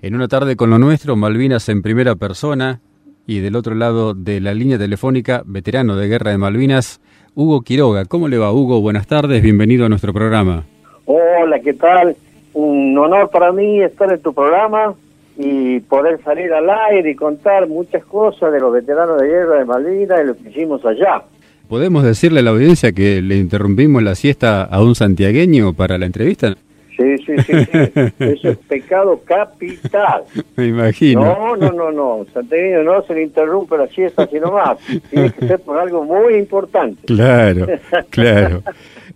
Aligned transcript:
En 0.00 0.14
una 0.14 0.28
tarde 0.28 0.54
con 0.54 0.70
lo 0.70 0.78
nuestro, 0.78 1.16
Malvinas 1.16 1.68
en 1.68 1.82
primera 1.82 2.14
persona 2.14 2.80
y 3.26 3.40
del 3.40 3.56
otro 3.56 3.74
lado 3.74 4.14
de 4.14 4.40
la 4.40 4.54
línea 4.54 4.78
telefónica, 4.78 5.42
veterano 5.44 5.96
de 5.96 6.06
guerra 6.06 6.30
de 6.30 6.38
Malvinas, 6.38 7.00
Hugo 7.34 7.62
Quiroga. 7.62 8.04
¿Cómo 8.04 8.28
le 8.28 8.38
va, 8.38 8.52
Hugo? 8.52 8.80
Buenas 8.80 9.08
tardes, 9.08 9.42
bienvenido 9.42 9.86
a 9.86 9.88
nuestro 9.88 10.12
programa. 10.12 10.64
Hola, 11.04 11.58
¿qué 11.58 11.74
tal? 11.74 12.14
Un 12.52 12.96
honor 12.96 13.28
para 13.30 13.50
mí 13.50 13.82
estar 13.82 14.12
en 14.12 14.22
tu 14.22 14.32
programa 14.32 14.94
y 15.36 15.80
poder 15.80 16.22
salir 16.22 16.52
al 16.52 16.70
aire 16.70 17.10
y 17.10 17.14
contar 17.16 17.66
muchas 17.66 18.04
cosas 18.04 18.52
de 18.52 18.60
los 18.60 18.72
veteranos 18.72 19.20
de 19.20 19.26
guerra 19.26 19.58
de 19.58 19.64
Malvinas 19.64 20.20
y 20.22 20.26
lo 20.28 20.36
que 20.36 20.50
hicimos 20.50 20.84
allá. 20.86 21.24
¿Podemos 21.68 22.04
decirle 22.04 22.38
a 22.38 22.42
la 22.44 22.50
audiencia 22.50 22.92
que 22.92 23.20
le 23.20 23.36
interrumpimos 23.36 24.00
la 24.04 24.14
siesta 24.14 24.62
a 24.62 24.80
un 24.80 24.94
santiagueño 24.94 25.72
para 25.72 25.98
la 25.98 26.06
entrevista? 26.06 26.54
Sí, 26.98 27.16
sí, 27.18 27.32
sí, 27.46 27.52
Eso 28.18 28.48
es 28.48 28.58
pecado 28.58 29.20
capital. 29.24 30.24
Me 30.56 30.66
imagino. 30.66 31.22
No, 31.22 31.56
no, 31.56 31.70
no, 31.70 31.92
no. 31.92 32.26
Santiago 32.34 32.82
no 32.82 33.02
se 33.02 33.14
le 33.14 33.22
interrumpe 33.22 33.78
la 33.78 33.86
siesta 33.86 34.26
sino 34.26 34.50
más. 34.50 34.78
Tiene 35.08 35.30
que 35.30 35.46
ser 35.46 35.60
por 35.60 35.78
algo 35.78 36.02
muy 36.02 36.34
importante. 36.34 37.06
Claro, 37.06 37.68
claro. 38.10 38.64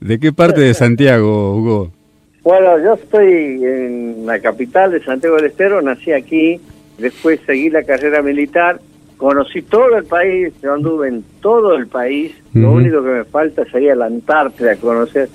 ¿De 0.01 0.21
qué 0.21 0.33
parte 0.33 0.61
de 0.61 0.75
Santiago, 0.75 1.57
Hugo? 1.57 1.91
Bueno, 2.45 2.79
yo 2.79 2.95
estoy 2.95 3.65
en 3.65 4.27
la 4.27 4.39
capital 4.41 4.93
de 4.93 5.03
Santiago 5.03 5.37
del 5.37 5.47
Estero, 5.47 5.83
nací 5.83 6.13
aquí, 6.13 6.61
después 6.99 7.41
seguí 7.47 7.71
la 7.71 7.85
carrera 7.85 8.21
militar, 8.21 8.81
conocí 9.17 9.63
todo 9.63 9.97
el 9.97 10.05
país, 10.05 10.53
yo 10.61 10.75
anduve 10.75 11.09
en 11.09 11.25
todo 11.41 11.77
el 11.77 11.87
país, 11.87 12.33
lo 12.53 12.73
único 12.73 13.03
que 13.03 13.11
me 13.11 13.25
falta 13.25 13.65
sería 13.67 13.95
la 13.95 14.07
Antártida 14.07 14.75
conocer. 14.77 15.29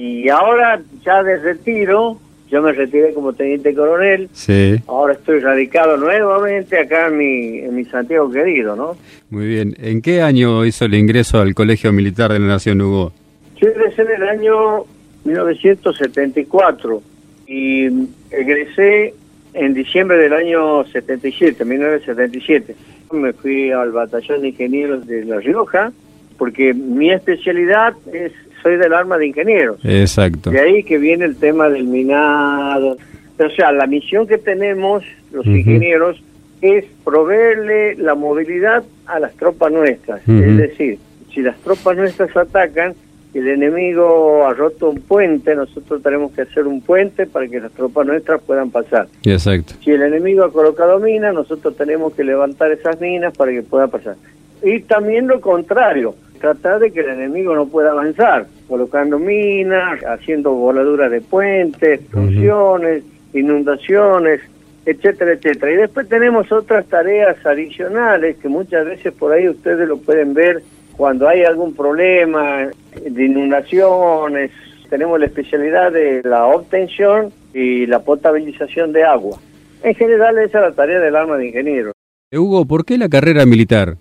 Y 0.00 0.28
ahora, 0.28 0.80
ya 1.04 1.24
de 1.24 1.38
retiro, 1.38 2.20
yo 2.48 2.62
me 2.62 2.70
retiré 2.70 3.12
como 3.12 3.32
teniente 3.32 3.74
coronel. 3.74 4.28
Sí. 4.30 4.76
Ahora 4.86 5.14
estoy 5.14 5.40
radicado 5.40 5.96
nuevamente 5.96 6.78
acá 6.78 7.08
en 7.08 7.18
mi, 7.18 7.58
en 7.58 7.74
mi 7.74 7.84
Santiago 7.84 8.30
querido, 8.30 8.76
¿no? 8.76 8.96
Muy 9.28 9.48
bien. 9.48 9.74
¿En 9.80 10.00
qué 10.00 10.22
año 10.22 10.64
hizo 10.64 10.84
el 10.84 10.94
ingreso 10.94 11.40
al 11.40 11.52
Colegio 11.52 11.92
Militar 11.92 12.32
de 12.32 12.38
la 12.38 12.46
Nación 12.46 12.80
Hugo? 12.80 13.12
Yo 13.60 13.70
ingresé 13.70 14.02
en 14.02 14.22
el 14.22 14.28
año 14.28 14.84
1974 15.24 17.02
y 17.48 17.86
egresé 18.30 19.14
en 19.52 19.74
diciembre 19.74 20.16
del 20.18 20.32
año 20.32 20.84
77, 20.84 21.64
1977. 21.64 22.76
Me 23.10 23.32
fui 23.32 23.72
al 23.72 23.90
batallón 23.90 24.42
de 24.42 24.50
ingenieros 24.50 25.08
de 25.08 25.24
La 25.24 25.40
Rioja 25.40 25.90
porque 26.36 26.72
mi 26.72 27.10
especialidad 27.10 27.94
es 28.12 28.32
soy 28.62 28.76
del 28.76 28.92
arma 28.92 29.18
de 29.18 29.26
ingenieros. 29.26 29.78
Exacto. 29.84 30.50
De 30.50 30.60
ahí 30.60 30.82
que 30.82 30.98
viene 30.98 31.24
el 31.24 31.36
tema 31.36 31.68
del 31.68 31.84
minado. 31.84 32.96
O 33.38 33.50
sea, 33.50 33.72
la 33.72 33.86
misión 33.86 34.26
que 34.26 34.38
tenemos 34.38 35.04
los 35.32 35.46
ingenieros 35.46 36.20
es 36.60 36.84
proveerle 37.04 37.94
la 37.96 38.14
movilidad 38.14 38.82
a 39.06 39.20
las 39.20 39.34
tropas 39.34 39.70
nuestras. 39.72 40.20
Es 40.28 40.56
decir, 40.56 40.98
si 41.32 41.42
las 41.42 41.56
tropas 41.58 41.96
nuestras 41.96 42.36
atacan, 42.36 42.94
el 43.38 43.48
enemigo 43.48 44.46
ha 44.46 44.54
roto 44.54 44.90
un 44.90 45.00
puente, 45.00 45.54
nosotros 45.54 46.02
tenemos 46.02 46.32
que 46.32 46.42
hacer 46.42 46.66
un 46.66 46.80
puente 46.80 47.26
para 47.26 47.46
que 47.46 47.60
las 47.60 47.70
tropas 47.72 48.06
nuestras 48.06 48.42
puedan 48.42 48.70
pasar. 48.70 49.06
Exacto. 49.24 49.74
Si 49.84 49.90
el 49.90 50.02
enemigo 50.02 50.44
ha 50.44 50.52
colocado 50.52 50.98
minas, 50.98 51.34
nosotros 51.34 51.76
tenemos 51.76 52.14
que 52.14 52.24
levantar 52.24 52.72
esas 52.72 53.00
minas 53.00 53.36
para 53.36 53.52
que 53.52 53.62
pueda 53.62 53.86
pasar. 53.86 54.16
Y 54.62 54.80
también 54.80 55.28
lo 55.28 55.40
contrario, 55.40 56.14
tratar 56.38 56.80
de 56.80 56.90
que 56.90 57.00
el 57.00 57.10
enemigo 57.10 57.54
no 57.54 57.66
pueda 57.66 57.90
avanzar, 57.90 58.46
colocando 58.66 59.18
minas, 59.18 60.02
haciendo 60.04 60.52
voladuras 60.52 61.10
de 61.10 61.20
puentes, 61.20 62.00
explosiones, 62.00 63.04
inundaciones, 63.32 64.40
etcétera, 64.86 65.32
etcétera. 65.32 65.72
Y 65.72 65.76
después 65.76 66.08
tenemos 66.08 66.50
otras 66.50 66.86
tareas 66.86 67.44
adicionales 67.44 68.36
que 68.38 68.48
muchas 68.48 68.86
veces 68.86 69.12
por 69.12 69.32
ahí 69.32 69.48
ustedes 69.48 69.86
lo 69.88 69.98
pueden 69.98 70.34
ver 70.34 70.62
cuando 70.96 71.28
hay 71.28 71.44
algún 71.44 71.74
problema 71.74 72.68
de 73.00 73.24
inundaciones. 73.24 74.50
Tenemos 74.88 75.20
la 75.20 75.26
especialidad 75.26 75.92
de 75.92 76.22
la 76.24 76.46
obtención 76.46 77.32
y 77.52 77.86
la 77.86 78.00
potabilización 78.00 78.92
de 78.92 79.04
agua. 79.04 79.38
En 79.82 79.94
general 79.94 80.38
esa 80.38 80.58
es 80.58 80.70
la 80.70 80.72
tarea 80.72 81.00
del 81.00 81.14
arma 81.14 81.36
de 81.36 81.48
ingeniero. 81.48 81.92
Hugo, 82.32 82.66
¿por 82.66 82.84
qué 82.84 82.98
la 82.98 83.08
carrera 83.08 83.46
militar? 83.46 83.96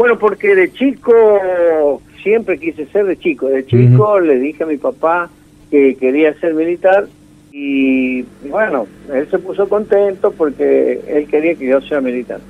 Bueno, 0.00 0.18
porque 0.18 0.54
de 0.54 0.72
chico 0.72 2.00
siempre 2.22 2.58
quise 2.58 2.86
ser 2.86 3.04
de 3.04 3.18
chico. 3.18 3.48
De 3.48 3.66
chico 3.66 4.18
le 4.18 4.38
dije 4.38 4.62
a 4.62 4.66
mi 4.66 4.78
papá 4.78 5.28
que 5.70 5.94
quería 5.96 6.32
ser 6.40 6.54
militar 6.54 7.06
y 7.52 8.22
bueno, 8.48 8.86
él 9.12 9.28
se 9.30 9.38
puso 9.38 9.68
contento 9.68 10.30
porque 10.30 11.02
él 11.06 11.26
quería 11.26 11.54
que 11.54 11.68
yo 11.68 11.82
sea 11.82 12.00
militar. 12.00 12.40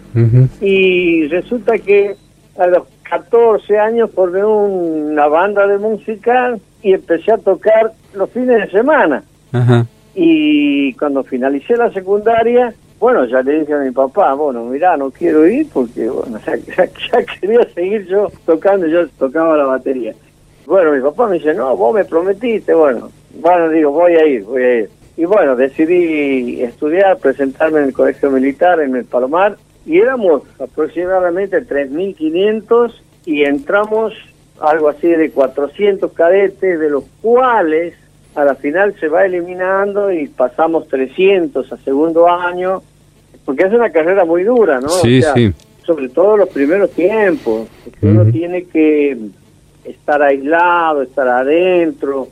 Y 0.60 1.27
resulta 1.27 1.77
que 1.78 2.15
a 2.56 2.69
los 2.69 2.84
14 3.03 3.81
años 3.81 4.12
formé 4.15 4.44
una 4.44 5.27
banda 5.27 5.66
de 5.66 5.78
música 5.78 6.56
y 6.84 6.93
empecé 6.93 7.33
a 7.33 7.39
tocar 7.39 7.91
los 8.15 8.31
fines 8.31 8.62
de 8.62 8.71
semana. 8.71 9.25
Y 10.15 10.93
cuando 10.93 11.25
finalicé 11.25 11.77
la 11.77 11.91
secundaria, 11.91 12.72
bueno, 13.00 13.25
ya 13.25 13.43
le 13.43 13.61
dije 13.61 13.72
a 13.72 13.78
mi 13.78 13.91
papá, 13.93 14.34
bueno, 14.34 14.62
mira, 14.65 14.94
no 14.99 15.11
quiero 15.11 15.49
ir 15.49 15.66
porque, 15.72 16.06
bueno, 16.11 16.38
ya, 16.77 17.25
quería 17.25 17.65
seguir 17.75 18.06
yo 18.06 18.28
tocando, 18.44 18.87
yo 18.87 19.09
tocaba 19.19 19.56
la 19.56 19.65
batería. 19.65 20.15
Bueno, 20.66 20.93
mi 20.93 21.00
papá 21.00 21.27
me 21.27 21.37
dice, 21.37 21.55
no, 21.55 21.75
vos 21.75 21.94
me 21.94 22.05
prometiste, 22.05 22.75
bueno, 22.75 23.10
bueno, 23.41 23.71
digo, 23.71 23.91
voy 23.91 24.12
a 24.12 24.27
ir, 24.27 24.44
voy 24.44 24.62
a 24.62 24.78
ir. 24.81 24.91
Y 25.16 25.25
bueno, 25.25 25.56
decidí 25.56 26.62
estudiar, 26.62 27.16
presentarme 27.19 27.78
en 27.78 27.87
el 27.87 27.94
colegio 27.94 28.31
militar 28.31 28.81
en 28.81 28.94
el 28.94 29.06
Palomar, 29.06 29.56
y 29.87 29.99
éramos 29.99 30.43
aproximadamente 30.60 31.66
3.500 31.66 32.93
y 33.25 33.44
entramos 33.44 34.12
algo 34.60 34.91
así 34.91 35.09
de 35.09 35.31
400 35.31 36.12
cadetes, 36.12 36.78
de 36.78 36.91
los 36.91 37.05
cuales 37.22 37.94
a 38.34 38.44
la 38.44 38.55
final 38.56 38.94
se 39.00 39.09
va 39.09 39.25
eliminando 39.25 40.12
y 40.12 40.28
pasamos 40.28 40.87
300 40.89 41.72
a 41.72 41.77
segundo 41.78 42.28
año 42.28 42.83
porque 43.44 43.64
es 43.64 43.72
una 43.72 43.91
carrera 43.91 44.24
muy 44.24 44.44
dura, 44.44 44.80
¿no? 44.80 44.88
Sí, 44.88 45.22
sí. 45.34 45.52
Sobre 45.84 46.08
todo 46.08 46.36
los 46.36 46.48
primeros 46.50 46.91
tiempos, 46.91 47.68
porque 47.84 48.06
uno 48.06 48.24
tiene 48.30 48.64
que 48.64 49.16
estar 49.84 50.22
aislado, 50.22 51.02
estar 51.02 51.26
adentro, 51.26 52.28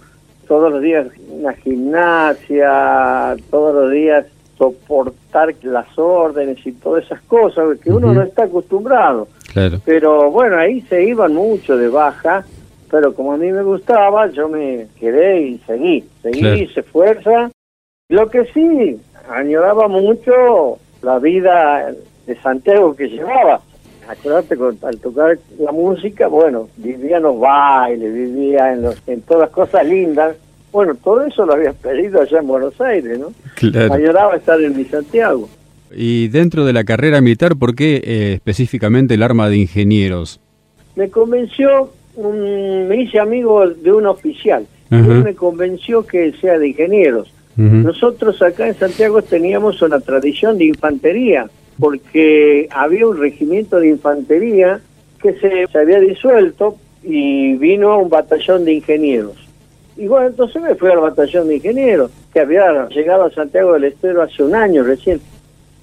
todos 0.47 0.73
los 0.73 0.83
días 0.83 1.07
una 1.29 1.53
gimnasia, 1.55 3.37
todos 3.51 3.75
los 3.75 3.93
días 3.93 4.27
soportar 4.57 5.55
las 5.63 5.87
órdenes 5.97 6.59
y 6.67 6.73
todas 6.73 7.05
esas 7.05 7.21
cosas, 7.23 7.79
que 7.79 7.91
uno 7.91 8.13
no 8.13 8.23
está 8.23 8.45
acostumbrado. 8.45 9.29
Claro. 9.53 9.81
Pero 9.85 10.31
bueno, 10.31 10.57
ahí 10.57 10.81
se 10.83 11.05
iban 11.05 11.35
mucho 11.35 11.77
de 11.77 11.89
baja, 11.89 12.45
pero 12.91 13.15
como 13.15 13.33
a 13.33 13.37
mí 13.37 13.53
me 13.53 13.63
gustaba, 13.63 14.31
yo 14.31 14.49
me 14.49 14.89
quedé 14.99 15.41
y 15.43 15.59
seguí, 15.59 16.05
seguí, 16.23 16.63
hice 16.63 16.83
fuerza. 16.83 17.51
Lo 18.09 18.29
que 18.31 18.47
sí, 18.47 18.99
añoraba 19.31 19.87
mucho 19.87 20.79
la 21.03 21.19
vida 21.19 21.93
de 22.27 22.37
Santiago 22.37 22.95
que 22.95 23.09
llevaba. 23.09 23.61
Acuérdate, 24.09 24.57
al 24.83 24.99
tocar 24.99 25.39
la 25.59 25.71
música, 25.71 26.29
bueno, 26.29 26.69
vivía 26.77 27.19
en 27.19 27.25
los 27.25 27.39
bailes, 27.39 28.15
vivía 28.15 28.73
en, 28.73 28.83
los, 28.83 28.97
en 29.07 29.21
todas 29.23 29.43
las 29.43 29.51
cosas 29.51 29.87
lindas. 29.87 30.35
Bueno, 30.73 30.95
todo 30.95 31.25
eso 31.25 31.45
lo 31.45 31.55
había 31.55 31.73
perdido 31.73 32.21
allá 32.23 32.39
en 32.39 32.47
Buenos 32.47 32.81
Aires, 32.81 33.19
¿no? 33.19 33.33
Claro. 33.55 34.35
estar 34.35 34.61
en 34.61 34.77
mi 34.77 34.85
Santiago. 34.85 35.49
Y 35.95 36.29
dentro 36.29 36.65
de 36.65 36.73
la 36.73 36.85
carrera 36.85 37.21
militar, 37.21 37.57
¿por 37.57 37.75
qué 37.75 38.01
eh, 38.03 38.33
específicamente 38.35 39.15
el 39.15 39.23
arma 39.23 39.49
de 39.49 39.59
ingenieros? 39.59 40.41
Me 40.97 41.11
convenció, 41.11 41.91
un, 42.17 42.89
me 42.89 43.03
hice 43.03 43.19
amigo 43.19 43.69
de 43.69 43.93
un 43.93 44.07
oficial. 44.07 44.67
Él 44.91 45.23
me 45.23 45.35
convenció 45.35 46.07
que 46.07 46.33
sea 46.41 46.59
de 46.59 46.69
ingenieros 46.69 47.31
nosotros 47.59 48.41
acá 48.41 48.69
en 48.69 48.75
Santiago 48.75 49.21
teníamos 49.21 49.83
una 49.83 49.99
tradición 49.99 50.59
de 50.59 50.67
infantería, 50.67 51.51
porque 51.77 52.69
había 52.71 53.07
un 53.07 53.19
regimiento 53.19 53.81
de 53.81 53.89
infantería 53.89 54.81
que 55.21 55.33
se, 55.35 55.67
había 55.77 55.99
disuelto 55.99 56.77
y 57.03 57.55
vino 57.55 57.99
un 57.99 58.09
batallón 58.09 58.65
de 58.65 58.75
ingenieros. 58.75 59.37
Y 59.97 60.07
bueno, 60.07 60.29
entonces 60.29 60.63
me 60.63 60.77
fui 60.77 60.89
al 60.91 61.01
batallón 61.01 61.49
de 61.49 61.57
ingenieros, 61.57 62.13
que 62.33 62.39
había 62.39 62.89
llegado 62.91 63.25
a 63.25 63.31
Santiago 63.33 63.73
del 63.73 63.85
Estero 63.85 64.23
hace 64.23 64.45
un 64.45 64.55
año 64.55 64.85
recién. 64.85 65.21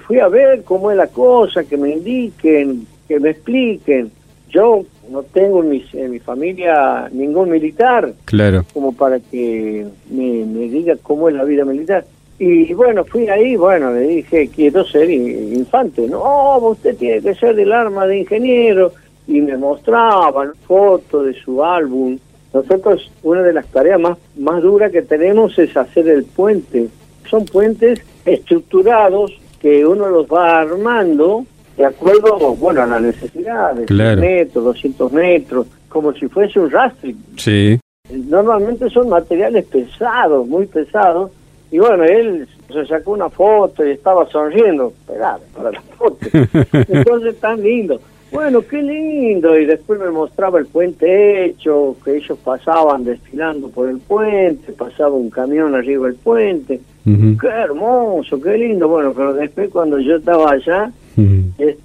Fui 0.07 0.19
a 0.19 0.29
ver 0.29 0.63
cómo 0.63 0.91
es 0.91 0.97
la 0.97 1.07
cosa, 1.07 1.65
que 1.65 1.75
me 1.75 1.89
indiquen, 1.89 2.87
que 3.05 3.19
me 3.19 3.31
expliquen. 3.31 4.11
Yo 4.49 4.85
no 5.09 5.23
tengo 5.23 5.63
en 5.63 5.69
mi, 5.69 5.85
en 5.93 6.11
mi 6.11 6.19
familia 6.19 7.09
ningún 7.11 7.49
militar. 7.49 8.13
Claro. 8.25 8.65
Como 8.73 8.93
para 8.93 9.19
que 9.19 9.85
me, 10.09 10.45
me 10.45 10.67
diga 10.69 10.95
cómo 11.01 11.29
es 11.29 11.35
la 11.35 11.43
vida 11.43 11.65
militar. 11.65 12.05
Y 12.37 12.73
bueno, 12.73 13.05
fui 13.05 13.29
ahí, 13.29 13.55
bueno, 13.55 13.93
le 13.93 14.01
dije, 14.01 14.49
quiero 14.53 14.85
ser 14.85 15.09
infante. 15.09 16.07
No, 16.07 16.57
usted 16.57 16.97
tiene 16.97 17.21
que 17.21 17.35
ser 17.35 17.55
del 17.55 17.71
arma 17.71 18.05
de 18.07 18.19
ingeniero. 18.19 18.91
Y 19.27 19.41
me 19.41 19.57
mostraban 19.57 20.53
fotos 20.67 21.25
de 21.25 21.33
su 21.33 21.63
álbum. 21.63 22.19
Nosotros, 22.53 23.11
una 23.23 23.41
de 23.41 23.53
las 23.53 23.65
tareas 23.67 23.99
más, 23.99 24.17
más 24.37 24.61
duras 24.61 24.91
que 24.91 25.01
tenemos 25.01 25.57
es 25.57 25.75
hacer 25.75 26.07
el 26.07 26.25
puente. 26.25 26.89
Son 27.29 27.45
puentes 27.45 28.01
estructurados 28.25 29.31
que 29.59 29.85
uno 29.85 30.09
los 30.09 30.27
va 30.27 30.59
armando 30.59 31.45
de 31.77 31.85
acuerdo, 31.85 32.55
bueno, 32.55 32.81
a 32.83 32.85
las 32.87 33.01
necesidades, 33.01 33.85
Claro. 33.87 34.21
metros, 34.21 34.63
200 34.63 35.11
metros, 35.11 35.67
como 35.89 36.13
si 36.13 36.27
fuese 36.27 36.59
un 36.59 36.71
rastring. 36.71 37.17
Sí. 37.37 37.79
Normalmente 38.11 38.89
son 38.89 39.09
materiales 39.09 39.65
pesados, 39.65 40.47
muy 40.47 40.65
pesados, 40.67 41.31
y 41.71 41.79
bueno, 41.79 42.03
él 42.03 42.47
se 42.71 42.85
sacó 42.85 43.11
una 43.11 43.29
foto 43.29 43.85
y 43.85 43.91
estaba 43.91 44.27
sonriendo, 44.29 44.93
esperar 44.99 45.39
para 45.55 45.71
la 45.71 45.81
foto. 45.81 46.17
Entonces, 46.89 47.39
tan 47.39 47.61
lindo. 47.61 47.99
Bueno, 48.31 48.61
qué 48.61 48.81
lindo. 48.81 49.57
Y 49.57 49.65
después 49.65 49.99
me 49.99 50.09
mostraba 50.11 50.59
el 50.59 50.65
puente 50.65 51.45
hecho, 51.45 51.95
que 52.03 52.17
ellos 52.17 52.37
pasaban 52.43 53.03
desfilando 53.05 53.69
por 53.69 53.87
el 53.89 53.97
puente, 53.99 54.73
pasaba 54.73 55.15
un 55.15 55.29
camión 55.29 55.73
arriba 55.75 56.07
del 56.07 56.15
puente. 56.15 56.79
Qué 57.05 57.47
hermoso, 57.47 58.41
qué 58.41 58.57
lindo. 58.57 58.87
Bueno, 58.87 59.13
pero 59.15 59.33
después 59.33 59.69
cuando 59.69 59.99
yo 59.99 60.15
estaba 60.17 60.51
allá. 60.51 60.91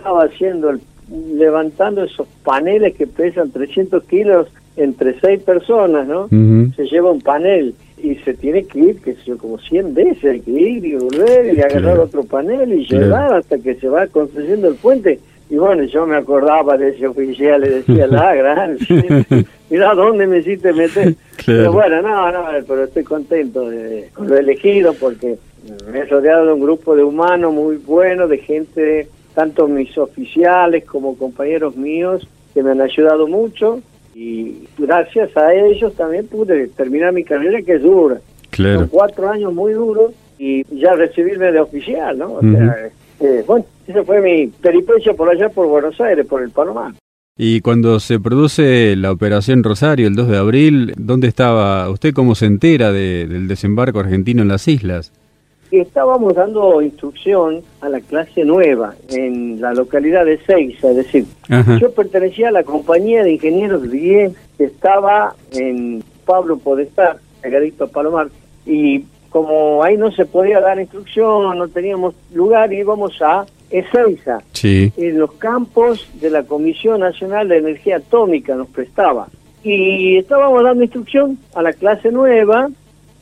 Estaba 0.00 0.24
haciendo, 0.24 0.70
el- 0.70 0.80
levantando 1.36 2.04
esos 2.04 2.26
paneles 2.44 2.94
que 2.96 3.06
pesan 3.06 3.50
300 3.50 4.02
kilos 4.04 4.46
entre 4.76 5.18
seis 5.20 5.42
personas, 5.42 6.06
¿no? 6.06 6.28
Se 6.76 6.86
lleva 6.86 7.10
un 7.10 7.20
panel 7.20 7.74
y 8.02 8.14
se 8.16 8.32
tiene 8.34 8.64
que 8.64 8.78
ir, 8.78 9.00
que 9.02 9.14
sé 9.16 9.32
como 9.36 9.58
100 9.58 9.92
veces, 9.94 10.24
hay 10.24 10.40
que 10.40 10.50
ir 10.52 10.84
y 10.86 10.94
volver 10.94 11.54
y 11.54 11.60
agarrar 11.60 11.82
Claro. 11.82 12.02
otro 12.04 12.22
panel 12.24 12.72
y 12.72 12.86
Claro. 12.86 13.04
llegar 13.04 13.34
hasta 13.34 13.58
que 13.58 13.74
se 13.74 13.88
va 13.88 14.06
construyendo 14.06 14.68
el 14.68 14.76
puente. 14.76 15.18
Y 15.50 15.56
bueno, 15.56 15.82
yo 15.82 16.06
me 16.06 16.14
acordaba 16.16 16.78
de 16.78 16.90
ese 16.90 17.08
oficial, 17.08 17.60
le 17.60 17.70
decía, 17.70 18.06
la 18.06 18.32
gran, 18.40 18.78
mira 19.68 19.94
dónde 19.94 20.26
me 20.28 20.38
hiciste 20.38 20.72
meter. 20.72 21.14
Pero 21.44 21.72
bueno, 21.72 22.00
no, 22.00 22.30
no, 22.32 22.44
pero 22.68 22.84
estoy 22.84 23.02
contento 23.02 23.68
de, 23.68 24.08
con 24.14 24.28
lo 24.28 24.36
elegido 24.36 24.94
porque 24.94 25.36
me 25.92 25.98
he 25.98 26.04
rodeado 26.06 26.46
de 26.46 26.52
un 26.52 26.60
grupo 26.60 26.94
de 26.94 27.02
humanos 27.02 27.52
muy 27.52 27.76
bueno, 27.76 28.28
de 28.28 28.38
gente, 28.38 29.08
tanto 29.34 29.68
mis 29.68 29.96
oficiales 29.98 30.84
como 30.84 31.16
compañeros 31.16 31.76
míos, 31.76 32.26
que 32.54 32.62
me 32.62 32.70
han 32.72 32.80
ayudado 32.80 33.26
mucho 33.28 33.80
y 34.14 34.64
gracias 34.76 35.36
a 35.36 35.54
ellos 35.54 35.94
también 35.94 36.26
pude 36.26 36.66
terminar 36.68 37.12
mi 37.12 37.24
carrera 37.24 37.62
que 37.62 37.74
es 37.74 37.82
dura. 37.82 38.20
Claro. 38.50 38.80
Son 38.80 38.88
cuatro 38.88 39.30
años 39.30 39.52
muy 39.54 39.72
duros 39.72 40.12
y 40.38 40.64
ya 40.76 40.94
recibirme 40.94 41.52
de 41.52 41.60
oficial, 41.60 42.18
¿no? 42.18 42.32
O 42.34 42.40
sea, 42.40 42.88
eh, 43.20 43.44
bueno, 43.46 43.64
esa 43.86 44.02
fue 44.02 44.20
mi 44.20 44.48
peripecia 44.48 45.14
por 45.14 45.28
allá 45.28 45.48
por 45.48 45.66
Buenos 45.68 46.00
Aires, 46.00 46.26
por 46.26 46.42
el 46.42 46.50
Palomar. 46.50 46.92
Y 47.38 47.60
cuando 47.60 48.00
se 48.00 48.18
produce 48.20 48.96
la 48.96 49.12
operación 49.12 49.62
Rosario 49.62 50.08
el 50.08 50.14
2 50.16 50.28
de 50.28 50.36
abril, 50.36 50.92
¿dónde 50.98 51.28
estaba 51.28 51.88
usted? 51.88 52.12
¿Cómo 52.12 52.34
se 52.34 52.46
entera 52.46 52.92
de- 52.92 53.26
del 53.26 53.48
desembarco 53.48 54.00
argentino 54.00 54.42
en 54.42 54.48
las 54.48 54.66
islas? 54.68 55.12
Y 55.70 55.78
estábamos 55.78 56.34
dando 56.34 56.82
instrucción 56.82 57.62
a 57.80 57.88
la 57.88 58.00
clase 58.00 58.44
nueva 58.44 58.94
en 59.08 59.60
la 59.60 59.72
localidad 59.72 60.24
de 60.24 60.38
Seiza, 60.38 60.90
es 60.90 60.96
decir, 60.96 61.26
Ajá. 61.48 61.78
yo 61.78 61.92
pertenecía 61.92 62.48
a 62.48 62.52
la 62.52 62.64
compañía 62.64 63.22
de 63.22 63.32
ingenieros 63.34 63.88
10 63.90 64.32
que 64.58 64.64
estaba 64.64 65.34
en 65.52 66.02
Pablo 66.24 66.58
Podestar, 66.58 67.18
pegadito 67.40 67.84
a 67.84 67.86
Palomar, 67.86 68.28
y 68.66 69.04
como 69.30 69.84
ahí 69.84 69.96
no 69.96 70.10
se 70.10 70.24
podía 70.26 70.58
dar 70.60 70.80
instrucción, 70.80 71.56
no 71.56 71.68
teníamos 71.68 72.14
lugar, 72.34 72.72
íbamos 72.72 73.12
a 73.22 73.46
Ezeiza, 73.70 74.40
Sí. 74.52 74.92
en 74.96 75.20
los 75.20 75.32
campos 75.34 76.08
de 76.20 76.30
la 76.30 76.42
Comisión 76.42 76.98
Nacional 77.00 77.48
de 77.48 77.58
Energía 77.58 77.98
Atómica 77.98 78.56
nos 78.56 78.66
prestaba. 78.68 79.28
Y 79.62 80.16
estábamos 80.16 80.64
dando 80.64 80.82
instrucción 80.82 81.38
a 81.54 81.62
la 81.62 81.72
clase 81.72 82.10
nueva 82.10 82.68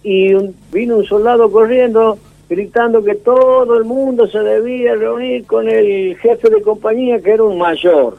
y 0.02 0.32
un- 0.32 0.54
vino 0.72 0.96
un 0.96 1.04
soldado 1.04 1.50
corriendo 1.52 2.16
gritando 2.48 3.02
que 3.04 3.14
todo 3.14 3.76
el 3.76 3.84
mundo 3.84 4.26
se 4.26 4.38
debía 4.38 4.94
reunir 4.94 5.44
con 5.46 5.68
el 5.68 6.16
jefe 6.16 6.48
de 6.48 6.62
compañía 6.62 7.20
que 7.20 7.32
era 7.32 7.44
un 7.44 7.58
mayor. 7.58 8.16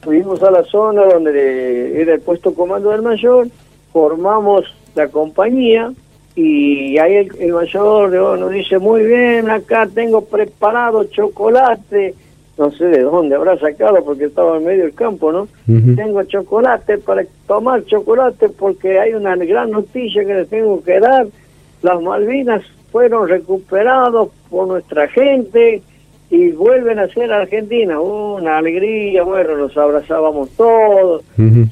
Fuimos 0.00 0.42
a 0.42 0.50
la 0.50 0.64
zona 0.64 1.04
donde 1.04 2.00
era 2.00 2.14
el 2.14 2.20
puesto 2.20 2.54
comando 2.54 2.90
del 2.90 3.02
mayor, 3.02 3.48
formamos 3.92 4.64
la 4.94 5.08
compañía 5.08 5.92
y 6.36 6.98
ahí 6.98 7.14
el, 7.14 7.30
el 7.38 7.52
mayor 7.52 8.14
oh, 8.16 8.36
nos 8.36 8.50
dice, 8.50 8.78
muy 8.78 9.04
bien, 9.04 9.50
acá 9.50 9.86
tengo 9.92 10.24
preparado 10.24 11.04
chocolate, 11.04 12.14
no 12.56 12.70
sé 12.72 12.86
de 12.86 13.02
dónde 13.02 13.34
habrá 13.34 13.58
sacado 13.58 14.04
porque 14.04 14.24
estaba 14.24 14.56
en 14.56 14.64
medio 14.64 14.84
del 14.84 14.94
campo, 14.94 15.32
¿no? 15.32 15.48
Tengo 15.66 16.22
chocolate 16.24 16.98
para 16.98 17.24
tomar 17.46 17.84
chocolate 17.84 18.48
porque 18.48 18.98
hay 18.98 19.12
una 19.12 19.36
gran 19.36 19.70
noticia 19.70 20.24
que 20.24 20.34
les 20.34 20.48
tengo 20.48 20.82
que 20.82 21.00
dar. 21.00 21.26
Las 21.82 22.00
Malvinas 22.00 22.62
fueron 22.94 23.28
recuperados 23.28 24.28
por 24.48 24.68
nuestra 24.68 25.08
gente 25.08 25.82
y 26.30 26.52
vuelven 26.52 27.00
a 27.00 27.08
ser 27.08 27.32
Argentina. 27.32 28.00
Una 28.00 28.58
alegría, 28.58 29.24
bueno, 29.24 29.56
nos 29.56 29.76
abrazábamos 29.76 30.50
todos. 30.50 31.24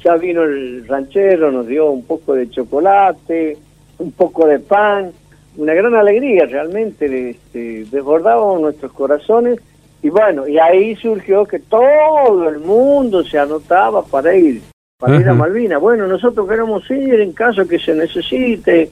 Ya 0.03 0.15
vino 0.17 0.43
el 0.43 0.85
ranchero, 0.85 1.49
nos 1.49 1.65
dio 1.65 1.91
un 1.91 2.03
poco 2.03 2.33
de 2.33 2.49
chocolate, 2.49 3.57
un 3.99 4.11
poco 4.11 4.45
de 4.47 4.59
pan, 4.59 5.13
una 5.55 5.73
gran 5.73 5.95
alegría 5.95 6.45
realmente, 6.45 7.29
este, 7.29 7.85
desbordábamos 7.89 8.59
nuestros 8.59 8.91
corazones 8.91 9.61
y 10.01 10.09
bueno, 10.09 10.45
y 10.45 10.59
ahí 10.59 10.93
surgió 10.97 11.45
que 11.45 11.59
todo 11.59 12.49
el 12.49 12.59
mundo 12.59 13.23
se 13.23 13.39
anotaba 13.39 14.03
para 14.03 14.35
ir, 14.35 14.61
para 14.99 15.15
ir 15.15 15.29
a. 15.29 15.33
Malvinas. 15.33 15.79
Bueno, 15.79 16.05
nosotros 16.05 16.49
queremos 16.49 16.83
ir 16.91 17.21
en 17.21 17.31
caso 17.31 17.65
que 17.65 17.79
se 17.79 17.95
necesite. 17.95 18.89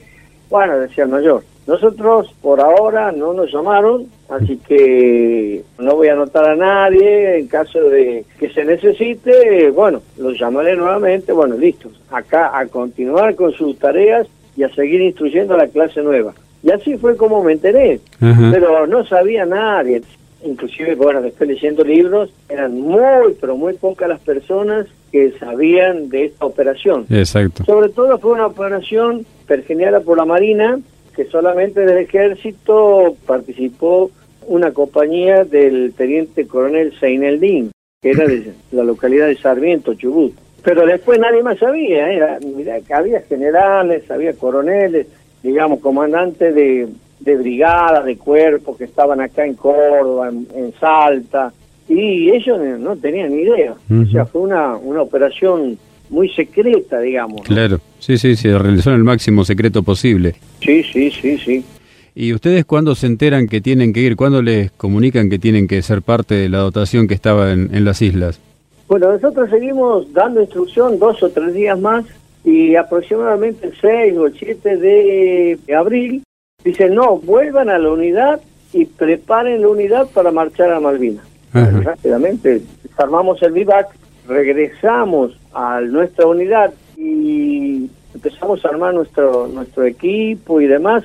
Bueno, 0.50 0.80
decía 0.80 1.04
el 1.04 1.10
mayor, 1.10 1.44
nosotros 1.67 2.33
por 2.41 2.59
ahora 2.59 3.11
no 3.11 3.33
nos 3.33 3.51
llamaron, 3.51 4.07
así 4.29 4.57
que 4.57 5.63
no 5.77 5.95
voy 5.95 6.07
a 6.07 6.13
anotar 6.13 6.49
a 6.49 6.55
nadie 6.55 7.37
en 7.37 7.47
caso 7.47 7.79
de 7.89 8.25
que 8.39 8.49
se 8.49 8.65
necesite. 8.65 9.69
Bueno, 9.69 10.01
los 10.17 10.39
llamaré 10.39 10.75
nuevamente. 10.75 11.31
Bueno, 11.31 11.55
listos. 11.55 12.01
Acá 12.09 12.57
a 12.57 12.65
continuar 12.67 13.35
con 13.35 13.51
sus 13.53 13.77
tareas 13.77 14.27
y 14.57 14.63
a 14.63 14.73
seguir 14.73 15.01
instruyendo 15.01 15.53
a 15.53 15.57
la 15.57 15.67
clase 15.67 16.01
nueva. 16.01 16.33
Y 16.63 16.71
así 16.71 16.97
fue 16.97 17.15
como 17.17 17.43
me 17.43 17.53
enteré, 17.53 17.99
pero 18.19 18.85
no 18.85 19.05
sabía 19.05 19.45
nadie. 19.45 20.01
Inclusive, 20.43 20.95
bueno, 20.95 21.21
después 21.21 21.47
leyendo 21.47 21.83
libros, 21.83 22.31
eran 22.49 22.79
muy, 22.79 23.35
pero 23.39 23.55
muy 23.55 23.73
pocas 23.73 24.09
las 24.09 24.19
personas 24.21 24.87
que 25.11 25.31
sabían 25.39 26.09
de 26.09 26.25
esta 26.25 26.45
operación. 26.45 27.05
Exacto. 27.09 27.63
Sobre 27.65 27.89
todo 27.89 28.17
fue 28.17 28.31
una 28.31 28.47
operación 28.47 29.25
pergeneada 29.45 29.99
por 29.99 30.17
la 30.17 30.25
Marina, 30.25 30.79
que 31.15 31.25
solamente 31.25 31.81
del 31.81 31.97
ejército 31.99 33.15
participó 33.25 34.11
una 34.47 34.71
compañía 34.71 35.43
del 35.43 35.93
teniente 35.95 36.47
coronel 36.47 36.94
Seineldín, 36.99 37.71
que 38.01 38.11
era 38.11 38.25
de 38.25 38.53
la 38.71 38.83
localidad 38.83 39.27
de 39.27 39.37
Sarmiento, 39.37 39.94
Chubut. 39.94 40.33
Pero 40.63 40.85
después 40.85 41.19
nadie 41.19 41.41
más 41.44 41.57
sabía, 41.57 42.09
¿eh? 42.11 42.15
Era- 42.18 42.39
mirá, 42.39 42.80
que 42.81 42.94
había 42.94 43.21
generales, 43.21 44.09
había 44.11 44.33
coroneles, 44.33 45.07
digamos, 45.41 45.80
comandantes 45.80 46.53
de, 46.53 46.87
de 47.19 47.35
brigadas, 47.35 48.06
de 48.06 48.18
cuerpos 48.18 48.77
que 48.77 48.83
estaban 48.85 49.21
acá 49.21 49.45
en 49.45 49.56
Córdoba, 49.56 50.30
en, 50.30 50.47
en 50.56 50.73
Salta, 50.80 51.51
y 51.89 52.30
ellos 52.31 52.59
no 52.80 52.95
tenían 52.95 53.35
ni 53.35 53.41
idea. 53.41 53.73
O 53.73 54.06
sea, 54.11 54.25
fue 54.25 54.41
una, 54.41 54.77
una 54.77 55.01
operación 55.01 55.77
muy 56.11 56.30
secreta, 56.30 56.99
digamos. 56.99 57.41
¿no? 57.41 57.44
Claro. 57.44 57.80
Sí, 57.99 58.18
sí, 58.18 58.35
se 58.35 58.57
realizó 58.57 58.91
en 58.91 58.97
el 58.97 59.03
máximo 59.03 59.44
secreto 59.44 59.81
posible. 59.81 60.35
Sí, 60.63 60.83
sí, 60.83 61.09
sí, 61.09 61.37
sí. 61.37 61.65
¿Y 62.13 62.33
ustedes 62.33 62.65
cuándo 62.65 62.94
se 62.94 63.07
enteran 63.07 63.47
que 63.47 63.61
tienen 63.61 63.94
que 63.94 64.01
ir? 64.01 64.15
¿Cuándo 64.15 64.41
les 64.41 64.71
comunican 64.71 65.30
que 65.30 65.39
tienen 65.39 65.68
que 65.68 65.81
ser 65.81 66.01
parte 66.01 66.35
de 66.35 66.49
la 66.49 66.59
dotación 66.59 67.07
que 67.07 67.13
estaba 67.13 67.51
en, 67.51 67.73
en 67.73 67.85
las 67.85 68.01
islas? 68.01 68.39
Bueno, 68.87 69.13
nosotros 69.13 69.49
seguimos 69.49 70.11
dando 70.13 70.41
instrucción 70.41 70.99
dos 70.99 71.23
o 71.23 71.30
tres 71.30 71.53
días 71.53 71.80
más 71.80 72.06
y 72.44 72.75
aproximadamente 72.75 73.68
el 73.68 73.73
6 73.80 74.18
o 74.18 74.27
el 74.27 74.37
7 74.37 74.77
de 74.77 75.75
abril 75.75 76.23
dicen, 76.63 76.95
no, 76.95 77.18
vuelvan 77.18 77.69
a 77.69 77.77
la 77.77 77.89
unidad 77.89 78.41
y 78.73 78.85
preparen 78.85 79.61
la 79.61 79.69
unidad 79.69 80.07
para 80.07 80.31
marchar 80.31 80.71
a 80.71 80.80
Malvinas. 80.80 81.25
Rápidamente 81.53 82.61
armamos 82.97 83.41
el 83.41 83.51
vivac, 83.51 83.87
regresamos 84.31 85.38
a 85.54 85.81
nuestra 85.81 86.26
unidad 86.26 86.73
y 86.97 87.90
empezamos 88.14 88.64
a 88.64 88.69
armar 88.69 88.94
nuestro, 88.94 89.47
nuestro 89.47 89.85
equipo 89.85 90.61
y 90.61 90.68
demás. 90.68 91.04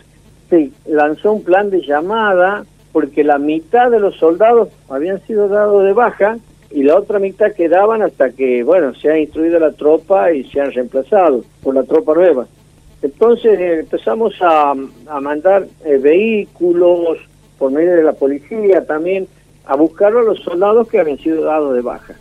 Se 0.48 0.70
lanzó 0.86 1.32
un 1.32 1.42
plan 1.42 1.70
de 1.70 1.80
llamada 1.82 2.64
porque 2.92 3.24
la 3.24 3.38
mitad 3.38 3.90
de 3.90 4.00
los 4.00 4.16
soldados 4.16 4.68
habían 4.88 5.20
sido 5.26 5.48
dados 5.48 5.84
de 5.84 5.92
baja 5.92 6.38
y 6.70 6.82
la 6.82 6.96
otra 6.96 7.18
mitad 7.18 7.52
quedaban 7.52 8.02
hasta 8.02 8.30
que, 8.30 8.62
bueno, 8.62 8.94
se 8.94 9.10
ha 9.10 9.18
instruido 9.18 9.58
la 9.58 9.72
tropa 9.72 10.32
y 10.32 10.44
se 10.44 10.60
han 10.60 10.72
reemplazado 10.72 11.44
por 11.62 11.74
la 11.74 11.82
tropa 11.82 12.14
nueva. 12.14 12.46
Entonces 13.02 13.58
eh, 13.58 13.80
empezamos 13.80 14.34
a, 14.40 14.70
a 14.70 15.20
mandar 15.20 15.66
eh, 15.84 15.98
vehículos 15.98 17.18
por 17.58 17.70
medio 17.70 17.96
de 17.96 18.02
la 18.02 18.12
policía 18.12 18.84
también 18.84 19.26
a 19.64 19.76
buscar 19.76 20.16
a 20.16 20.22
los 20.22 20.40
soldados 20.40 20.88
que 20.88 21.00
habían 21.00 21.18
sido 21.18 21.44
dados 21.44 21.74
de 21.74 21.82
baja. 21.82 22.14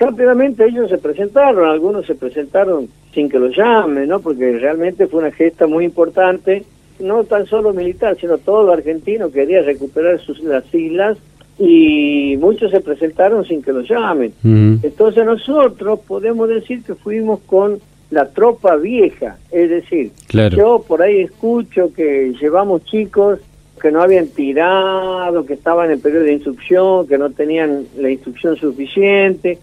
Rápidamente 0.00 0.64
ellos 0.64 0.88
se 0.88 0.96
presentaron, 0.96 1.68
algunos 1.68 2.06
se 2.06 2.14
presentaron 2.14 2.88
sin 3.12 3.28
que 3.28 3.38
los 3.38 3.54
llamen, 3.54 4.08
¿no? 4.08 4.20
Porque 4.20 4.58
realmente 4.58 5.06
fue 5.06 5.20
una 5.20 5.30
gesta 5.30 5.66
muy 5.66 5.84
importante 5.84 6.64
no 7.00 7.24
tan 7.24 7.46
solo 7.46 7.74
militar, 7.74 8.16
sino 8.18 8.38
todo 8.38 8.72
argentino 8.72 9.30
quería 9.30 9.62
recuperar 9.62 10.18
sus, 10.20 10.40
las 10.40 10.64
islas 10.74 11.18
y 11.58 12.36
muchos 12.38 12.70
se 12.70 12.80
presentaron 12.80 13.44
sin 13.44 13.62
que 13.62 13.72
lo 13.72 13.82
llamen. 13.82 14.32
Entonces 14.82 15.24
nosotros 15.24 16.00
podemos 16.06 16.48
decir 16.48 16.82
que 16.82 16.94
fuimos 16.94 17.40
con 17.40 17.78
la 18.10 18.26
tropa 18.30 18.76
vieja, 18.76 19.36
es 19.52 19.68
decir, 19.68 20.12
yo 20.56 20.82
por 20.86 21.02
ahí 21.02 21.20
escucho 21.20 21.92
que 21.92 22.32
llevamos 22.40 22.84
chicos 22.84 23.38
que 23.80 23.90
no 23.90 24.02
habían 24.02 24.28
tirado, 24.28 25.44
que 25.46 25.54
estaban 25.54 25.90
en 25.90 26.00
periodo 26.00 26.24
de 26.24 26.34
instrucción, 26.34 27.06
que 27.06 27.18
no 27.18 27.30
tenían 27.30 27.86
la 27.98 28.10
instrucción 28.10 28.56
suficiente. 28.56 29.58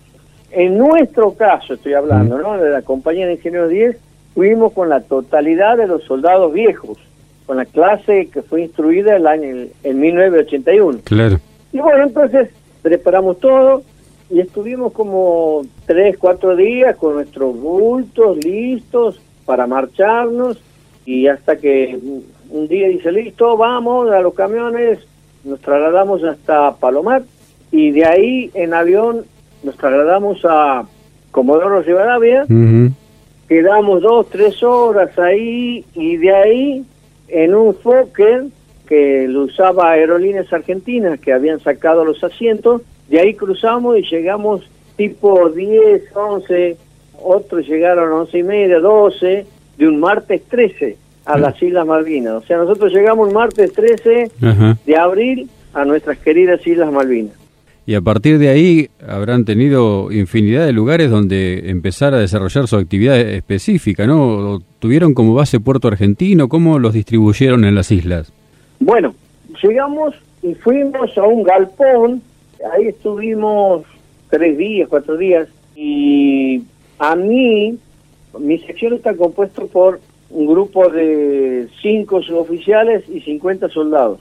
En 0.52 0.78
nuestro 0.78 1.34
caso, 1.34 1.74
estoy 1.74 1.94
hablando, 1.94 2.38
¿no? 2.38 2.58
De 2.58 2.70
la 2.70 2.82
compañía 2.82 3.28
de 3.28 3.34
ingenieros 3.34 3.70
10, 3.70 3.98
fuimos 4.34 4.74
con 4.74 4.90
la 4.90 5.02
totalidad 5.02 5.78
de 5.78 5.88
los 5.88 6.04
soldados 6.04 6.54
viejos, 6.54 6.98
con 7.46 7.58
la 7.58 7.66
clase 7.66 8.28
que 8.28 8.42
fue 8.42 8.62
instruida 8.62 9.16
el 9.16 9.28
año 9.28 9.68
en 9.84 10.00
1981. 10.00 11.00
Claro. 11.04 11.40
Y 11.74 11.80
bueno, 11.80 12.04
entonces 12.04 12.50
preparamos 12.82 13.40
todo 13.40 13.84
y 14.30 14.40
estuvimos 14.40 14.94
como 14.94 15.64
tres, 15.86 16.18
cuatro 16.18 16.56
días 16.56 16.96
con 16.98 17.16
nuestros 17.16 17.60
bultos 17.60 18.38
listos 18.44 19.20
para 19.46 19.68
marcharnos 19.68 20.62
y 21.06 21.28
hasta 21.28 21.58
que 21.58 21.98
un 22.50 22.68
día 22.68 22.88
dice, 22.88 23.12
listo, 23.12 23.58
vamos 23.58 24.12
a 24.12 24.20
los 24.22 24.34
camiones, 24.34 25.00
nos 25.44 25.60
trasladamos 25.62 26.24
hasta 26.24 26.76
Palomar 26.76 27.24
y 27.72 27.92
de 27.92 28.06
ahí 28.06 28.52
en 28.54 28.74
avión 28.74 29.26
nos 29.64 29.76
trasladamos 29.76 30.40
a 30.46 30.86
Comodoro 31.32 31.82
Rivadavia 31.82 32.46
quedamos 33.48 34.02
dos, 34.02 34.30
tres 34.30 34.62
horas 34.62 35.18
ahí 35.18 35.86
y 35.94 36.18
de 36.18 36.34
ahí 36.34 36.86
en 37.28 37.56
un 37.56 37.76
Fokker 37.76 38.46
que 38.88 39.28
lo 39.28 39.44
usaba 39.44 39.92
Aerolíneas 39.92 40.52
Argentinas 40.52 41.20
que 41.20 41.34
habían 41.34 41.60
sacado 41.60 42.06
los 42.06 42.24
asientos, 42.24 42.82
de 43.10 43.20
ahí 43.20 43.34
cruzamos 43.34 43.98
y 43.98 44.04
llegamos 44.04 44.70
tipo 44.96 45.50
10, 45.50 46.04
11, 46.14 46.78
otros 47.22 47.68
llegaron 47.68 48.12
a 48.12 48.16
11 48.22 48.38
y 48.38 48.44
media, 48.44 48.80
12, 48.80 49.46
de 49.78 49.88
un 49.88 50.00
martes 50.00 50.42
13 50.50 50.98
a 51.26 51.38
las 51.38 51.62
Islas 51.62 51.86
Malvinas. 51.86 52.34
O 52.34 52.42
sea, 52.42 52.58
nosotros 52.58 52.92
llegamos 52.94 53.32
martes 53.34 53.74
13 53.74 54.32
de 54.86 54.98
abril 54.98 55.50
a 55.74 55.86
nuestras 55.86 56.18
queridas 56.18 56.66
Islas 56.66 56.92
Malvinas. 56.92 57.37
Y 57.88 57.96
a 57.96 58.02
partir 58.02 58.38
de 58.38 58.50
ahí 58.50 58.90
habrán 59.08 59.46
tenido 59.46 60.12
infinidad 60.12 60.66
de 60.66 60.74
lugares 60.74 61.10
donde 61.10 61.70
empezar 61.70 62.14
a 62.14 62.20
desarrollar 62.20 62.68
su 62.68 62.76
actividad 62.76 63.18
específica, 63.18 64.06
¿no? 64.06 64.60
¿Tuvieron 64.80 65.14
como 65.14 65.34
base 65.34 65.62
Puerto 65.62 65.88
Argentino? 65.88 66.50
¿Cómo 66.50 66.80
los 66.80 66.92
distribuyeron 66.92 67.64
en 67.64 67.76
las 67.76 67.90
islas? 67.90 68.34
Bueno, 68.82 69.16
llegamos 69.64 70.16
y 70.44 70.54
fuimos 70.56 71.18
a 71.18 71.24
un 71.24 71.44
galpón, 71.44 72.22
ahí 72.74 72.88
estuvimos 72.88 73.84
tres 74.30 74.58
días, 74.58 74.90
cuatro 74.90 75.16
días, 75.16 75.48
y 75.74 76.62
a 77.00 77.16
mí, 77.16 77.78
mi 78.38 78.60
sección 78.60 78.96
está 78.96 79.16
compuesta 79.16 79.64
por 79.64 80.02
un 80.30 80.46
grupo 80.46 80.90
de 80.90 81.70
cinco 81.82 82.22
suboficiales 82.22 83.08
y 83.08 83.22
50 83.22 83.70
soldados. 83.70 84.20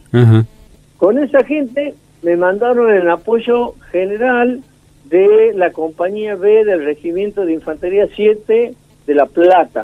Con 0.98 1.18
esa 1.18 1.42
gente 1.42 1.94
me 2.22 2.36
mandaron 2.36 2.92
el 2.92 3.08
apoyo 3.08 3.74
general 3.90 4.62
de 5.04 5.52
la 5.54 5.70
compañía 5.70 6.34
B 6.34 6.64
del 6.64 6.84
Regimiento 6.84 7.44
de 7.44 7.52
Infantería 7.52 8.08
7 8.14 8.74
de 9.06 9.14
La 9.14 9.26
Plata. 9.26 9.82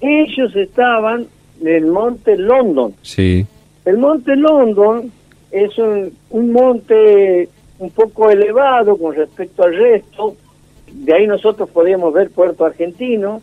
Ellos 0.00 0.54
estaban 0.54 1.26
en 1.60 1.68
el 1.68 1.86
Monte 1.86 2.36
London. 2.36 2.94
Sí. 3.02 3.46
El 3.84 3.98
Monte 3.98 4.36
London 4.36 5.10
es 5.50 5.78
un, 5.78 6.12
un 6.30 6.52
monte 6.52 7.48
un 7.78 7.90
poco 7.90 8.30
elevado 8.30 8.96
con 8.96 9.14
respecto 9.14 9.62
al 9.62 9.74
resto. 9.74 10.36
De 10.92 11.14
ahí 11.14 11.26
nosotros 11.26 11.70
podíamos 11.70 12.12
ver 12.12 12.30
Puerto 12.30 12.64
Argentino. 12.64 13.40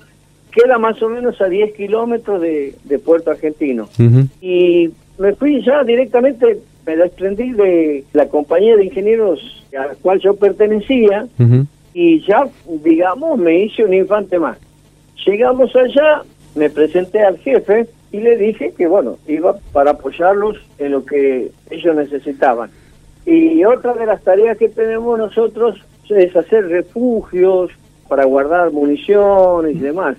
Queda 0.51 0.77
más 0.77 1.01
o 1.01 1.09
menos 1.09 1.41
a 1.41 1.45
10 1.45 1.73
kilómetros 1.73 2.41
de, 2.41 2.75
de 2.83 2.99
Puerto 2.99 3.31
Argentino. 3.31 3.89
Y 4.41 4.89
me 5.17 5.33
fui 5.33 5.63
ya 5.63 5.83
directamente 5.83 6.59
me 6.85 6.95
desprendí 6.95 7.51
de 7.51 8.03
la 8.13 8.27
compañía 8.27 8.75
de 8.75 8.85
ingenieros 8.85 9.65
a 9.77 9.87
la 9.87 9.95
cual 9.95 10.19
yo 10.19 10.35
pertenecía 10.35 11.27
y 11.93 12.21
ya, 12.21 12.47
digamos, 12.83 13.37
me 13.37 13.59
hice 13.59 13.83
un 13.83 13.93
infante 13.93 14.37
más. 14.37 14.57
Llegamos 15.25 15.75
allá, 15.75 16.23
me 16.55 16.69
presenté 16.69 17.21
al 17.21 17.37
jefe 17.39 17.87
y 18.11 18.19
le 18.19 18.37
dije 18.37 18.73
que, 18.77 18.87
bueno, 18.87 19.17
iba 19.27 19.57
para 19.71 19.91
apoyarlos 19.91 20.57
en 20.77 20.91
lo 20.91 21.05
que 21.05 21.51
ellos 21.69 21.95
necesitaban. 21.95 22.69
Y 23.25 23.63
otra 23.65 23.93
de 23.93 24.05
las 24.05 24.21
tareas 24.23 24.57
que 24.57 24.69
tenemos 24.69 25.17
nosotros 25.17 25.79
es 26.09 26.35
hacer 26.35 26.67
refugios, 26.67 27.71
para 28.07 28.25
guardar 28.25 28.71
municiones 28.71 29.75
y 29.75 29.79
demás, 29.79 30.17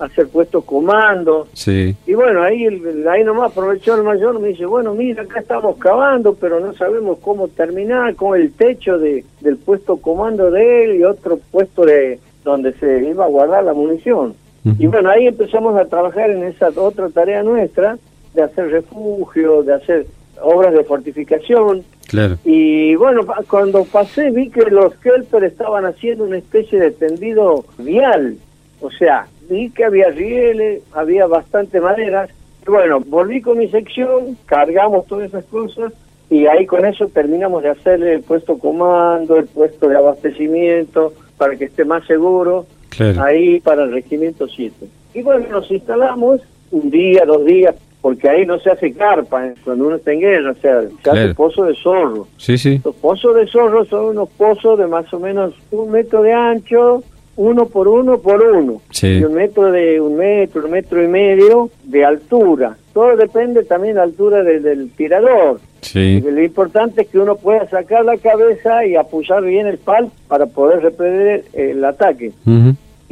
hacer 0.00 0.28
puestos 0.28 0.64
comandos. 0.64 1.48
Sí. 1.52 1.94
Y 2.06 2.14
bueno, 2.14 2.42
ahí, 2.42 2.66
ahí 3.08 3.24
nomás 3.24 3.52
aprovechó 3.52 3.94
el 3.94 4.02
mayor, 4.02 4.40
me 4.40 4.48
dice, 4.48 4.66
bueno, 4.66 4.94
mira, 4.94 5.22
acá 5.22 5.40
estamos 5.40 5.76
cavando, 5.78 6.34
pero 6.34 6.58
no 6.60 6.72
sabemos 6.74 7.18
cómo 7.20 7.48
terminar 7.48 8.14
con 8.16 8.38
el 8.38 8.52
techo 8.52 8.98
de, 8.98 9.24
del 9.40 9.56
puesto 9.58 9.98
comando 9.98 10.50
de 10.50 10.84
él 10.84 10.96
y 10.96 11.04
otro 11.04 11.38
puesto 11.50 11.84
de 11.84 12.18
donde 12.44 12.72
se 12.74 13.04
iba 13.04 13.24
a 13.24 13.28
guardar 13.28 13.64
la 13.64 13.74
munición. 13.74 14.34
Y 14.78 14.86
bueno, 14.88 15.08
ahí 15.08 15.26
empezamos 15.26 15.74
a 15.78 15.86
trabajar 15.86 16.30
en 16.30 16.44
esa 16.44 16.68
otra 16.76 17.08
tarea 17.08 17.42
nuestra, 17.42 17.96
de 18.34 18.42
hacer 18.42 18.70
refugio, 18.70 19.62
de 19.62 19.72
hacer 19.72 20.06
obras 20.42 20.74
de 20.74 20.84
fortificación. 20.84 21.82
Claro. 22.10 22.38
Y 22.44 22.96
bueno, 22.96 23.22
cuando 23.48 23.84
pasé 23.84 24.30
vi 24.30 24.50
que 24.50 24.62
los 24.62 24.96
Kelper 24.96 25.44
estaban 25.44 25.84
haciendo 25.84 26.24
una 26.24 26.38
especie 26.38 26.80
de 26.80 26.90
tendido 26.90 27.64
vial. 27.78 28.36
O 28.80 28.90
sea, 28.90 29.28
vi 29.48 29.70
que 29.70 29.84
había 29.84 30.08
rieles, 30.10 30.82
había 30.92 31.26
bastante 31.26 31.80
maderas. 31.80 32.30
Bueno, 32.66 32.98
volví 33.00 33.40
con 33.40 33.58
mi 33.58 33.68
sección, 33.68 34.36
cargamos 34.46 35.06
todas 35.06 35.28
esas 35.28 35.44
cosas 35.44 35.92
y 36.28 36.46
ahí 36.46 36.66
con 36.66 36.84
eso 36.84 37.06
terminamos 37.08 37.62
de 37.62 37.70
hacer 37.70 38.02
el 38.02 38.22
puesto 38.22 38.58
comando, 38.58 39.36
el 39.36 39.46
puesto 39.46 39.88
de 39.88 39.96
abastecimiento 39.96 41.12
para 41.38 41.54
que 41.56 41.66
esté 41.66 41.84
más 41.84 42.04
seguro. 42.06 42.66
Ahí 43.18 43.60
para 43.60 43.84
el 43.84 43.92
regimiento 43.92 44.48
7. 44.48 44.74
Y 45.14 45.22
bueno, 45.22 45.46
nos 45.48 45.70
instalamos 45.70 46.40
un 46.72 46.90
día, 46.90 47.24
dos 47.24 47.44
días, 47.44 47.74
porque 48.00 48.28
ahí 48.28 48.46
no 48.46 48.58
se 48.58 48.70
hace 48.70 48.92
carpa 48.92 49.46
¿eh? 49.46 49.54
cuando 49.64 49.86
uno 49.86 49.96
está 49.96 50.12
en 50.12 50.20
guerra, 50.20 50.52
o 50.52 50.60
sea, 50.60 50.82
se 51.02 51.10
hace 51.10 51.34
pozo 51.34 51.64
de 51.64 51.74
zorro. 51.74 52.26
Sí, 52.36 52.56
sí. 52.56 52.80
Los 52.84 52.94
pozos 52.96 53.36
de 53.36 53.46
zorro 53.46 53.84
son 53.84 54.06
unos 54.06 54.28
pozos 54.30 54.78
de 54.78 54.86
más 54.86 55.12
o 55.12 55.20
menos 55.20 55.54
un 55.70 55.90
metro 55.90 56.22
de 56.22 56.32
ancho, 56.32 57.02
uno 57.36 57.66
por 57.66 57.88
uno 57.88 58.18
por 58.18 58.42
uno, 58.42 58.80
y 59.02 59.22
un 59.22 59.34
metro 59.34 59.70
de 59.70 60.00
un 60.00 60.16
metro, 60.16 60.64
un 60.64 60.70
metro 60.70 61.02
y 61.02 61.08
medio 61.08 61.70
de 61.84 62.04
altura. 62.04 62.76
Todo 62.92 63.16
depende 63.16 63.64
también 63.64 63.94
de 63.94 63.98
la 63.98 64.04
altura 64.04 64.42
del 64.42 64.90
tirador. 64.92 65.60
Sí. 65.82 66.20
lo 66.20 66.42
importante 66.42 67.02
es 67.02 67.08
que 67.08 67.18
uno 67.18 67.36
pueda 67.36 67.66
sacar 67.70 68.04
la 68.04 68.18
cabeza 68.18 68.84
y 68.84 68.96
apoyar 68.96 69.42
bien 69.42 69.66
el 69.66 69.78
pal 69.78 70.10
para 70.28 70.44
poder 70.44 70.82
repeler 70.82 71.44
el 71.54 71.82
ataque 71.82 72.32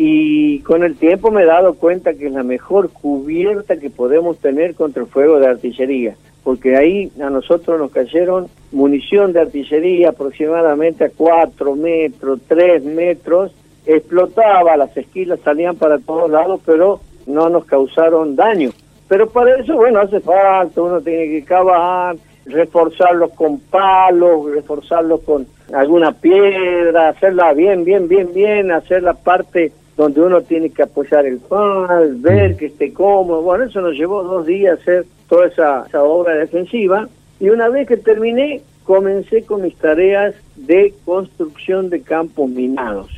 y 0.01 0.61
con 0.61 0.85
el 0.85 0.97
tiempo 0.97 1.33
me 1.33 1.43
he 1.43 1.47
dado 1.47 1.75
cuenta 1.75 2.15
que 2.15 2.29
es 2.29 2.33
la 2.33 2.45
mejor 2.45 2.91
cubierta 2.91 3.79
que 3.79 3.91
podemos 3.91 4.39
tener 4.39 4.77
contra 4.77 5.03
el 5.03 5.09
fuego 5.09 5.41
de 5.41 5.49
artillería, 5.49 6.15
porque 6.45 6.77
ahí 6.77 7.11
a 7.21 7.29
nosotros 7.31 7.81
nos 7.81 7.91
cayeron 7.91 8.47
munición 8.71 9.33
de 9.33 9.41
artillería 9.41 10.11
aproximadamente 10.11 11.05
a 11.05 11.11
4 11.11 11.75
metros, 11.75 12.39
3 12.47 12.85
metros, 12.85 13.51
explotaba, 13.87 14.77
las 14.77 14.97
esquilas 14.97 15.41
salían 15.41 15.75
para 15.75 15.99
todos 15.99 16.31
lados, 16.31 16.61
pero 16.65 17.01
no 17.27 17.49
nos 17.49 17.65
causaron 17.65 18.37
daño. 18.37 18.71
Pero 19.09 19.29
para 19.29 19.57
eso, 19.57 19.75
bueno, 19.75 19.99
hace 19.99 20.21
falta, 20.21 20.81
uno 20.81 21.01
tiene 21.01 21.27
que 21.27 21.43
cavar, 21.43 22.15
reforzarlos 22.47 23.33
con 23.33 23.59
palos, 23.59 24.49
reforzarlos 24.53 25.23
con 25.23 25.45
alguna 25.73 26.13
piedra, 26.13 27.09
hacerla 27.09 27.53
bien, 27.53 27.83
bien, 27.83 28.07
bien, 28.07 28.33
bien, 28.33 28.71
hacer 28.71 29.03
la 29.03 29.15
parte 29.15 29.73
donde 29.99 30.21
uno 30.21 30.41
tiene 30.43 30.71
que 30.71 30.85
apoyar 30.85 31.27
el 31.27 31.39
pan, 31.39 32.23
ver 32.23 32.57
que 32.57 32.67
esté 32.67 32.93
cómodo. 32.93 33.43
Bueno, 33.43 33.65
eso 33.65 33.81
nos 33.81 33.95
llevó 33.95 34.23
dos 34.23 34.47
días 34.47 34.79
hacer 34.79 35.05
toda 35.29 35.49
esa, 35.49 36.05
obra 36.05 36.37
defensiva. 36.37 37.09
Y 37.41 37.51
una 37.51 37.69
vez 37.69 37.89
que 37.89 37.97
terminé, 37.97 38.63
comencé 38.85 39.43
con 39.43 39.63
mis 39.63 39.75
tareas 39.75 40.37
de 40.55 40.95
construcción 41.05 41.91
de 41.91 42.01
campos 42.03 42.49
minados. 42.49 43.11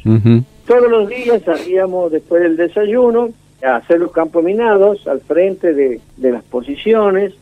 Todos 0.67 0.91
los 0.91 1.07
días 1.11 1.43
salíamos 1.43 2.13
después 2.13 2.43
del 2.43 2.57
desayuno 2.57 3.29
a 3.63 3.77
hacer 3.77 4.01
los 4.01 4.11
campos 4.11 4.43
minados 4.43 5.07
al 5.07 5.21
frente 5.21 5.75
de, 5.75 6.01
las 6.17 6.43
posiciones. 6.45 7.35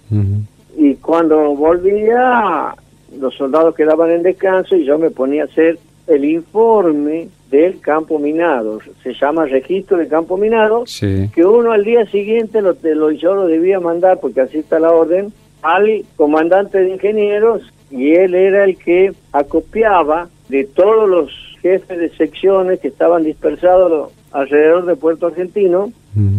Y 0.77 0.97
cuando 0.97 1.55
volvía, 1.55 2.75
los 3.17 3.37
soldados 3.37 3.77
quedaban 3.77 4.11
en 4.11 4.25
descanso 4.25 4.75
y 4.75 4.85
yo 4.85 4.99
me 4.99 5.11
ponía 5.11 5.43
a 5.43 5.47
hacer 5.47 5.79
el 6.09 6.25
informe 6.25 7.29
del 7.51 7.81
campo 7.81 8.19
minado. 8.19 8.79
Se 9.03 9.15
llama 9.15 9.47
registro 9.47 9.97
de 9.97 10.09
campo 10.09 10.37
minado, 10.37 10.85
Sí. 10.87 11.31
que 11.35 11.45
uno 11.45 11.73
al 11.73 11.85
día 11.85 12.05
siguiente 12.07 12.61
lo, 12.63 12.77
lo, 12.83 13.11
yo 13.11 13.35
lo 13.35 13.47
debía 13.47 13.81
mandar, 13.81 14.21
porque 14.21 14.41
así 14.43 14.59
está 14.59 14.79
la 14.79 14.91
orden, 14.93 15.33
al 15.63 16.05
comandante 16.17 16.79
de 16.79 16.91
ingenieros 16.91 17.63
y 17.91 18.13
él 18.15 18.35
era 18.35 18.65
el 18.65 18.77
que 18.77 19.13
acopiaba 19.33 20.29
de 20.49 20.65
todos 20.65 21.09
los 21.09 21.31
jefes 21.63 21.99
de 21.99 22.11
secciones 22.11 22.81
que 22.81 22.89
estaban 22.89 23.25
dispersados 23.25 24.13
alrededor 24.31 24.85
de 24.87 24.95
Puerto 24.97 25.27
Argentino, 25.27 25.91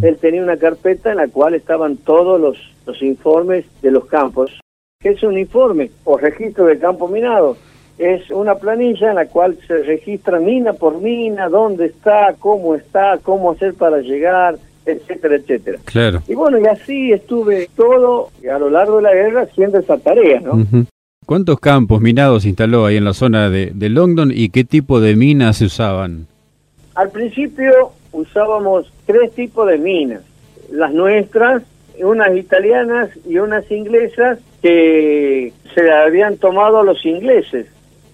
él 0.01 0.17
tenía 0.19 0.43
una 0.43 0.57
carpeta 0.57 1.11
en 1.11 1.17
la 1.17 1.27
cual 1.29 1.53
estaban 1.53 1.95
todos 1.97 2.39
los, 2.39 2.57
los 2.85 3.01
informes 3.01 3.65
de 3.81 3.91
los 3.91 4.05
campos. 4.07 4.59
¿Qué 5.01 5.09
es 5.09 5.23
un 5.23 5.37
informe 5.37 5.89
o 6.03 6.17
registro 6.17 6.65
de 6.65 6.77
campo 6.77 7.07
minado? 7.07 7.55
Es 7.99 8.31
una 8.31 8.55
planilla 8.55 9.09
en 9.09 9.15
la 9.15 9.27
cual 9.27 9.57
se 9.67 9.83
registra 9.83 10.39
mina 10.39 10.73
por 10.73 10.99
mina, 10.99 11.49
dónde 11.49 11.85
está, 11.87 12.33
cómo 12.39 12.73
está, 12.73 13.19
cómo 13.21 13.51
hacer 13.51 13.75
para 13.75 13.99
llegar, 13.99 14.55
etcétera, 14.85 15.35
etcétera. 15.35 15.79
Claro. 15.85 16.23
Y 16.27 16.33
bueno, 16.33 16.57
y 16.57 16.65
así 16.65 17.11
estuve 17.11 17.69
todo 17.75 18.29
a 18.51 18.57
lo 18.57 18.69
largo 18.69 18.97
de 18.97 19.03
la 19.03 19.13
guerra 19.13 19.41
haciendo 19.43 19.79
esa 19.79 19.97
tarea, 19.97 20.39
¿no? 20.39 20.65
¿Cuántos 21.25 21.59
campos 21.59 22.01
minados 22.01 22.45
instaló 22.45 22.85
ahí 22.85 22.97
en 22.97 23.05
la 23.05 23.13
zona 23.13 23.49
de, 23.49 23.71
de 23.75 23.89
Longdon 23.89 24.31
y 24.33 24.49
qué 24.49 24.63
tipo 24.63 24.99
de 24.99 25.15
minas 25.15 25.57
se 25.57 25.65
usaban? 25.65 26.25
Al 26.95 27.11
principio 27.11 27.91
usábamos 28.11 28.91
tres 29.05 29.31
tipos 29.33 29.67
de 29.67 29.77
minas, 29.77 30.21
las 30.71 30.91
nuestras, 30.93 31.63
unas 32.01 32.35
italianas 32.35 33.09
y 33.27 33.37
unas 33.37 33.69
inglesas 33.69 34.39
que 34.61 35.53
se 35.75 35.91
habían 35.91 36.37
tomado 36.37 36.83
los 36.83 37.05
ingleses. 37.05 37.67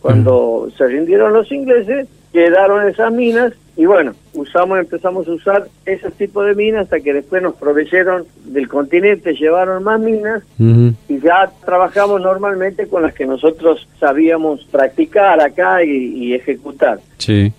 Cuando 0.05 0.67
se 0.77 0.85
rindieron 0.85 1.33
los 1.33 1.51
ingleses, 1.51 2.07
quedaron 2.31 2.87
esas 2.87 3.11
minas 3.11 3.53
y 3.75 3.87
bueno, 3.87 4.13
usamos, 4.35 4.77
empezamos 4.77 5.27
a 5.27 5.31
usar 5.31 5.67
ese 5.83 6.11
tipo 6.11 6.43
de 6.43 6.53
minas 6.53 6.83
hasta 6.83 6.99
que 6.99 7.11
después 7.11 7.41
nos 7.41 7.55
proveyeron 7.55 8.23
del 8.43 8.67
continente, 8.67 9.33
llevaron 9.33 9.83
más 9.83 9.99
minas 9.99 10.43
y 10.59 11.19
ya 11.19 11.51
trabajamos 11.65 12.21
normalmente 12.21 12.87
con 12.87 13.01
las 13.01 13.15
que 13.15 13.25
nosotros 13.25 13.87
sabíamos 13.99 14.63
practicar 14.65 15.41
acá 15.41 15.83
y, 15.83 15.89
y 15.89 16.33
ejecutar. 16.35 16.99
Sí. 17.17 17.51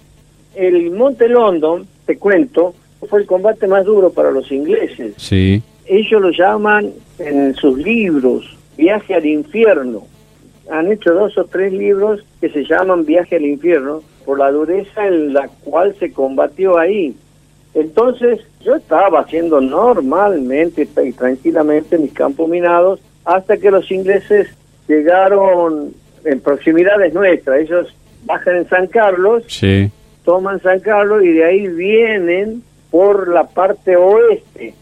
El 0.55 0.93
Monte 0.93 1.29
London, 1.29 1.85
te 2.05 2.17
cuento, 2.17 2.77
fue 3.11 3.23
el 3.23 3.27
combate 3.27 3.67
más 3.67 3.85
duro 3.85 4.11
para 4.11 4.31
los 4.31 4.53
ingleses. 4.53 5.15
Sí. 5.17 5.61
Ellos 5.85 6.23
lo 6.23 6.31
llaman 6.31 6.93
en 7.19 7.57
sus 7.57 7.77
libros 7.77 8.57
Viaje 8.77 9.17
al 9.17 9.27
Infierno. 9.27 10.05
Han 10.71 10.91
hecho 10.91 11.15
dos 11.15 11.37
o 11.39 11.45
tres 11.45 11.73
libros 11.73 12.25
que 12.41 12.49
se 12.49 12.65
llaman 12.65 13.05
Viaje 13.05 13.37
al 13.37 13.45
Infierno 13.45 14.03
por 14.25 14.39
la 14.39 14.51
dureza 14.51 15.07
en 15.07 15.33
la 15.33 15.49
cual 15.65 15.95
se 15.99 16.13
combatió 16.13 16.79
ahí. 16.79 17.15
Entonces 17.75 18.41
yo 18.63 18.75
estaba 18.75 19.21
haciendo 19.21 19.61
normalmente 19.61 20.89
y 21.05 21.13
tranquilamente 21.13 21.99
mis 21.99 22.13
campos 22.13 22.49
minados 22.49 23.01
hasta 23.25 23.57
que 23.59 23.71
los 23.71 23.91
ingleses 23.91 24.49
llegaron 24.89 25.93
en 26.25 26.41
proximidades 26.41 27.13
nuestras. 27.15 27.61
Ellos 27.61 27.95
bajan 28.25 28.57
en 28.57 28.69
San 28.69 28.87
Carlos 28.89 29.45
Sí. 29.47 29.91
toman 30.25 30.61
San 30.61 30.81
Carlos 30.81 31.23
y 31.23 31.33
de 31.33 31.45
ahí 31.45 31.69
vienen 31.69 32.63
por 32.91 33.29
la 33.29 33.45
parte 33.45 33.95
oeste, 33.97 34.75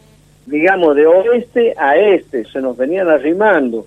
digamos 0.46 0.94
de 0.96 1.06
oeste 1.06 1.74
a 1.76 1.96
este, 1.96 2.44
se 2.44 2.60
nos 2.60 2.76
venían 2.76 3.08
arrimando 3.08 3.84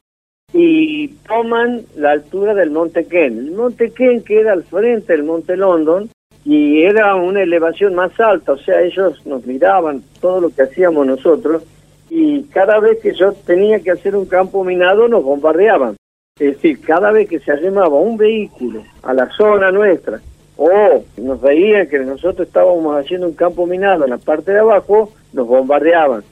y 0.53 1.09
toman 1.27 1.83
la 1.95 2.11
altura 2.11 2.53
del 2.53 2.71
Monte 2.71 3.05
Ken. 3.05 3.37
El 3.37 3.51
Monte 3.51 3.91
Ken 3.91 4.23
queda 4.23 4.53
al 4.53 4.63
frente 4.63 5.13
del 5.13 5.23
Monte 5.23 5.57
London 5.57 6.09
y 6.45 6.83
era 6.83 7.15
una 7.15 7.41
elevación 7.41 7.95
más 7.95 8.17
alta, 8.19 8.53
o 8.53 8.57
sea, 8.57 8.81
ellos 8.81 9.25
nos 9.25 9.45
miraban 9.45 10.01
todo 10.21 10.39
lo 10.39 10.49
que 10.49 10.61
hacíamos 10.61 11.05
nosotros 11.05 11.63
y 12.09 12.43
cada 12.43 12.79
vez 12.79 12.99
que 12.99 13.13
yo 13.13 13.33
tenía 13.33 13.81
que 13.81 13.91
hacer 13.91 14.15
un 14.15 14.25
campo 14.25 14.63
minado 14.63 15.09
nos 15.09 15.23
bombardeaban. 15.23 15.97
Es 16.39 16.53
decir, 16.55 16.79
cada 16.79 17.11
vez 17.11 17.27
que 17.27 17.39
se 17.39 17.51
arrimaba 17.51 17.99
un 17.99 18.15
vehículo 18.15 18.83
a 19.03 19.13
la 19.13 19.29
zona 19.31 19.71
nuestra 19.71 20.21
o 20.55 21.03
nos 21.17 21.41
veían 21.41 21.87
que 21.87 21.99
nosotros 21.99 22.47
estábamos 22.47 22.95
haciendo 22.95 23.27
un 23.27 23.33
campo 23.33 23.67
minado 23.67 24.05
en 24.05 24.11
la 24.11 24.17
parte 24.17 24.53
de 24.53 24.59
abajo, 24.59 25.11
nos 25.33 25.45
bombardeaban. 25.45 26.23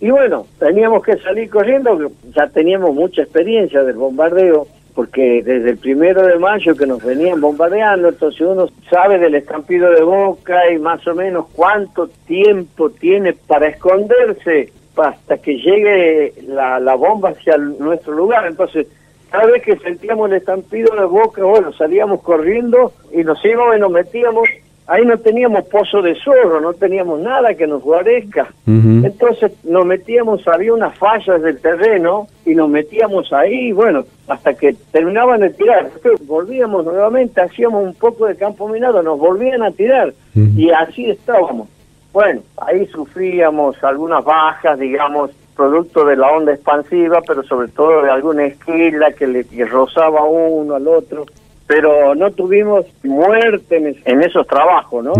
Y 0.00 0.10
bueno, 0.10 0.46
teníamos 0.58 1.04
que 1.04 1.18
salir 1.18 1.50
corriendo, 1.50 2.10
ya 2.34 2.46
teníamos 2.48 2.94
mucha 2.94 3.22
experiencia 3.22 3.82
del 3.84 3.96
bombardeo, 3.96 4.66
porque 4.94 5.42
desde 5.44 5.70
el 5.70 5.78
primero 5.78 6.26
de 6.26 6.38
mayo 6.38 6.74
que 6.74 6.86
nos 6.86 7.04
venían 7.04 7.40
bombardeando, 7.40 8.08
entonces 8.08 8.40
uno 8.40 8.66
sabe 8.90 9.18
del 9.18 9.34
estampido 9.34 9.90
de 9.90 10.02
boca 10.02 10.70
y 10.72 10.78
más 10.78 11.06
o 11.06 11.14
menos 11.14 11.46
cuánto 11.52 12.08
tiempo 12.26 12.90
tiene 12.90 13.34
para 13.34 13.68
esconderse 13.68 14.72
hasta 14.96 15.38
que 15.38 15.56
llegue 15.56 16.34
la, 16.46 16.78
la 16.80 16.94
bomba 16.94 17.30
hacia 17.30 17.56
nuestro 17.56 18.12
lugar. 18.14 18.46
Entonces, 18.46 18.86
cada 19.30 19.46
vez 19.46 19.62
que 19.62 19.76
sentíamos 19.76 20.30
el 20.30 20.36
estampido 20.36 20.94
de 20.94 21.04
boca, 21.04 21.42
bueno, 21.44 21.72
salíamos 21.72 22.20
corriendo 22.22 22.92
y 23.12 23.22
nos 23.22 23.42
íbamos 23.44 23.76
y 23.76 23.80
nos 23.80 23.90
metíamos. 23.90 24.48
Ahí 24.86 25.04
no 25.04 25.16
teníamos 25.18 25.64
pozo 25.68 26.02
de 26.02 26.16
zorro, 26.16 26.60
no 26.60 26.72
teníamos 26.72 27.20
nada 27.20 27.54
que 27.54 27.66
nos 27.66 27.82
guarezca. 27.82 28.48
Entonces 28.66 29.52
nos 29.64 29.86
metíamos, 29.86 30.46
había 30.48 30.74
unas 30.74 30.96
fallas 30.98 31.40
del 31.42 31.60
terreno 31.60 32.26
y 32.44 32.54
nos 32.54 32.68
metíamos 32.68 33.32
ahí, 33.32 33.70
bueno, 33.70 34.04
hasta 34.26 34.54
que 34.54 34.74
terminaban 34.90 35.40
de 35.40 35.50
tirar. 35.50 35.90
Volvíamos 36.26 36.84
nuevamente, 36.84 37.40
hacíamos 37.40 37.84
un 37.84 37.94
poco 37.94 38.26
de 38.26 38.34
campo 38.34 38.68
minado, 38.68 39.02
nos 39.02 39.18
volvían 39.18 39.62
a 39.62 39.70
tirar 39.70 40.12
y 40.34 40.70
así 40.70 41.08
estábamos. 41.10 41.68
Bueno, 42.12 42.40
ahí 42.56 42.86
sufríamos 42.86 43.82
algunas 43.84 44.24
bajas, 44.24 44.76
digamos, 44.78 45.30
producto 45.54 46.04
de 46.04 46.16
la 46.16 46.28
onda 46.30 46.52
expansiva, 46.52 47.20
pero 47.26 47.42
sobre 47.44 47.68
todo 47.68 48.02
de 48.02 48.10
alguna 48.10 48.46
esquila 48.46 49.12
que 49.12 49.26
le 49.26 49.44
que 49.44 49.64
rozaba 49.64 50.24
uno 50.24 50.74
al 50.74 50.88
otro. 50.88 51.26
Pero 51.70 52.16
no 52.16 52.32
tuvimos 52.32 52.84
muerte 53.04 53.76
en, 53.76 53.86
es- 53.86 54.04
en 54.04 54.24
esos 54.24 54.44
trabajos, 54.48 55.04
¿no? 55.04 55.12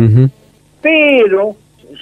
Pero 0.83 1.55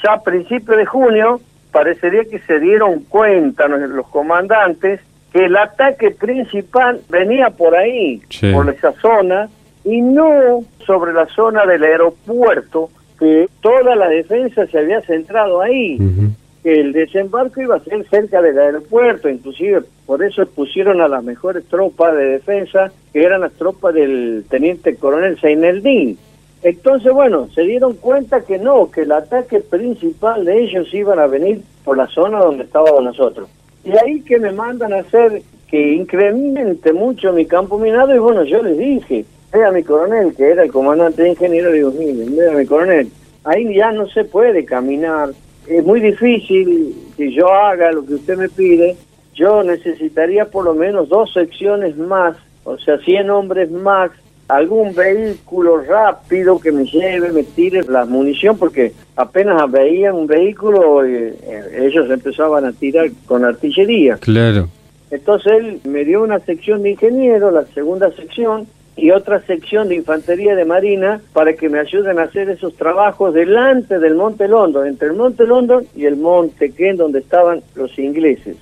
ya 0.03 0.15
a 0.15 0.23
principios 0.23 0.79
de 0.79 0.87
junio 0.87 1.39
parecería 1.71 2.25
que 2.25 2.39
se 2.39 2.59
dieron 2.59 3.01
cuenta 3.11 3.69
los, 3.69 4.07
comandantes 4.09 5.01
que 5.35 5.45
el 5.45 5.55
ataque 5.59 6.13
principal 6.13 7.03
venía 7.11 7.51
por 7.51 7.77
ahí, 7.77 8.23
Sí. 8.31 8.51
por 8.51 8.71
esa 8.71 8.93
zona, 8.93 9.51
y 9.85 10.01
no 10.01 10.61
sobre 10.87 11.13
la 11.13 11.27
zona 11.27 11.67
del 11.67 11.85
aeropuerto, 11.85 12.89
que 13.19 13.49
toda 13.61 13.95
la 13.97 14.09
defensa 14.09 14.67
se 14.69 14.79
había 14.79 15.03
centrado 15.03 15.61
ahí 15.61 15.97
Ujú. 16.01 16.31
Que 16.63 16.81
el 16.81 16.93
desembarco 16.93 17.61
iba 17.61 17.77
a 17.77 17.85
ser 17.85 18.07
cerca 18.09 18.43
del 18.43 18.59
aeropuerto, 18.59 19.29
inclusive 19.29 19.83
por 20.07 20.23
eso 20.23 20.45
pusieron 20.47 21.01
a 21.01 21.09
las 21.09 21.23
mejores 21.23 21.65
tropas 21.67 22.17
de 22.17 22.25
defensa, 22.25 22.91
que 23.13 23.23
eran 23.23 23.43
las 23.43 23.53
tropas 23.53 23.95
del 23.95 24.45
teniente 24.49 24.97
coronel 24.97 25.39
Seineldín. 25.41 26.19
Entonces, 26.63 27.13
bueno, 27.13 27.49
se 27.55 27.63
dieron 27.63 27.95
cuenta 27.95 28.41
que 28.41 28.59
no, 28.59 28.91
que 28.91 29.03
el 29.03 29.13
ataque 29.13 29.61
principal 29.61 30.45
de 30.45 30.63
ellos 30.63 30.93
iban 30.93 31.19
a 31.21 31.27
venir 31.29 31.63
por 31.85 31.97
la 31.97 32.09
zona 32.09 32.41
donde 32.41 32.65
estábamos 32.65 33.05
nosotros. 33.05 33.49
Y 33.85 33.93
ahí 33.97 34.21
que 34.23 34.39
me 34.39 34.51
mandan 34.51 34.93
a 34.93 34.99
hacer 34.99 35.43
que 35.69 35.93
incremente 35.95 36.93
mucho 36.93 37.33
mi 37.33 37.47
campo 37.47 37.79
minado, 37.79 38.15
y 38.15 38.19
bueno, 38.19 38.43
yo 38.43 38.63
les 38.63 38.77
dije, 38.77 39.25
vea 39.53 39.71
mi 39.71 39.85
coronel, 39.85 40.35
que 40.35 40.51
era 40.51 40.65
el 40.65 40.73
comandante 40.73 41.23
de 41.23 41.31
ingenieros, 41.31 41.73
digo, 41.73 41.91
miren, 41.93 42.37
vea 42.37 42.53
mi 42.53 42.67
coronel, 42.67 43.09
ahí 43.45 43.75
ya 43.75 43.93
no 43.93 44.09
se 44.09 44.25
puede 44.25 44.65
caminar, 44.65 45.31
es 45.69 45.85
muy 45.85 46.01
difícil 46.01 46.95
que 47.17 47.33
yo 47.33 47.53
haga 47.53 47.93
lo 47.93 48.05
que 48.05 48.15
usted 48.15 48.37
me 48.37 48.49
pide, 48.49 48.97
yo 49.35 49.63
necesitaría 49.63 50.47
por 50.47 50.65
lo 50.65 50.75
menos 50.75 51.09
dos 51.09 51.33
secciones 51.33 51.97
más, 51.97 52.37
o 52.65 52.79
sea, 52.79 52.99
100 52.99 53.31
hombres 53.31 53.71
más, 53.71 54.11
algún 54.49 54.95
vehículo 54.95 55.83
rápido 55.83 56.59
que 56.59 56.73
me 56.73 56.85
lleve, 56.85 57.31
me 57.33 57.45
tire 57.45 57.83
la 57.83 58.07
munición, 58.07 58.57
porque 58.57 58.93
apenas 59.15 59.71
veían 59.71 60.15
un 60.15 60.27
vehículo, 60.27 61.05
eh, 61.05 61.35
eh, 61.43 61.87
ellos 61.87 62.11
empezaban 62.11 62.65
a 62.65 62.73
tirar 62.73 63.11
con 63.27 63.45
artillería. 63.45 64.17
Claro. 64.17 64.69
Entonces 65.11 65.53
él 65.53 65.81
me 65.85 66.05
dio 66.05 66.23
una 66.23 66.41
sección 66.41 66.83
de 66.83 66.91
ingeniero, 66.91 67.51
la 67.51 67.65
segunda 67.67 68.11
sección, 68.13 68.67
y 68.99 69.13
otra 69.13 69.41
sección 69.43 69.89
de 69.89 69.95
infantería 69.95 70.57
de 70.57 70.65
marina 70.65 71.21
para 71.33 71.55
que 71.55 71.69
me 71.69 71.79
ayuden 71.79 72.19
a 72.19 72.25
hacer 72.25 72.51
esos 72.51 72.75
trabajos 72.75 73.33
delante 73.33 73.99
del 73.99 74.17
Monte 74.17 74.49
London, 74.49 74.89
entre 74.89 75.09
el 75.09 75.15
Monte 75.15 75.47
London 75.47 75.87
y 75.95 76.05
el 76.05 76.17
Monte 76.17 76.73
Ken, 76.73 76.97
donde 76.97 77.21
estaban 77.21 77.63
los 77.77 77.97
ingleses. 77.99 78.57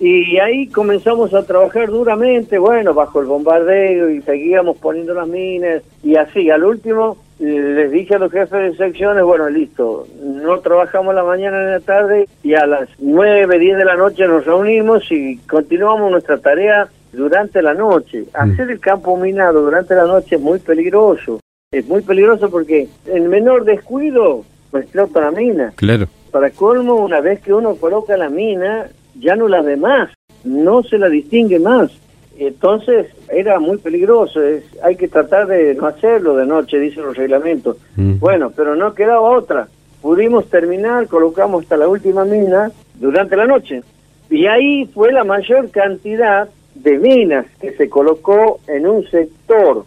Y 0.00 0.38
ahí 0.38 0.66
comenzamos 0.66 1.32
a 1.32 1.46
trabajar 1.46 1.88
duramente, 1.88 2.58
bueno, 2.58 2.92
bajo 2.92 3.20
el 3.20 3.26
bombardeo 3.26 4.10
y 4.10 4.20
seguíamos 4.22 4.76
poniendo 4.76 5.14
las 5.14 5.28
minas 5.28 5.82
y 6.02 6.16
así. 6.16 6.50
Al 6.50 6.64
último 6.64 7.16
les 7.38 7.90
dije 7.90 8.14
a 8.14 8.18
los 8.18 8.30
jefes 8.30 8.50
de 8.50 8.76
secciones, 8.76 9.24
bueno, 9.24 9.48
listo, 9.48 10.06
no 10.22 10.58
trabajamos 10.60 11.14
la 11.14 11.24
mañana 11.24 11.64
ni 11.64 11.70
la 11.70 11.80
tarde 11.80 12.28
y 12.42 12.54
a 12.54 12.66
las 12.66 12.88
9, 12.98 13.58
10 13.58 13.78
de 13.78 13.84
la 13.84 13.96
noche 13.96 14.26
nos 14.26 14.44
reunimos 14.44 15.10
y 15.10 15.38
continuamos 15.38 16.10
nuestra 16.10 16.38
tarea 16.38 16.88
durante 17.14 17.62
la 17.62 17.74
noche. 17.74 18.24
Hacer 18.32 18.70
el 18.70 18.80
campo 18.80 19.16
minado 19.16 19.62
durante 19.62 19.94
la 19.94 20.04
noche 20.04 20.36
es 20.36 20.40
muy 20.40 20.58
peligroso. 20.58 21.40
Es 21.70 21.86
muy 21.86 22.02
peligroso 22.02 22.50
porque 22.50 22.88
en 23.06 23.28
menor 23.28 23.64
descuido 23.64 24.44
pues 24.70 24.84
explota 24.84 25.20
la 25.20 25.30
mina. 25.30 25.72
Claro. 25.76 26.06
Para 26.30 26.50
colmo, 26.50 26.96
una 26.96 27.20
vez 27.20 27.40
que 27.40 27.52
uno 27.52 27.76
coloca 27.76 28.16
la 28.16 28.28
mina, 28.28 28.88
ya 29.18 29.36
no 29.36 29.46
la 29.46 29.62
ve 29.62 29.76
más, 29.76 30.10
no 30.42 30.82
se 30.82 30.98
la 30.98 31.08
distingue 31.08 31.60
más. 31.60 31.92
Entonces 32.36 33.06
era 33.28 33.60
muy 33.60 33.78
peligroso, 33.78 34.42
es, 34.42 34.64
hay 34.82 34.96
que 34.96 35.06
tratar 35.06 35.46
de 35.46 35.74
no 35.74 35.86
hacerlo 35.86 36.34
de 36.36 36.46
noche, 36.46 36.80
dicen 36.80 37.04
los 37.04 37.16
reglamentos. 37.16 37.76
Mm. 37.96 38.18
Bueno, 38.18 38.52
pero 38.54 38.74
no 38.74 38.94
quedaba 38.94 39.20
otra. 39.20 39.68
Pudimos 40.02 40.50
terminar, 40.50 41.06
colocamos 41.06 41.62
hasta 41.62 41.76
la 41.76 41.88
última 41.88 42.24
mina 42.24 42.72
durante 42.94 43.36
la 43.36 43.46
noche. 43.46 43.82
Y 44.28 44.46
ahí 44.46 44.86
fue 44.86 45.12
la 45.12 45.22
mayor 45.22 45.70
cantidad 45.70 46.48
de 46.74 46.98
minas 46.98 47.46
que 47.60 47.72
se 47.72 47.88
colocó 47.88 48.60
en 48.66 48.86
un 48.86 49.08
sector. 49.08 49.84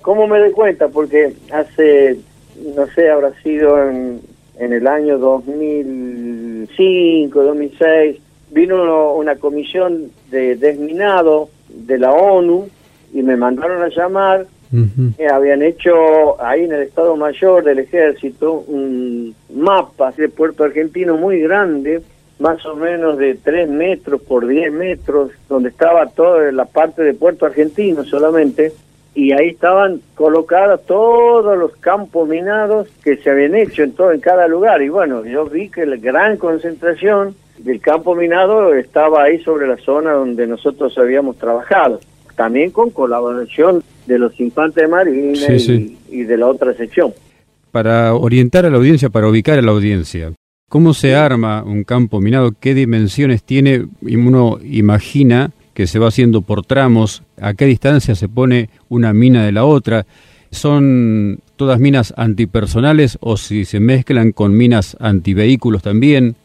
¿Cómo 0.00 0.26
me 0.26 0.38
doy 0.38 0.52
cuenta? 0.52 0.88
Porque 0.88 1.34
hace, 1.52 2.18
no 2.74 2.86
sé, 2.88 3.10
habrá 3.10 3.32
sido 3.42 3.78
en, 3.88 4.20
en 4.58 4.72
el 4.72 4.86
año 4.86 5.18
2005, 5.18 7.42
2006, 7.42 8.16
vino 8.50 9.12
una 9.14 9.36
comisión 9.36 10.10
de 10.30 10.56
desminado 10.56 11.50
de 11.68 11.98
la 11.98 12.12
ONU 12.12 12.68
y 13.12 13.22
me 13.22 13.36
mandaron 13.36 13.82
a 13.82 13.88
llamar. 13.88 14.46
Eh, 15.18 15.26
habían 15.30 15.60
hecho 15.60 16.42
ahí 16.42 16.64
en 16.64 16.72
el 16.72 16.80
Estado 16.80 17.14
Mayor 17.14 17.62
del 17.62 17.80
Ejército 17.80 18.64
un 18.66 19.34
mapa 19.54 20.14
de 20.16 20.30
Puerto 20.30 20.64
Argentino 20.64 21.18
muy 21.18 21.40
grande, 21.40 22.00
más 22.42 22.66
o 22.66 22.74
menos 22.74 23.16
de 23.18 23.36
3 23.36 23.68
metros 23.70 24.20
por 24.20 24.46
10 24.48 24.72
metros, 24.72 25.30
donde 25.48 25.68
estaba 25.68 26.06
toda 26.08 26.50
la 26.50 26.64
parte 26.64 27.02
de 27.02 27.14
Puerto 27.14 27.46
Argentino 27.46 28.02
solamente, 28.04 28.72
y 29.14 29.30
ahí 29.32 29.50
estaban 29.50 30.00
colocados 30.16 30.84
todos 30.86 31.56
los 31.56 31.76
campos 31.76 32.28
minados 32.28 32.88
que 33.04 33.16
se 33.18 33.30
habían 33.30 33.54
hecho 33.54 33.84
en 33.84 33.92
todo 33.92 34.10
en 34.10 34.20
cada 34.20 34.48
lugar 34.48 34.80
y 34.80 34.88
bueno 34.88 35.22
yo 35.26 35.44
vi 35.44 35.68
que 35.68 35.84
la 35.84 35.96
gran 35.96 36.38
concentración 36.38 37.34
del 37.58 37.78
campo 37.82 38.14
minado 38.14 38.72
estaba 38.74 39.24
ahí 39.24 39.38
sobre 39.42 39.68
la 39.68 39.76
zona 39.76 40.12
donde 40.12 40.46
nosotros 40.46 40.96
habíamos 40.96 41.36
trabajado 41.36 42.00
también 42.36 42.70
con 42.70 42.88
colaboración 42.88 43.82
de 44.06 44.18
los 44.18 44.40
infantes 44.40 44.82
de 44.82 44.88
marina 44.88 45.34
Sí, 45.46 45.52
y, 45.52 45.60
sí. 45.60 45.98
y 46.10 46.22
de 46.22 46.38
la 46.38 46.46
otra 46.46 46.72
sección 46.72 47.12
Para 47.70 48.14
orientar 48.14 48.64
a 48.64 48.70
la 48.70 48.78
audiencia, 48.78 49.10
para 49.10 49.28
ubicar 49.28 49.58
a 49.58 49.62
la 49.62 49.72
audiencia, 49.72 50.32
¿cómo 50.72 50.94
se 50.94 51.14
arma 51.14 51.62
un 51.62 51.84
campo 51.84 52.22
minado? 52.22 52.52
¿Qué 52.58 52.72
dimensiones 52.72 53.42
tiene? 53.42 53.88
Uno 54.00 54.58
imagina 54.64 55.50
que 55.74 55.86
se 55.86 55.98
va 55.98 56.08
haciendo 56.08 56.40
por 56.40 56.64
tramos, 56.64 57.22
a 57.38 57.52
qué 57.52 57.66
distancia 57.66 58.14
se 58.14 58.26
pone 58.26 58.70
una 58.88 59.12
mina 59.12 59.44
de 59.44 59.52
la 59.52 59.66
otra. 59.66 60.06
¿Son 60.50 61.40
todas 61.56 61.78
minas 61.78 62.14
antipersonales 62.16 63.18
o 63.20 63.36
si 63.36 63.66
se 63.66 63.80
mezclan 63.80 64.32
con 64.32 64.56
minas 64.56 64.96
antivehículos 64.98 65.82
también? 65.82 66.36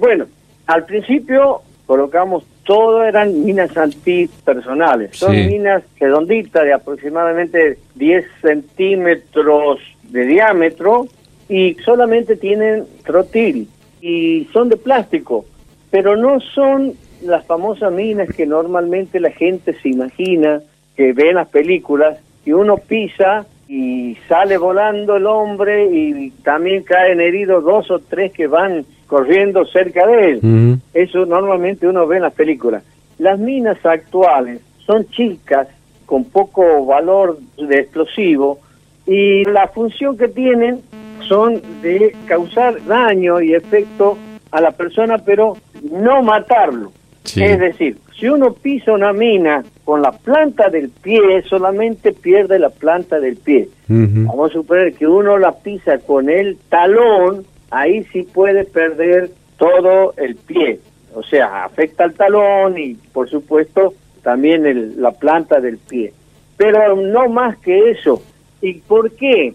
Bueno, 0.00 0.24
al 0.66 0.86
principio 0.86 1.60
colocamos 1.84 2.44
todo 2.64 3.04
eran 3.04 3.44
minas 3.44 3.76
antipersonales. 3.76 5.14
Son 5.14 5.34
Sí. 5.34 5.42
minas 5.46 5.82
redonditas 6.00 6.64
de 6.64 6.72
aproximadamente 6.72 7.76
10 7.96 8.24
centímetros 8.40 9.78
de 10.04 10.24
diámetro 10.24 11.06
y 11.50 11.76
solamente 11.84 12.36
tienen 12.36 12.84
trotil 13.04 13.68
y 14.04 14.46
son 14.52 14.68
de 14.68 14.76
plástico, 14.76 15.46
pero 15.90 16.14
no 16.14 16.38
son 16.38 16.92
las 17.22 17.46
famosas 17.46 17.90
minas 17.90 18.28
que 18.36 18.44
normalmente 18.44 19.18
la 19.18 19.30
gente 19.30 19.72
se 19.80 19.88
imagina 19.88 20.60
que 20.94 21.14
ve 21.14 21.30
en 21.30 21.36
las 21.36 21.48
películas 21.48 22.18
y 22.44 22.52
uno 22.52 22.76
pisa 22.76 23.46
y 23.66 24.14
sale 24.28 24.58
volando 24.58 25.16
el 25.16 25.24
hombre 25.24 25.86
y 25.90 26.30
también 26.42 26.82
caen 26.82 27.18
heridos 27.18 27.64
dos 27.64 27.90
o 27.90 27.98
tres 27.98 28.30
que 28.32 28.46
van 28.46 28.84
corriendo 29.06 29.64
cerca 29.64 30.06
de 30.06 30.32
él. 30.32 30.78
Eso 30.92 31.24
normalmente 31.24 31.88
uno 31.88 32.06
ve 32.06 32.16
en 32.16 32.22
las 32.24 32.34
películas. 32.34 32.82
Las 33.16 33.38
minas 33.38 33.78
actuales 33.86 34.60
son 34.84 35.08
chicas, 35.08 35.66
con 36.04 36.24
poco 36.24 36.84
valor 36.84 37.38
de 37.56 37.78
explosivo, 37.78 38.58
y 39.06 39.44
la 39.44 39.68
función 39.68 40.18
que 40.18 40.28
tienen 40.28 40.82
son 41.28 41.60
de 41.82 42.14
causar 42.26 42.84
daño 42.86 43.40
y 43.40 43.54
efecto 43.54 44.16
a 44.50 44.60
la 44.60 44.70
persona, 44.72 45.18
pero 45.18 45.56
no 45.90 46.22
matarlo. 46.22 46.92
Sí. 47.24 47.42
Es 47.42 47.58
decir, 47.58 47.96
si 48.18 48.28
uno 48.28 48.52
pisa 48.52 48.92
una 48.92 49.12
mina 49.12 49.64
con 49.84 50.02
la 50.02 50.12
planta 50.12 50.68
del 50.68 50.90
pie, 50.90 51.42
solamente 51.48 52.12
pierde 52.12 52.58
la 52.58 52.70
planta 52.70 53.18
del 53.18 53.36
pie. 53.36 53.68
Vamos 53.88 54.50
a 54.50 54.54
suponer 54.54 54.94
que 54.94 55.06
uno 55.06 55.38
la 55.38 55.52
pisa 55.52 55.98
con 55.98 56.28
el 56.30 56.56
talón, 56.68 57.44
ahí 57.70 58.04
sí 58.12 58.22
puede 58.22 58.64
perder 58.64 59.30
todo 59.58 60.14
el 60.16 60.36
pie. 60.36 60.78
O 61.14 61.22
sea, 61.22 61.64
afecta 61.64 62.04
al 62.04 62.14
talón 62.14 62.76
y 62.78 62.94
por 63.12 63.28
supuesto 63.30 63.94
también 64.22 64.66
el- 64.66 65.00
la 65.00 65.10
planta 65.12 65.60
del 65.60 65.78
pie. 65.78 66.12
Pero 66.56 66.96
no 66.96 67.28
más 67.28 67.56
que 67.58 67.90
eso. 67.90 68.22
¿Y 68.62 68.74
por 68.74 69.10
qué? 69.12 69.54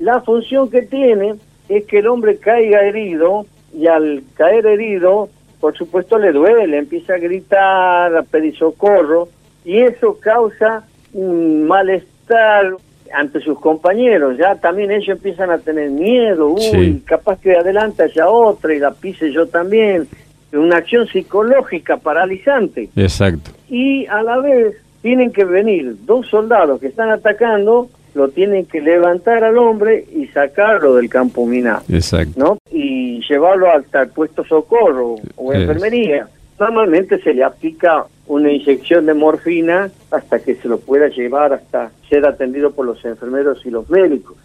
La 0.00 0.20
función 0.20 0.70
que 0.70 0.82
tiene 0.82 1.34
es 1.68 1.84
que 1.86 1.98
el 1.98 2.06
hombre 2.06 2.36
caiga 2.38 2.82
herido 2.84 3.46
y 3.74 3.86
al 3.86 4.22
caer 4.34 4.66
herido, 4.66 5.28
por 5.60 5.76
supuesto 5.76 6.18
le 6.18 6.32
duele, 6.32 6.78
empieza 6.78 7.14
a 7.14 7.18
gritar, 7.18 8.16
a 8.16 8.22
pedir 8.22 8.56
socorro 8.56 9.28
y 9.64 9.80
eso 9.80 10.18
causa 10.20 10.84
un 11.12 11.66
malestar 11.66 12.72
ante 13.14 13.40
sus 13.40 13.58
compañeros, 13.58 14.36
ya 14.36 14.54
también 14.56 14.90
ellos 14.90 15.08
empiezan 15.16 15.50
a 15.50 15.58
tener 15.58 15.90
miedo, 15.90 16.48
uy, 16.48 16.60
Sí. 16.60 17.02
capaz 17.06 17.40
que 17.40 17.56
adelante 17.56 18.02
haya 18.02 18.28
otra 18.28 18.74
y 18.74 18.78
la 18.78 18.90
pise 18.92 19.32
yo 19.32 19.46
también, 19.46 20.06
una 20.52 20.76
acción 20.78 21.06
psicológica 21.06 21.96
paralizante 21.96 22.90
Exacto. 22.96 23.50
y 23.70 24.06
a 24.06 24.22
la 24.22 24.38
vez 24.38 24.76
tienen 25.02 25.32
que 25.32 25.44
venir 25.44 25.94
dos 26.04 26.26
soldados 26.28 26.80
que 26.80 26.88
están 26.88 27.10
atacando, 27.10 27.88
lo 28.14 28.28
tienen 28.28 28.66
que 28.66 28.80
levantar 28.80 29.44
al 29.44 29.58
hombre 29.58 30.04
y 30.14 30.26
sacarlo 30.28 30.94
del 30.94 31.08
campo 31.08 31.46
minado, 31.46 31.82
Exacto. 31.88 32.32
¿no? 32.36 32.58
Y 32.70 33.20
llevarlo 33.28 33.70
hasta 33.70 34.02
el 34.02 34.08
puesto 34.08 34.44
socorro 34.44 35.16
o 35.36 35.52
enfermería. 35.52 36.28
Normalmente 36.58 37.20
se 37.22 37.34
le 37.34 37.44
aplica 37.44 38.06
una 38.26 38.52
inyección 38.52 39.06
de 39.06 39.14
morfina 39.14 39.90
hasta 40.10 40.38
que 40.40 40.56
se 40.56 40.68
lo 40.68 40.78
pueda 40.78 41.08
llevar 41.08 41.52
hasta 41.52 41.90
ser 42.08 42.26
atendido 42.26 42.72
por 42.72 42.86
los 42.86 43.04
enfermeros 43.04 43.64
y 43.64 43.70
los 43.70 43.88
médicos. 43.88 44.36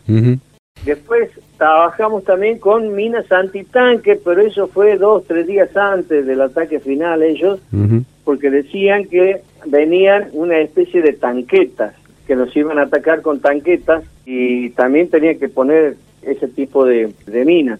Después 0.85 1.29
trabajamos 1.57 2.25
también 2.25 2.59
con 2.59 2.93
minas 2.93 3.31
antitanque, 3.31 4.19
pero 4.23 4.41
eso 4.41 4.67
fue 4.67 4.97
dos, 4.97 5.23
tres 5.25 5.47
días 5.47 5.75
antes 5.77 6.25
del 6.25 6.41
ataque 6.41 6.79
final 6.79 7.23
ellos, 7.23 7.59
porque 8.25 8.49
decían 8.49 9.05
que 9.05 9.41
venían 9.65 10.29
una 10.33 10.59
especie 10.59 11.01
de 11.01 11.13
tanquetas, 11.13 11.95
que 12.27 12.35
nos 12.35 12.55
iban 12.55 12.79
a 12.79 12.83
atacar 12.83 13.21
con 13.21 13.39
tanquetas 13.39 14.03
y 14.25 14.69
también 14.71 15.09
tenían 15.09 15.39
que 15.39 15.49
poner 15.49 15.95
ese 16.21 16.47
tipo 16.47 16.85
de, 16.85 17.13
de 17.25 17.45
minas. 17.45 17.79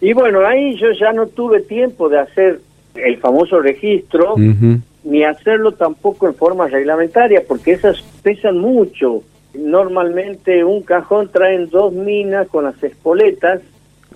Y 0.00 0.12
bueno, 0.12 0.46
ahí 0.46 0.76
yo 0.76 0.92
ya 0.92 1.12
no 1.12 1.26
tuve 1.26 1.60
tiempo 1.60 2.08
de 2.08 2.20
hacer 2.20 2.60
el 2.94 3.18
famoso 3.18 3.60
registro, 3.60 4.34
ni 5.04 5.24
hacerlo 5.24 5.72
tampoco 5.72 6.26
en 6.26 6.34
forma 6.34 6.68
reglamentaria, 6.68 7.42
porque 7.46 7.72
esas 7.72 8.02
pesan 8.22 8.58
mucho. 8.58 9.22
Normalmente 9.54 10.64
un 10.64 10.82
cajón 10.82 11.28
traen 11.28 11.68
dos 11.68 11.92
minas 11.92 12.48
con 12.48 12.64
las 12.64 12.82
espoletas. 12.82 13.60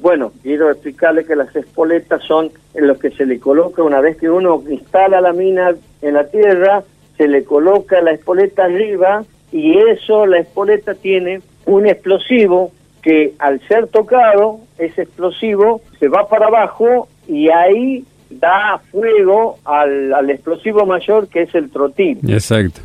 Bueno, 0.01 0.33
quiero 0.43 0.71
explicarle 0.71 1.25
que 1.25 1.37
las 1.37 1.55
espoletas 1.55 2.23
son 2.25 2.51
en 2.75 2.87
lo 2.87 2.99
que 2.99 3.11
se 3.11 3.27
le 3.27 3.39
coloca 3.39 3.83
una 3.83 4.01
vez 4.01 4.17
que 4.17 4.31
uno 4.31 4.63
instala 4.69 5.21
la 5.21 5.33
mina 5.33 5.75
en 6.03 6.15
la 6.15 6.27
tierra, 6.29 6.83
se 7.17 7.29
le 7.29 7.45
coloca 7.45 8.01
la 8.01 8.13
espoleta 8.13 8.65
arriba 8.65 9.25
y 9.55 9.79
eso, 9.79 10.27
la 10.27 10.39
espoleta 10.41 10.95
tiene 10.95 11.41
un 11.67 11.87
explosivo 11.87 12.73
que 13.03 13.35
al 13.39 13.61
ser 13.69 13.87
tocado, 13.87 14.59
ese 14.79 15.03
explosivo 15.03 15.81
se 16.01 16.09
va 16.09 16.27
para 16.29 16.47
abajo 16.49 17.07
y 17.29 17.49
ahí 17.51 18.05
da 18.31 18.81
fuego 18.91 19.59
al, 19.65 20.13
al 20.13 20.29
explosivo 20.31 20.85
mayor 20.85 21.29
que 21.29 21.43
es 21.43 21.55
el 21.55 21.71
trotil. 21.71 22.19
Exacto. 22.29 22.81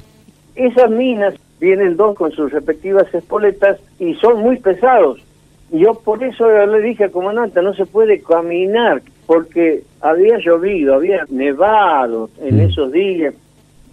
Esas 0.55 0.91
minas 0.91 1.33
vienen 1.59 1.97
dos 1.97 2.15
con 2.15 2.31
sus 2.31 2.51
respectivas 2.51 3.11
espoletas 3.15 3.79
y 3.97 4.13
son 4.15 4.39
muy 4.41 4.57
pesados. 4.59 5.19
Y 5.71 5.79
Yo 5.79 5.95
por 5.95 6.23
eso 6.23 6.47
le 6.67 6.81
dije 6.81 7.05
al 7.05 7.11
comandante, 7.11 7.61
no 7.63 7.73
se 7.73 7.85
puede 7.87 8.21
caminar, 8.21 9.01
porque 9.25 9.81
había 10.01 10.37
llovido, 10.37 10.95
había 10.95 11.25
nevado 11.29 12.29
en 12.41 12.57
Mm. 12.57 12.69
esos 12.69 12.91
días, 12.91 13.33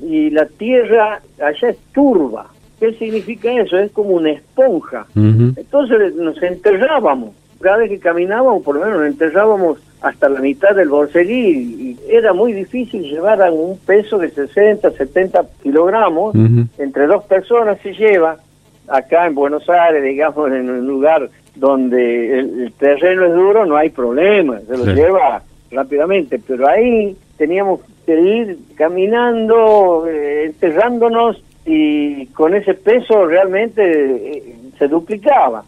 y 0.01 0.29
la 0.31 0.47
tierra 0.47 1.21
allá 1.41 1.69
es 1.71 1.79
turba. 1.95 2.47
¿Qué 2.79 2.93
significa 2.95 3.53
eso? 3.53 3.79
Es 3.79 3.91
como 3.93 4.11
una 4.11 4.31
esponja. 4.33 5.07
Entonces 5.15 6.15
nos 6.15 6.43
enterrábamos. 6.43 7.31
Cada 7.61 7.79
vez 7.79 7.89
que 7.89 7.99
caminábamos, 7.99 8.63
por 8.63 8.75
lo 8.75 8.83
menos 8.83 8.99
nos 8.99 9.09
enterrábamos 9.09 9.79
hasta 10.03 10.29
la 10.29 10.41
mitad 10.41 10.75
del 10.75 10.89
borseguí. 10.89 11.97
Y 11.99 11.99
era 12.09 12.33
muy 12.33 12.53
difícil 12.53 13.03
llevar 13.03 13.43
a 13.43 13.51
un 13.51 13.79
peso 13.79 14.19
de 14.19 14.31
60, 14.31 14.91
70 14.91 15.47
kilogramos. 15.63 16.35
Entre 16.79 17.07
dos 17.07 17.25
personas 17.25 17.79
se 17.83 17.95
lleva. 17.95 18.37
acá 18.89 19.27
en 19.27 19.35
Buenos 19.35 19.69
Aires, 19.69 20.05
digamos, 20.05 20.53
en 20.53 20.69
un 20.69 20.87
lugar 20.87 21.31
donde 21.57 22.39
el, 22.39 22.73
terreno 22.79 23.25
es 23.25 23.35
duro, 23.35 23.67
no 23.67 23.77
hay 23.77 23.91
problema, 23.91 24.61
se 24.61 24.77
lo 24.77 24.85
lleva 24.85 25.43
rápidamente, 25.71 26.41
pero 26.47 26.69
ahí 26.69 27.17
teníamos 27.37 27.81
que 28.05 28.21
ir 28.21 28.59
caminando, 28.77 30.07
eh, 30.07 30.45
enterrándonos 30.47 31.43
y 31.67 32.27
con 32.27 32.55
ese 32.55 32.75
peso 32.75 33.27
realmente 33.27 33.83
eh, 33.83 34.57
se 34.79 34.89
duplicaba. 34.89 35.65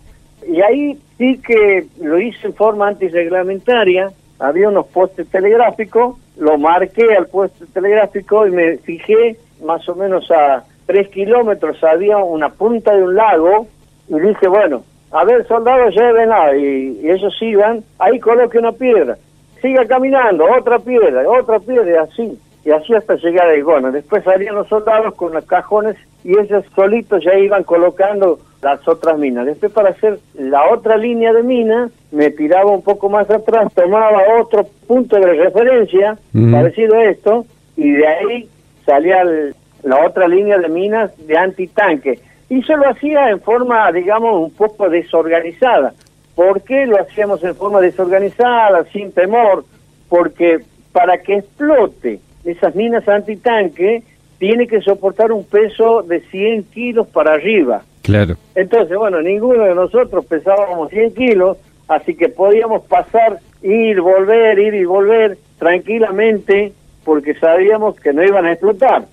Y 0.47 0.61
ahí 0.63 0.99
sí 1.19 1.39
que 1.39 1.87
lo 2.01 2.19
hice 2.19 2.47
en 2.47 2.55
forma 2.55 2.89
antirreglamentaria, 2.89 4.11
había 4.39 4.69
unos 4.69 4.87
postes 4.87 5.29
telegráficos, 5.29 6.17
lo 6.39 6.57
marqué 6.57 7.15
al 7.17 7.27
puesto 7.27 7.67
telegráfico 7.67 8.47
y 8.47 8.53
me 8.53 8.79
fijé 8.79 9.37
más 9.65 9.87
o 9.89 9.97
menos 9.97 10.31
a 10.31 10.65
tres 10.87 11.09
kilómetros 11.09 11.83
había 11.85 12.17
una 12.17 12.49
punta 12.49 12.95
de 12.97 13.03
un 13.03 13.15
lago 13.15 13.67
y 14.09 14.19
dije, 14.21 14.49
bueno, 14.49 14.85
a 15.11 15.25
ver, 15.25 15.47
soldados, 15.47 15.95
lleven 15.95 16.33
ahí. 16.33 16.99
Y 17.03 17.11
ellos 17.11 17.37
iban, 17.41 17.83
ahí 17.99 18.19
coloque 18.21 18.59
una 18.59 18.73
piedra. 18.73 19.17
Siga 19.61 19.85
caminando, 19.87 20.47
otra 20.59 20.79
piedra, 20.79 21.29
otra 21.29 21.59
piedra, 21.59 21.91
y 21.91 21.95
así. 21.95 22.39
Y 22.69 22.71
así 22.71 22.93
hasta 22.93 23.15
llegar 23.15 23.49
ahí. 23.49 23.63
Bueno, 23.63 23.91
después 23.91 24.23
salían 24.25 24.55
los 24.55 24.69
soldados 24.69 25.15
con 25.15 25.33
los 25.33 25.43
cajones 25.47 25.97
y 26.23 26.39
ellos 26.39 26.67
solitos 26.77 27.25
ya 27.25 27.33
iban 27.39 27.65
colocando 27.65 28.41
las 28.61 28.87
otras 28.87 29.19
minas. 29.19 29.47
Después 29.47 29.73
para 29.73 29.89
hacer 29.89 30.19
la 30.35 30.69
otra 30.71 30.99
línea 30.99 31.33
de 31.33 31.43
mina, 31.43 31.89
me 32.11 32.31
tiraba 32.31 32.71
un 32.71 32.83
poco 32.83 33.09
más 33.09 33.31
atrás, 33.31 33.73
tomaba 33.73 34.21
otro 34.39 34.67
punto 34.87 35.17
de 35.17 35.33
referencia, 35.33 36.19
parecido 36.53 36.97
a 36.97 37.05
esto, 37.05 37.47
y 37.75 37.91
de 37.91 38.07
ahí 38.07 38.49
salía 38.85 39.25
la 39.83 40.07
otra 40.07 40.29
línea 40.29 40.59
de 40.59 40.69
minas 40.69 41.11
de 41.27 41.39
antitanque. 41.39 42.21
Y 42.51 42.63
se 42.65 42.77
lo 42.77 42.87
hacía 42.87 43.31
en 43.31 43.41
forma, 43.41 43.91
digamos, 43.93 44.43
un 44.43 44.51
poco 44.51 44.91
desorganizada. 44.91 45.95
¿Por 46.35 46.61
qué 46.61 46.85
lo 46.85 47.01
hacíamos 47.01 47.43
en 47.45 47.55
forma 47.55 47.81
desorganizada, 47.81 48.85
sin 48.93 49.11
temor? 49.13 49.65
Porque 50.11 50.59
para 50.93 51.17
que 51.17 51.37
explote 51.37 52.21
esas 52.45 52.75
minas 52.75 53.09
antitanque, 53.09 54.03
tiene 54.39 54.67
que 54.67 54.81
soportar 54.81 55.33
un 55.33 55.45
peso 55.45 56.03
de 56.03 56.21
100 56.21 56.65
kilos 56.65 57.09
para 57.09 57.35
arriba. 57.35 57.83
Claro. 58.03 58.37
Entonces, 58.55 58.97
bueno, 58.97 59.21
ninguno 59.21 59.65
de 59.65 59.75
nosotros 59.75 60.25
pesábamos 60.27 60.91
100 60.91 61.15
kilos, 61.15 61.59
así 61.89 62.15
que 62.15 62.29
podíamos 62.29 62.85
pasar, 62.87 63.39
ir, 63.63 64.01
volver, 64.01 64.59
ir 64.59 64.75
y 64.75 64.85
volver 64.85 65.37
tranquilamente, 65.59 66.73
porque 67.05 67.35
sabíamos 67.35 67.99
que 68.01 68.13
no 68.13 68.23
iban 68.23 68.47
a 68.47 68.53
explotar. 68.53 69.07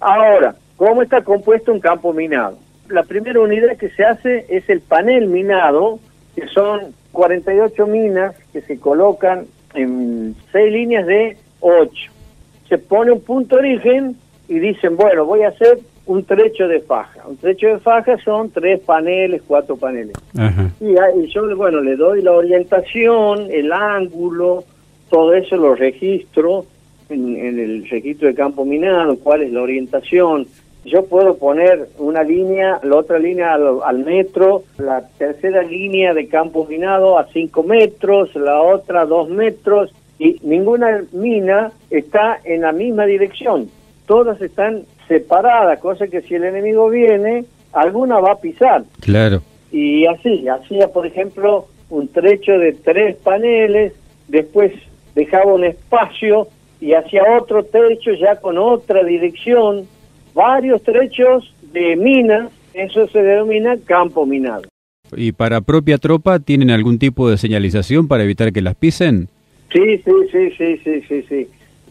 Ahora, 0.00 0.54
¿cómo 0.76 1.02
está 1.02 1.22
compuesto 1.22 1.72
un 1.72 1.80
campo 1.80 2.12
minado? 2.12 2.58
La 2.88 3.02
primera 3.02 3.40
unidad 3.40 3.76
que 3.76 3.90
se 3.90 4.04
hace 4.04 4.46
es 4.48 4.68
el 4.68 4.80
panel 4.80 5.26
minado, 5.26 5.98
que 6.36 6.46
son 6.48 6.94
48 7.12 7.86
minas 7.86 8.34
que 8.52 8.60
se 8.62 8.78
colocan 8.78 9.46
en 9.74 10.36
seis 10.52 10.72
líneas 10.72 11.06
de 11.06 11.36
8. 11.60 11.92
Se 12.68 12.78
pone 12.78 13.12
un 13.12 13.20
punto 13.20 13.56
de 13.56 13.60
origen 13.60 14.16
y 14.48 14.58
dicen, 14.58 14.96
bueno, 14.96 15.24
voy 15.24 15.42
a 15.42 15.48
hacer 15.48 15.78
un 16.08 16.24
trecho 16.24 16.66
de 16.66 16.80
faja. 16.80 17.20
Un 17.28 17.36
trecho 17.36 17.68
de 17.68 17.78
faja 17.78 18.16
son 18.24 18.50
tres 18.50 18.80
paneles, 18.80 19.42
cuatro 19.46 19.76
paneles. 19.76 20.16
Y, 20.80 21.26
yo, 21.28 21.56
bueno, 21.56 21.80
le 21.80 21.96
doy 21.96 22.22
la 22.22 22.32
orientación, 22.32 23.48
el 23.50 23.72
ángulo, 23.72 24.64
todo 25.10 25.34
eso 25.34 25.56
lo 25.56 25.74
registro 25.74 26.64
en, 27.10 27.36
el 27.36 27.88
registro 27.88 28.28
de 28.28 28.34
campo 28.34 28.64
minado, 28.64 29.18
cuál 29.18 29.42
es 29.42 29.52
la 29.52 29.62
orientación. 29.62 30.46
Yo 30.84 31.04
puedo 31.04 31.36
poner 31.36 31.88
una 31.98 32.22
línea, 32.22 32.80
la 32.82 32.96
otra 32.96 33.18
línea 33.18 33.52
al, 33.52 33.80
al 33.84 33.98
metro, 33.98 34.62
la 34.78 35.06
tercera 35.18 35.62
línea 35.62 36.14
de 36.14 36.26
campo 36.28 36.66
minado 36.66 37.18
a 37.18 37.26
cinco 37.26 37.62
metros, 37.62 38.34
la 38.34 38.62
otra 38.62 39.02
a 39.02 39.06
dos 39.06 39.28
metros, 39.28 39.92
y 40.18 40.38
ninguna 40.42 41.04
mina 41.12 41.72
está 41.90 42.40
en 42.44 42.62
la 42.62 42.72
misma 42.72 43.06
dirección 43.06 43.68
todas 44.08 44.40
están 44.40 44.82
separadas, 45.06 45.78
cosa 45.78 46.08
que 46.08 46.22
si 46.22 46.34
el 46.34 46.44
enemigo 46.44 46.88
viene, 46.88 47.44
alguna 47.72 48.18
va 48.18 48.32
a 48.32 48.40
pisar. 48.40 48.82
Claro. 49.00 49.42
Y 49.70 50.06
así, 50.06 50.48
hacía 50.48 50.88
por 50.88 51.06
ejemplo 51.06 51.66
un 51.90 52.08
trecho 52.08 52.52
de 52.52 52.72
tres 52.72 53.16
paneles, 53.16 53.92
después 54.26 54.72
dejaba 55.14 55.52
un 55.52 55.64
espacio 55.64 56.48
y 56.80 56.94
hacía 56.94 57.22
otro 57.38 57.64
trecho 57.64 58.12
ya 58.14 58.36
con 58.36 58.56
otra 58.56 59.04
dirección, 59.04 59.86
varios 60.34 60.82
trechos 60.82 61.54
de 61.72 61.94
minas, 61.96 62.50
eso 62.72 63.06
se 63.08 63.22
denomina 63.22 63.76
campo 63.84 64.24
minado. 64.24 64.62
¿Y 65.14 65.32
para 65.32 65.60
propia 65.60 65.98
tropa 65.98 66.38
tienen 66.38 66.70
algún 66.70 66.98
tipo 66.98 67.30
de 67.30 67.36
señalización 67.36 68.08
para 68.08 68.24
evitar 68.24 68.52
que 68.52 68.62
las 68.62 68.74
pisen? 68.74 69.28
Sí, 69.72 69.98
sí, 69.98 70.12
sí, 70.32 70.50
sí, 70.56 70.80
sí, 70.84 71.02
sí, 71.08 71.22
sí. 71.28 71.48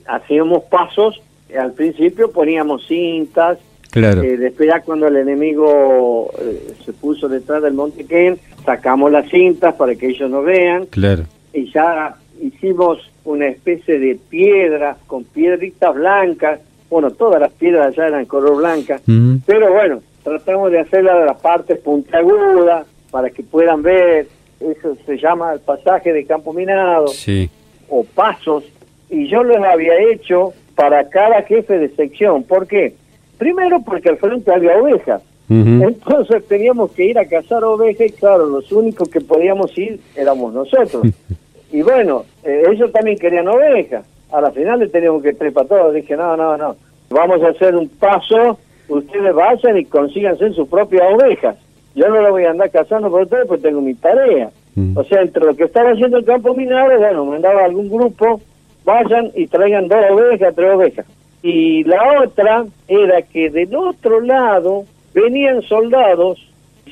Hacíamos 0.08 0.64
pasos 0.66 1.22
al 1.56 1.74
principio 1.74 2.32
poníamos 2.32 2.86
cintas, 2.88 3.60
claro. 3.92 4.22
Eh, 4.22 4.38
después 4.38 4.68
ya 4.68 4.82
cuando 4.82 5.08
el 5.08 5.18
enemigo 5.18 6.32
eh, 6.40 6.74
se 6.84 6.94
puso 6.94 7.30
detrás 7.30 7.64
del 7.64 7.74
Monte 7.74 8.06
Ken, 8.06 8.38
sacamos 8.66 9.12
las 9.12 9.30
cintas 9.30 9.76
para 9.76 9.96
que 9.96 10.08
ellos 10.08 10.30
no 10.30 10.42
vean, 10.42 10.86
claro. 10.88 11.24
y 11.54 11.72
ya 11.72 12.16
hicimos 12.42 13.00
una 13.24 13.48
especie 13.48 14.00
de 14.00 14.16
piedra 14.30 14.98
con 15.08 15.24
piedritas 15.24 15.96
blancas, 15.96 16.60
bueno, 16.90 17.12
todas 17.12 17.40
las 17.40 17.52
piedras 17.54 17.96
ya 17.96 18.08
eran 18.08 18.26
color 18.26 18.58
blanca, 18.58 19.00
pero 19.46 19.74
bueno, 19.74 20.02
tratamos 20.24 20.72
de 20.72 20.80
hacerla 20.80 21.18
de 21.20 21.26
las 21.26 21.38
partes 21.40 21.80
puntiagudas 21.80 22.86
para 23.12 23.30
que 23.30 23.44
puedan 23.44 23.82
ver, 23.82 24.28
eso 24.60 24.98
se 25.06 25.18
llama 25.18 25.54
el 25.54 25.60
pasaje 25.60 26.12
de 26.12 26.26
campo 26.26 26.54
minado, 26.54 27.08
sí. 27.08 27.50
O 27.90 28.04
pasos, 28.04 28.64
y 29.10 29.28
yo 29.28 29.44
los 29.44 29.58
había 29.58 29.94
hecho 30.12 30.54
para 30.76 31.10
cada 31.10 31.42
jefe 31.44 31.80
de 31.80 31.90
sección. 31.90 32.44
¿Por 32.44 32.68
qué? 32.68 32.94
Primero 33.38 33.82
porque 33.82 34.10
al 34.10 34.18
frente 34.18 34.54
había 34.54 34.78
ovejas. 34.78 35.22
Entonces 35.50 36.46
teníamos 36.48 36.92
que 36.92 37.06
ir 37.06 37.18
a 37.18 37.26
cazar 37.26 37.64
ovejas 37.64 38.08
y 38.08 38.12
claro, 38.12 38.48
los 38.48 38.70
únicos 38.72 39.08
que 39.08 39.22
podíamos 39.22 39.76
ir 39.78 40.00
éramos 40.16 40.54
nosotros. 40.54 41.08
y 41.72 41.82
bueno, 41.82 42.26
eh, 42.44 42.64
ellos 42.70 42.92
también 42.92 43.18
querían 43.18 43.48
ovejas. 43.48 44.06
A 44.32 44.42
la 44.42 44.52
final 44.52 44.80
le 44.80 44.90
teníamos 44.90 45.24
que 45.24 45.34
trepar 45.34 45.68
todos. 45.68 45.94
Dije, 45.94 46.18
no, 46.18 46.36
no, 46.36 46.58
no. 46.58 46.76
Vamos 47.10 47.42
a 47.44 47.50
hacer 47.50 47.76
un 47.76 47.88
paso, 47.88 48.60
ustedes 48.90 49.34
vayan 49.34 49.78
y 49.78 49.86
consíganse 49.86 50.52
sus 50.52 50.68
propias 50.68 51.04
ovejas. 51.14 51.56
Yo 51.96 52.10
no 52.10 52.22
lo 52.22 52.32
voy 52.32 52.44
a 52.44 52.52
andar 52.52 52.70
cazando 52.70 53.10
por 53.10 53.22
ustedes 53.22 53.48
porque 53.48 53.64
tengo 53.64 53.82
mi 53.82 53.94
tarea. 53.94 54.52
O 54.96 55.04
sea, 55.06 55.22
entre 55.22 55.44
lo 55.44 55.56
que 55.56 55.64
estaba 55.64 55.92
haciendo 55.92 56.18
el 56.18 56.26
campo 56.26 56.54
minado, 56.54 56.98
bueno, 57.00 57.26
mandaba 57.26 57.66
algún 57.66 57.90
grupo 57.90 58.40
vayan 58.88 59.32
y 59.36 59.48
traigan 59.48 59.90
dos 59.90 60.00
ovejas, 60.12 60.56
tres 60.56 60.74
ovejas. 60.74 61.06
Y 61.44 61.84
la 61.84 62.22
otra 62.24 62.66
era 62.88 63.22
que 63.22 63.50
del 63.50 63.76
otro 63.76 64.22
lado 64.22 64.86
venían 65.14 65.62
soldados, 65.64 66.40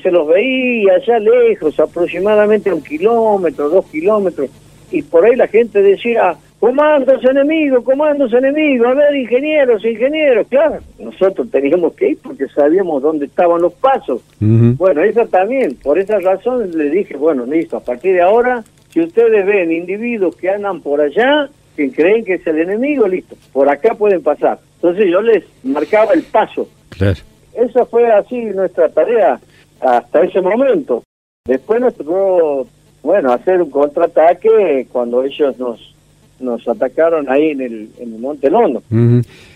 se 0.02 0.10
los 0.10 0.28
veía 0.28 0.94
allá 0.94 1.18
lejos, 1.18 1.80
aproximadamente 1.80 2.72
un 2.72 2.82
kilómetro, 2.82 3.70
dos 3.70 3.86
kilómetros, 3.86 4.50
y 4.90 5.02
por 5.02 5.24
ahí 5.24 5.36
la 5.36 5.48
gente 5.48 5.82
decía, 5.82 6.36
comandos 6.60 7.22
enemigos, 7.24 7.84
comandos 7.84 8.32
enemigos, 8.32 8.88
a 8.88 8.94
ver, 8.94 9.14
ingenieros, 9.14 9.84
ingenieros, 9.84 10.46
claro, 10.48 10.78
nosotros 10.98 11.50
teníamos 11.50 11.94
que 11.94 12.10
ir 12.10 12.18
porque 12.22 12.48
sabíamos 12.48 13.02
dónde 13.02 13.26
estaban 13.26 13.60
los 13.60 13.74
pasos. 13.74 14.22
Bueno, 14.40 15.02
esa 15.02 15.26
también, 15.26 15.76
por 15.82 15.98
esa 15.98 16.18
razón 16.18 16.70
le 16.76 16.90
dije, 16.90 17.16
bueno, 17.16 17.44
listo, 17.44 17.76
a 17.76 17.80
partir 17.80 18.14
de 18.14 18.22
ahora, 18.22 18.64
si 18.90 19.00
ustedes 19.00 19.44
ven 19.44 19.70
individuos 19.72 20.36
que 20.36 20.50
andan 20.50 20.80
por 20.80 21.00
allá, 21.00 21.48
que 21.76 21.92
creen 21.92 22.24
que 22.24 22.34
es 22.34 22.46
el 22.46 22.58
enemigo, 22.58 23.06
listo, 23.06 23.36
por 23.52 23.68
acá 23.68 23.94
pueden 23.94 24.22
pasar. 24.22 24.58
Entonces 24.76 25.10
yo 25.10 25.20
les 25.20 25.44
marcaba 25.62 26.14
el 26.14 26.22
paso. 26.22 26.68
Claro. 26.88 27.18
Esa 27.52 27.84
fue 27.84 28.10
así 28.10 28.36
nuestra 28.36 28.88
tarea 28.88 29.38
hasta 29.80 30.22
ese 30.22 30.40
momento. 30.40 31.02
Después 31.44 31.80
nos 31.80 31.94
tocó, 31.94 32.66
bueno, 33.02 33.32
hacer 33.32 33.60
un 33.60 33.70
contraataque 33.70 34.86
cuando 34.90 35.22
ellos 35.22 35.58
nos 35.58 35.95
nos 36.40 36.66
atacaron 36.68 37.28
ahí 37.28 37.50
en 37.50 37.60
el, 37.60 37.88
en 37.98 38.14
el 38.14 38.20
Monte 38.20 38.50
Londo. 38.50 38.82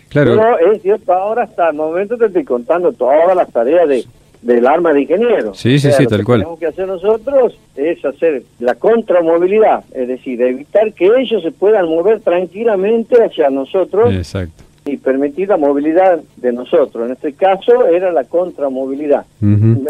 Claro. 0.09 0.37
Pero 0.37 0.73
es 0.73 0.83
cierto, 0.83 1.13
ahora 1.13 1.45
hasta 1.45 1.69
el 1.71 1.77
momento 1.77 2.17
te 2.17 2.27
estoy 2.27 2.45
contando 2.45 2.93
todas 2.93 3.37
las 3.37 3.51
tareas 3.53 3.89
de, 3.89 4.05
del 4.43 4.67
arma 4.67 4.93
de 4.93 5.03
ingeniero. 5.03 5.55
Sí, 5.55 5.79
sí, 5.79 5.91
sí, 5.93 6.07
tal 6.07 6.25
cual. 6.25 6.41
Lo 6.41 6.57
que 6.57 6.59
tenemos 6.59 6.59
que 6.59 6.67
hacer 6.67 6.89
nosotros 6.89 7.59
es 7.77 8.05
hacer 8.05 8.43
la 8.59 8.75
contramovilidad, 8.75 9.85
es 9.93 10.09
decir, 10.09 10.41
evitar 10.43 10.93
que 10.95 11.07
ellos 11.07 11.43
se 11.43 11.53
puedan 11.53 11.87
mover 11.87 12.21
tranquilamente 12.21 13.23
hacia 13.23 13.51
nosotros 13.51 14.13
Exacto. 14.13 14.65
y 14.87 14.97
permitir 14.97 15.49
la 15.49 15.57
movilidad 15.57 16.21
de 16.37 16.53
nosotros. 16.53 17.07
En 17.07 17.13
este 17.13 17.33
caso 17.35 17.87
era 17.87 18.13
la 18.13 18.25
contramovilidad, 18.25 19.27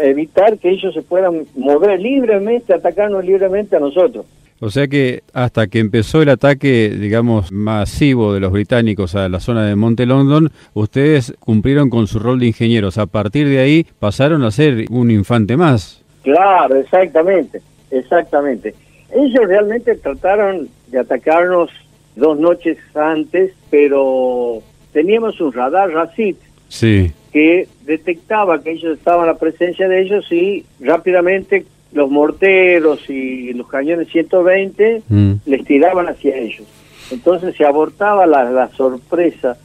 evitar 0.01 0.57
que 0.57 0.69
ellos 0.69 0.93
se 0.93 1.01
puedan 1.01 1.45
mover 1.55 1.99
libremente, 1.99 2.73
atacarnos 2.73 3.25
libremente 3.25 3.75
a 3.75 3.79
nosotros. 3.79 4.25
O 4.63 4.69
sea 4.69 4.87
que 4.87 5.23
hasta 5.33 5.65
que 5.65 5.79
empezó 5.79 6.21
el 6.21 6.29
ataque, 6.29 6.89
digamos, 6.89 7.51
masivo 7.51 8.31
de 8.31 8.39
los 8.39 8.51
británicos 8.51 9.15
a 9.15 9.27
la 9.27 9.39
zona 9.39 9.65
de 9.65 9.75
Monte 9.75 10.05
London, 10.05 10.51
ustedes 10.75 11.33
cumplieron 11.39 11.89
con 11.89 12.05
su 12.05 12.19
rol 12.19 12.39
de 12.39 12.45
ingenieros. 12.45 12.99
A 12.99 13.07
partir 13.07 13.49
de 13.49 13.57
ahí 13.57 13.87
pasaron 13.97 14.43
a 14.43 14.51
ser 14.51 14.85
un 14.91 15.09
infante 15.09 15.57
más. 15.57 16.03
Claro, 16.21 16.75
exactamente, 16.75 17.59
exactamente. 17.89 18.75
Ellos 19.11 19.47
realmente 19.47 19.95
trataron 19.95 20.69
de 20.89 20.99
atacarnos 20.99 21.71
dos 22.15 22.39
noches 22.39 22.77
antes, 22.93 23.53
pero 23.71 24.61
teníamos 24.93 25.41
un 25.41 25.53
radar 25.53 25.89
RACIT 25.89 26.37
sí. 26.67 27.11
que 27.33 27.67
detectaba 27.85 28.61
que 28.61 28.73
ellos 28.73 28.95
estaban 28.95 29.25
la 29.25 29.39
presencia 29.39 29.87
de 29.87 30.03
ellos 30.03 30.31
y 30.31 30.63
rápidamente 30.79 31.65
los 31.93 32.09
morteros 32.09 33.09
y 33.09 33.53
los 33.53 33.67
cañones 33.67 34.07
120 34.09 35.03
Mm. 35.09 35.31
les 35.45 35.63
tiraban 35.65 36.07
hacia 36.07 36.35
ellos. 36.37 36.63
Entonces 37.11 37.55
se 37.55 37.65
abortaba 37.65 38.25
la, 38.25 38.43
la 38.49 38.69
sorpresa. 38.69 39.57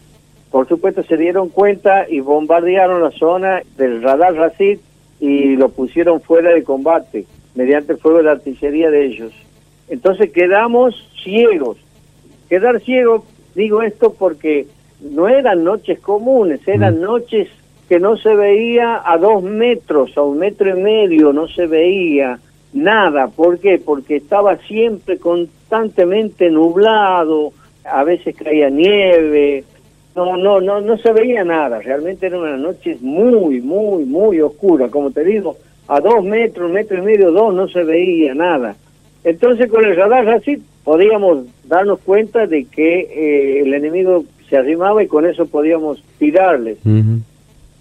Por 0.51 0.67
supuesto 0.69 1.03
se 1.05 1.17
dieron 1.17 1.49
cuenta 1.49 2.07
y 2.09 2.21
bombardearon 2.21 3.03
la 3.03 3.11
zona 3.13 3.63
del 3.77 4.03
radar 4.03 4.35
Racid 4.35 4.79
y 5.21 5.57
lo 5.57 5.69
pusieron 5.71 6.21
fuera 6.21 6.51
de 6.53 6.63
combate 6.65 7.27
mediante 7.55 7.93
el 7.93 7.99
fuego 7.99 8.23
de 8.23 8.31
artillería 8.31 8.91
de 8.91 9.07
ellos. 9.07 9.33
Entonces 9.89 10.31
quedamos 10.33 10.95
ciegos. 11.23 11.79
Quedar 12.49 12.81
ciego, 12.81 13.25
digo 13.55 13.83
esto 13.83 14.13
porque 14.19 14.67
no 15.01 15.29
eran 15.29 15.63
noches 15.65 15.99
comunes, 16.01 16.61
eran 16.67 16.99
Mm. 16.99 17.03
noches 17.03 17.49
que 17.89 18.01
no 18.01 18.17
se 18.17 18.35
veía 18.35 19.03
a 19.05 19.17
dos 19.19 19.43
metros, 19.43 20.17
a 20.17 20.23
un 20.23 20.39
metro 20.39 20.69
y 20.69 20.83
medio, 20.83 21.33
no 21.33 21.49
se 21.49 21.67
veía 21.67 22.39
nada. 22.73 23.29
¿Por 23.29 23.59
qué? 23.59 23.81
Porque 23.85 24.17
estaba 24.17 24.57
siempre 24.59 25.19
constantemente 25.19 26.51
nublado, 26.51 27.53
a 27.85 28.03
veces 28.05 28.35
caía 28.37 28.71
nieve, 28.71 29.65
no, 30.17 30.37
no, 30.37 30.61
no, 30.61 30.81
no 30.81 30.97
se 30.99 31.13
veía 31.13 31.45
nada. 31.45 31.81
Realmente 31.81 32.27
eran 32.27 32.41
unas 32.41 32.61
noches 32.61 33.01
muy, 33.03 33.61
muy, 33.61 34.05
muy 34.05 34.41
oscuras. 34.41 34.91
Como 34.91 35.11
te 35.11 35.23
digo, 35.25 35.57
a 35.89 36.01
dos 36.01 36.25
metros, 36.25 36.67
un 36.67 36.73
metro 36.73 36.99
y 36.99 37.03
medio, 37.03 37.31
dos, 37.31 37.55
no 37.55 37.69
se 37.69 37.85
veía 37.85 38.35
nada. 38.35 38.77
Entonces 39.23 39.71
con 39.71 39.85
el 39.85 39.97
radar 39.97 40.29
así 40.29 40.63
podíamos 40.85 41.47
darnos 41.65 41.99
cuenta 42.01 42.47
de 42.47 42.65
que 42.65 43.01
eh, 43.01 43.61
el 43.61 43.75
enemigo 43.75 44.25
se 44.49 44.57
arrimaba 44.57 45.03
y 45.03 45.09
con 45.09 45.27
eso 45.27 45.47
podíamos 45.47 46.01
tirarles 46.19 46.79
Ujú. 46.85 47.21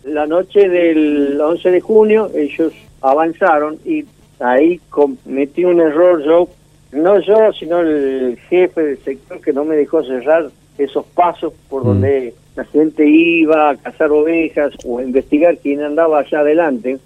La 0.05 0.25
noche 0.27 0.69
del 0.69 1.39
11 1.39 1.71
de 1.71 1.81
junio 1.81 2.29
ellos 2.35 2.73
avanzaron 3.01 3.77
y 3.85 4.05
ahí 4.39 4.79
cometí 4.89 5.65
un 5.65 5.79
error. 5.81 6.23
Yo, 6.23 6.47
no 6.93 7.19
yo, 7.19 7.51
sino 7.53 7.79
el 7.79 8.37
jefe 8.49 8.81
del 8.81 8.97
sector 8.99 9.41
que 9.41 9.53
no 9.53 9.65
me 9.65 9.75
dejó 9.75 10.03
cerrar 10.03 10.49
esos 10.77 11.05
pasos 11.07 11.53
por 11.69 11.83
Mm. 11.83 11.85
donde 11.87 12.33
la 12.55 12.65
gente 12.65 13.05
iba 13.07 13.71
a 13.71 13.75
cazar 13.75 14.11
ovejas 14.11 14.73
o 14.85 14.99
a 14.99 15.03
investigar 15.03 15.57
quién 15.57 15.81
andaba 15.81 16.19
allá 16.19 16.39
adelante. 16.39 16.99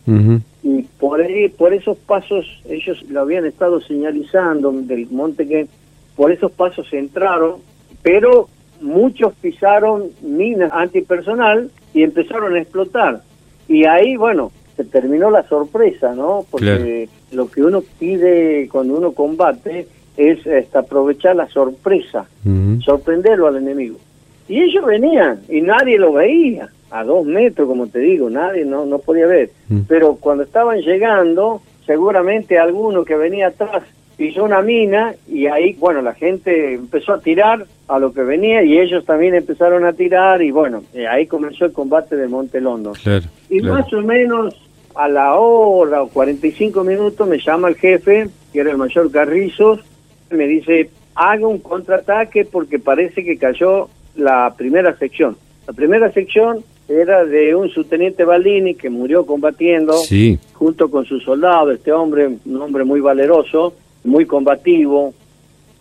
Y 0.61 0.81
por 0.99 1.21
ahí, 1.21 1.47
por 1.49 1.73
esos 1.73 1.97
pasos 1.97 2.45
ellos 2.67 3.01
lo 3.09 3.21
habían 3.21 3.45
estado 3.45 3.79
señalizando 3.81 4.71
del 4.71 5.07
monte 5.09 5.47
que 5.47 5.67
por 6.15 6.31
esos 6.31 6.51
pasos 6.51 6.91
entraron 6.91 7.55
pero 8.01 8.47
muchos 8.81 9.33
pisaron 9.35 10.09
minas 10.21 10.71
antipersonal 10.73 11.69
y 11.93 12.03
empezaron 12.03 12.55
a 12.55 12.61
explotar 12.61 13.21
y 13.67 13.85
ahí 13.85 14.15
bueno 14.15 14.51
se 14.75 14.85
terminó 14.85 15.29
la 15.29 15.47
sorpresa 15.47 16.13
no 16.15 16.45
porque 16.49 17.09
lo 17.31 17.49
que 17.49 17.63
uno 17.63 17.83
pide 17.99 18.69
cuando 18.71 18.97
uno 18.97 19.11
combate 19.11 19.87
es 20.17 20.45
este, 20.45 20.77
aprovechar 20.77 21.35
la 21.35 21.47
sorpresa 21.47 22.27
sorprenderlo 22.81 23.47
al 23.47 23.57
enemigo. 23.57 23.97
Y 24.47 24.61
ellos 24.61 24.85
venían 24.85 25.41
y 25.47 25.61
nadie 25.61 25.97
lo 25.97 26.13
veía, 26.13 26.69
a 26.91 27.03
dos 27.03 27.25
metros, 27.25 27.67
como 27.67 27.87
te 27.87 27.99
digo, 27.99 28.29
nadie 28.29 28.65
no, 28.65 28.85
no 28.85 28.99
podía 28.99 29.27
ver. 29.27 29.51
Mm. 29.69 29.81
Pero 29.87 30.15
cuando 30.15 30.43
estaban 30.43 30.79
llegando, 30.81 31.61
seguramente 31.85 32.57
alguno 32.57 33.05
que 33.05 33.15
venía 33.15 33.47
atrás 33.47 33.83
pisó 34.19 34.43
una 34.43 34.61
mina 34.61 35.15
y 35.29 35.45
ahí, 35.47 35.77
bueno, 35.79 36.01
la 36.01 36.13
gente 36.13 36.73
empezó 36.73 37.13
a 37.13 37.21
tirar 37.21 37.65
a 37.87 37.99
lo 37.99 38.11
que 38.11 38.21
venía 38.21 38.61
y 38.65 38.77
ellos 38.77 39.05
también 39.05 39.33
empezaron 39.33 39.85
a 39.85 39.93
tirar 39.93 40.41
y 40.41 40.51
bueno, 40.51 40.83
eh, 40.93 41.07
ahí 41.07 41.25
comenzó 41.25 41.63
el 41.63 41.71
combate 41.71 42.17
de 42.17 42.27
Monte 42.27 42.59
London. 42.59 42.93
Claro. 43.01 43.25
Y 43.49 43.61
claro. 43.61 43.75
más 43.75 43.93
o 43.93 44.01
menos 44.01 44.61
a 44.93 45.07
la 45.07 45.35
hora 45.35 46.03
o 46.03 46.09
45 46.09 46.83
minutos 46.83 47.25
me 47.29 47.39
llama 47.39 47.69
el 47.69 47.75
jefe, 47.75 48.27
que 48.51 48.59
era 48.59 48.71
el 48.71 48.77
mayor 48.77 49.09
Carrizos, 49.09 49.79
me 50.31 50.47
dice, 50.47 50.89
haga 51.15 51.47
un 51.47 51.59
contraataque 51.59 52.43
porque 52.43 52.77
parece 52.77 53.23
que 53.23 53.37
cayó 53.37 53.87
la 54.17 54.53
primera 54.57 54.97
sección. 54.97 55.37
La 55.65 55.71
primera 55.71 56.11
sección 56.11 56.61
era 56.89 57.23
de 57.23 57.55
un 57.55 57.69
subteniente 57.69 58.25
Baldini 58.25 58.75
que 58.75 58.89
murió 58.89 59.25
combatiendo 59.25 59.93
Sí. 59.93 60.37
junto 60.51 60.91
con 60.91 61.05
su 61.05 61.21
soldado, 61.21 61.71
este 61.71 61.93
hombre, 61.93 62.27
un 62.45 62.61
hombre 62.61 62.83
muy 62.83 62.99
valeroso, 62.99 63.75
muy 64.03 64.25
combativo. 64.25 65.13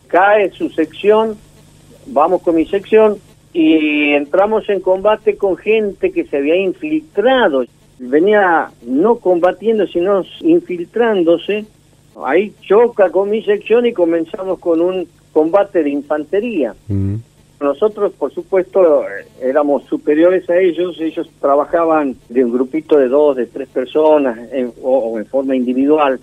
Cae 0.06 0.50
su 0.52 0.70
sección, 0.70 1.36
vamos 2.06 2.42
con 2.42 2.54
mi 2.56 2.66
sección, 2.66 3.18
y 3.52 4.12
entramos 4.12 4.68
en 4.68 4.80
combate 4.80 5.36
con 5.36 5.56
gente 5.56 6.12
que 6.12 6.24
se 6.24 6.36
había 6.36 6.56
infiltrado. 6.56 7.64
Venía 7.98 8.70
no 8.86 9.16
combatiendo, 9.16 9.86
sino 9.86 10.22
infiltrándose. 10.40 11.64
Ahí 12.24 12.52
choca 12.62 13.10
con 13.10 13.30
mi 13.30 13.42
sección 13.42 13.86
y 13.86 13.92
comenzamos 13.92 14.58
con 14.58 14.80
un 14.80 15.08
combate 15.32 15.82
de 15.82 15.90
infantería. 15.90 16.74
Nosotros, 17.60 18.12
por 18.12 18.32
supuesto, 18.32 19.04
éramos 19.42 19.82
superiores 19.84 20.48
a 20.48 20.56
ellos. 20.58 21.00
Ellos 21.00 21.28
trabajaban 21.40 22.14
de 22.28 22.44
un 22.44 22.52
grupito 22.52 22.96
de 22.98 23.08
dos, 23.08 23.36
de 23.36 23.46
tres 23.46 23.68
personas 23.68 24.38
en- 24.52 24.72
o, 24.82 24.98
o 24.98 25.18
en 25.18 25.26
forma 25.26 25.56
individual. 25.56 26.20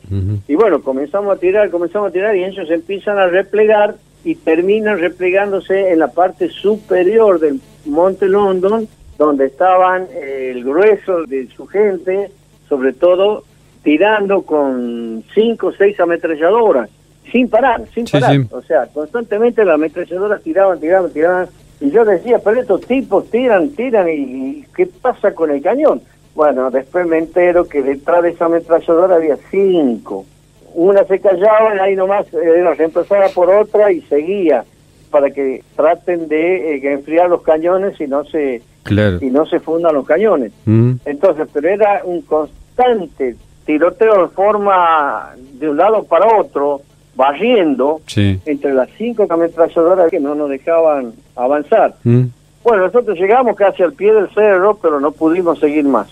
Y 0.47 0.55
bueno, 0.55 0.81
comenzamos 0.81 1.35
a 1.35 1.39
tirar, 1.39 1.69
comenzamos 1.71 2.09
a 2.09 2.13
tirar 2.13 2.35
y 2.37 2.43
ellos 2.45 2.69
empiezan 2.71 3.17
a 3.17 3.27
replegar 3.27 3.95
y 4.23 4.35
terminan 4.35 4.99
replegándose 4.99 5.91
en 5.91 5.99
la 5.99 6.07
parte 6.11 6.47
superior 6.49 7.39
del 7.39 7.59
Monte 7.85 8.27
London, 8.27 8.87
donde 9.17 9.45
estaban 9.45 10.07
eh, 10.13 10.51
el 10.55 10.63
grueso 10.63 11.25
de 11.25 11.47
su 11.55 11.67
gente, 11.67 12.31
sobre 12.69 12.93
todo 12.93 13.43
tirando 13.83 14.41
con 14.41 15.23
cinco 15.35 15.67
o 15.67 15.71
seis 15.73 15.99
ametralladoras, 15.99 16.89
sin 17.31 17.49
parar, 17.49 17.81
sin 17.93 18.05
Sí, 18.07 18.13
parar. 18.13 18.31
sí. 18.35 18.47
O 18.51 18.61
sea, 18.61 18.85
constantemente 18.93 19.63
las 19.65 19.75
ametralladoras 19.75 20.41
tiraban, 20.41 20.79
tiraban, 20.79 21.11
tiraban. 21.11 21.47
Y 21.81 21.91
yo 21.91 22.05
decía, 22.05 22.39
pero 22.43 22.61
estos 22.61 22.81
tipos 22.81 23.29
tiran, 23.29 23.69
tiran, 23.69 24.07
¿y, 24.07 24.11
y 24.13 24.65
qué 24.75 24.85
pasa 24.87 25.33
con 25.33 25.51
el 25.51 25.61
cañón? 25.61 26.01
Bueno, 26.33 26.69
después 26.71 27.05
me 27.07 27.17
entero 27.17 27.65
que 27.67 27.81
detrás 27.81 28.23
de 28.23 28.29
esa 28.29 28.45
ametralladora 28.45 29.15
había 29.15 29.37
cinco. 29.51 30.25
Una 30.73 31.03
se 31.05 31.19
callaba 31.19 31.75
y 31.75 31.79
ahí 31.79 31.95
nomás 31.95 32.25
eh, 32.33 32.37
era 32.57 32.73
reemplazada 32.73 33.29
por 33.29 33.49
otra 33.49 33.91
y 33.91 34.01
seguía 34.01 34.65
para 35.11 35.31
que 35.31 35.63
traten 35.75 36.27
de 36.27 36.75
eh, 36.75 36.91
enfriar 36.93 37.29
los 37.29 37.41
cañones 37.41 37.99
y 38.01 38.07
no 38.07 38.25
se 38.25 38.61
Claro. 38.83 39.17
y 39.21 39.27
no 39.31 39.45
se 39.47 39.59
fundan 39.59 39.95
los 39.95 40.05
cañones. 40.05 40.51
Ujú. 40.67 40.97
Entonces, 41.05 41.47
pero 41.53 41.69
era 41.69 42.01
un 42.03 42.21
constante 42.21 43.35
tiroteo 43.65 44.23
de 44.23 44.33
forma 44.33 45.31
de 45.53 45.69
un 45.69 45.77
lado 45.77 46.03
para 46.03 46.37
otro, 46.37 46.81
barriendo 47.15 48.01
Sí. 48.07 48.39
entre 48.45 48.73
las 48.73 48.89
cinco 48.97 49.25
ametralladoras 49.29 50.09
que 50.11 50.19
no 50.19 50.35
nos 50.35 50.49
dejaban 50.49 51.13
avanzar. 51.35 51.95
Ujú. 52.05 52.27
Bueno, 52.63 52.85
nosotros 52.87 53.17
llegamos 53.17 53.55
casi 53.55 53.83
al 53.83 53.93
pie 53.93 54.13
del 54.13 54.29
cerro, 54.33 54.77
pero 54.81 54.99
no 54.99 55.11
pudimos 55.11 55.59
seguir 55.59 55.85
más. 55.85 56.07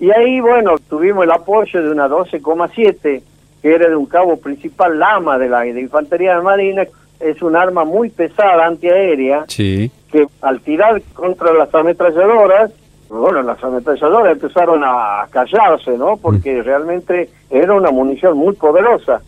Y 0.00 0.10
ahí, 0.10 0.40
bueno, 0.40 0.76
tuvimos 0.88 1.24
el 1.24 1.30
apoyo 1.30 1.82
de 1.82 1.90
una 1.90 2.08
12,7, 2.08 3.22
que 3.62 3.74
era 3.74 3.88
de 3.88 3.96
un 3.96 4.06
cabo 4.06 4.36
principal 4.38 4.98
Lama 4.98 5.38
de 5.38 5.48
la 5.48 5.60
de 5.60 5.80
Infantería 5.80 6.36
de 6.36 6.42
Marina. 6.42 6.84
Es 7.20 7.40
un 7.42 7.54
arma 7.54 7.84
muy 7.84 8.08
pesada, 8.10 8.66
antiaérea, 8.66 9.44
Sí. 9.48 9.90
que 10.10 10.26
al 10.42 10.60
tirar 10.60 11.00
contra 11.14 11.52
las 11.52 11.72
ametralladoras, 11.74 12.70
bueno, 13.08 13.42
las 13.42 13.62
ametralladoras 13.62 14.32
empezaron 14.32 14.82
a 14.84 15.26
callarse, 15.30 15.96
¿no? 15.98 16.16
Porque 16.16 16.62
realmente 16.62 17.28
era 17.50 17.74
una 17.74 17.90
munición 17.90 18.36
muy 18.38 18.54
poderosa. 18.54 19.20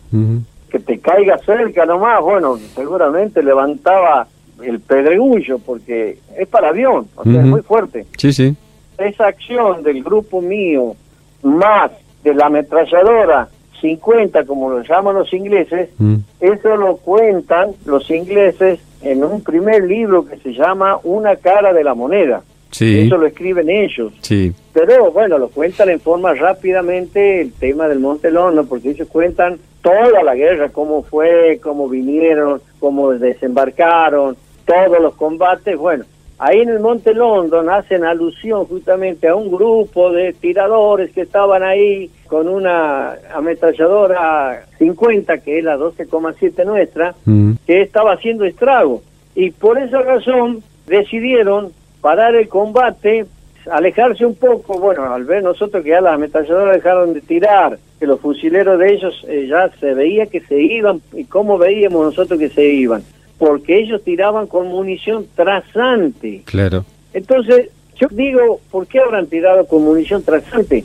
Que 0.69 0.79
te 0.79 0.99
caiga 0.99 1.37
cerca 1.39 1.85
nomás, 1.85 2.21
bueno, 2.21 2.57
seguramente 2.75 3.41
levantaba 3.41 4.27
el 4.63 4.79
pedregullo, 4.79 5.59
porque 5.59 6.17
es 6.37 6.47
para 6.47 6.69
avión, 6.69 7.07
o 7.15 7.23
sea, 7.23 7.39
es 7.39 7.45
muy 7.45 7.61
fuerte 7.61 8.05
Sí, 8.17 8.33
sí. 8.33 8.55
esa 8.97 9.27
acción 9.27 9.83
del 9.83 10.03
grupo 10.03 10.41
mío 10.41 10.95
más 11.43 11.91
de 12.23 12.33
la 12.33 12.47
ametralladora 12.47 13.47
50 13.79 14.43
como 14.45 14.71
lo 14.71 14.81
llaman 14.81 15.15
los 15.15 15.31
ingleses 15.31 15.89
Ujú. 15.99 16.19
eso 16.39 16.75
lo 16.75 16.97
cuentan 16.97 17.69
los 17.85 18.09
ingleses 18.09 18.79
en 19.03 19.23
un 19.23 19.41
primer 19.43 19.83
libro 19.83 20.25
que 20.25 20.37
se 20.37 20.51
llama 20.53 20.97
Una 21.03 21.35
cara 21.35 21.71
de 21.73 21.83
la 21.83 21.93
moneda 21.93 22.41
Sí. 22.69 22.99
Eso 23.05 23.17
lo 23.17 23.25
escriben 23.27 23.69
ellos. 23.69 24.11
Sí. 24.21 24.51
Pero 24.73 25.09
bueno, 25.11 25.37
lo 25.37 25.47
cuentan 25.47 25.89
en 25.89 26.01
forma 26.01 26.33
rápidamente 26.33 27.39
el 27.41 27.53
tema 27.53 27.87
del 27.87 27.99
Monte 27.99 28.29
London, 28.29 28.67
porque 28.67 28.89
ellos 28.89 29.07
cuentan 29.07 29.57
toda 29.87 30.23
la 30.23 30.35
guerra, 30.35 30.69
cómo 30.69 31.03
fue, 31.03 31.59
cómo 31.61 31.87
vinieron, 31.87 32.61
cómo 32.79 33.11
desembarcaron, 33.11 34.35
todos 34.65 34.99
los 34.99 35.15
combates. 35.15 35.77
Bueno, 35.77 36.03
ahí 36.39 36.59
en 36.59 36.69
el 36.69 36.79
Monte 36.79 37.13
London 37.13 37.69
hacen 37.69 38.03
alusión 38.03 38.65
justamente 38.65 39.27
a 39.27 39.35
un 39.35 39.49
grupo 39.49 40.11
de 40.11 40.33
tiradores 40.33 41.11
que 41.11 41.21
estaban 41.21 41.63
ahí 41.63 42.09
con 42.27 42.47
una 42.49 43.15
ametralladora 43.33 44.65
50, 44.77 45.37
que 45.39 45.59
es 45.59 45.63
la 45.63 45.77
12,7 45.77 46.65
nuestra, 46.65 47.15
Mm. 47.25 47.53
que 47.65 47.81
estaba 47.81 48.13
haciendo 48.13 48.43
estrago. 48.43 49.01
Y 49.35 49.51
por 49.51 49.77
esa 49.77 50.01
razón 50.01 50.63
decidieron 50.87 51.71
parar 52.01 52.35
el 52.35 52.49
combate, 52.49 53.25
alejarse 53.71 54.25
un 54.25 54.35
poco, 54.35 54.79
bueno, 54.79 55.13
al 55.13 55.23
ver 55.25 55.43
nosotros 55.43 55.83
que 55.83 55.89
ya 55.91 56.01
las 56.01 56.13
ametralladoras 56.15 56.75
dejaron 56.75 57.13
de 57.13 57.21
tirar, 57.21 57.77
que 57.99 58.05
los 58.07 58.19
fusileros 58.19 58.79
de 58.79 58.93
ellos 58.93 59.25
eh, 59.27 59.47
ya 59.49 59.69
se 59.79 59.93
veía 59.93 60.25
que 60.27 60.41
se 60.41 60.59
iban, 60.61 61.01
y 61.13 61.23
cómo 61.25 61.57
veíamos 61.57 62.05
nosotros 62.05 62.39
que 62.39 62.49
se 62.49 62.65
iban, 62.65 63.01
porque 63.37 63.79
ellos 63.79 64.03
tiraban 64.03 64.47
con 64.47 64.67
munición 64.67 65.25
trazante. 65.35 66.41
Claro. 66.45 66.85
Entonces, 67.13 67.69
yo 67.99 68.07
digo, 68.11 68.59
¿por 68.71 68.85
qué 68.87 68.99
habrán 68.99 69.27
tirado 69.27 69.65
con 69.65 69.83
munición 69.83 70.21
trazante? 70.23 70.83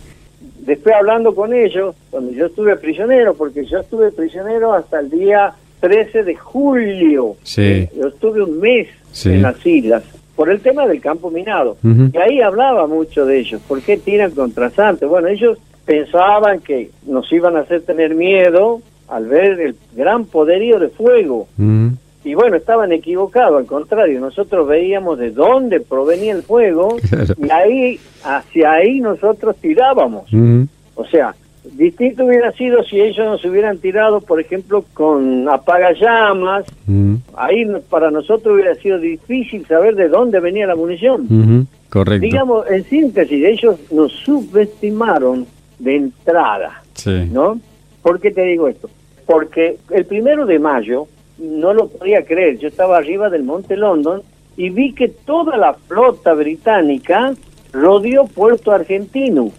Después 0.60 0.94
hablando 0.94 1.34
con 1.34 1.52
ellos, 1.52 1.94
cuando 2.10 2.32
yo 2.32 2.46
estuve 2.46 2.76
prisionero, 2.76 3.34
porque 3.34 3.64
yo 3.66 3.80
estuve 3.80 4.12
prisionero 4.12 4.72
hasta 4.72 5.00
el 5.00 5.10
día 5.10 5.52
13 5.80 6.22
de 6.22 6.36
julio. 6.36 7.36
Sí. 7.42 7.88
Yo 7.96 8.08
estuve 8.08 8.42
un 8.42 8.60
mes 8.60 8.88
Sí. 9.10 9.28
en 9.30 9.42
las 9.42 9.66
islas 9.66 10.04
por 10.36 10.48
el 10.48 10.60
tema 10.60 10.86
del 10.86 11.00
campo 11.00 11.30
minado. 11.30 11.76
Y 11.82 12.16
ahí 12.16 12.40
hablaba 12.40 12.86
mucho 12.86 13.26
de 13.26 13.40
ellos. 13.40 13.60
¿Por 13.68 13.82
qué 13.82 13.98
tiran 13.98 14.30
con 14.30 14.52
trazante? 14.52 15.04
Bueno, 15.04 15.28
ellos 15.28 15.58
pensaban 15.85 16.61
que 16.61 16.91
nos 17.07 17.30
iban 17.33 17.57
a 17.57 17.61
hacer 17.61 17.83
tener 17.83 18.14
miedo 18.14 18.80
al 19.09 19.26
ver 19.26 19.61
el 19.61 19.76
gran 19.95 20.24
poderío 20.24 20.78
de 20.78 20.89
fuego. 20.89 21.49
Mm. 21.57 21.89
Y 22.24 22.35
bueno, 22.35 22.57
estaban 22.57 22.93
equivocados, 22.93 23.59
al 23.59 23.66
contrario, 23.66 24.20
nosotros 24.20 24.68
veíamos 24.68 25.18
de 25.18 25.33
dónde 25.33 25.80
provenía 25.80 26.33
el 26.33 26.43
fuego 26.45 26.97
Claro. 27.11 27.35
y 27.37 27.51
ahí, 27.51 28.01
hacia 28.24 28.72
ahí 28.72 29.01
nosotros 29.01 29.57
tirábamos. 29.57 30.33
Mm. 30.33 30.62
O 30.95 31.05
sea, 31.05 31.35
distinto 31.64 32.24
hubiera 32.24 32.53
sido 32.53 32.85
si 32.85 33.01
ellos 33.01 33.26
nos 33.26 33.45
hubieran 33.45 33.78
tirado, 33.78 34.20
por 34.20 34.41
ejemplo, 34.41 34.85
con 34.95 35.49
apagallamas, 35.49 36.64
Mm. 36.87 37.16
ahí 37.37 37.64
para 37.91 38.11
nosotros 38.12 38.55
hubiera 38.55 38.74
sido 38.76 38.99
difícil 38.99 39.66
saber 39.66 39.97
de 39.97 40.09
dónde 40.09 40.39
venía 40.39 40.66
la 40.66 40.76
munición. 40.76 41.22
Ujú. 41.28 41.66
Correcto. 41.91 42.24
Digamos, 42.24 42.70
en 42.70 42.85
síntesis, 42.85 43.45
ellos 43.45 43.76
nos 43.91 44.12
subestimaron 44.12 45.47
de 45.78 45.96
entrada. 45.96 46.82
Sí. 46.94 47.28
¿no? 47.30 47.60
¿Por 48.02 48.20
qué 48.20 48.30
te 48.30 48.42
digo 48.42 48.68
esto? 48.68 48.90
Porque 49.26 49.78
el 49.90 50.04
primero 50.06 50.46
de 50.46 50.58
mayo, 50.58 51.06
no 51.38 51.72
lo 51.72 51.88
podía 51.88 52.24
creer, 52.24 52.58
yo 52.58 52.68
estaba 52.68 52.98
arriba 52.98 53.30
del 53.30 53.44
Monte 53.44 53.76
London 53.76 54.22
y 54.56 54.70
vi 54.70 54.92
que 54.92 55.08
toda 55.08 55.56
la 55.56 55.74
flota 55.74 56.34
británica 56.34 57.34
rodeó 57.72 58.26
Puerto 58.26 58.72
Argentino. 58.72 59.50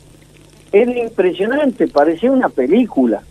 Era 0.72 0.92
impresionante, 0.98 1.88
parecía 1.88 2.32
una 2.32 2.50
película. 2.50 3.22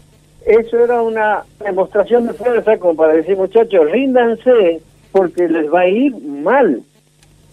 Eso 0.46 0.78
era 0.78 1.02
una 1.02 1.44
demostración 1.64 2.26
de 2.26 2.32
fuerza 2.32 2.76
como 2.78 2.96
para 2.96 3.14
decir, 3.14 3.36
muchachos, 3.36 3.90
ríndanse 3.90 4.80
porque 5.12 5.48
les 5.48 5.72
va 5.72 5.80
a 5.80 5.88
ir 5.88 6.16
mal. 6.16 6.82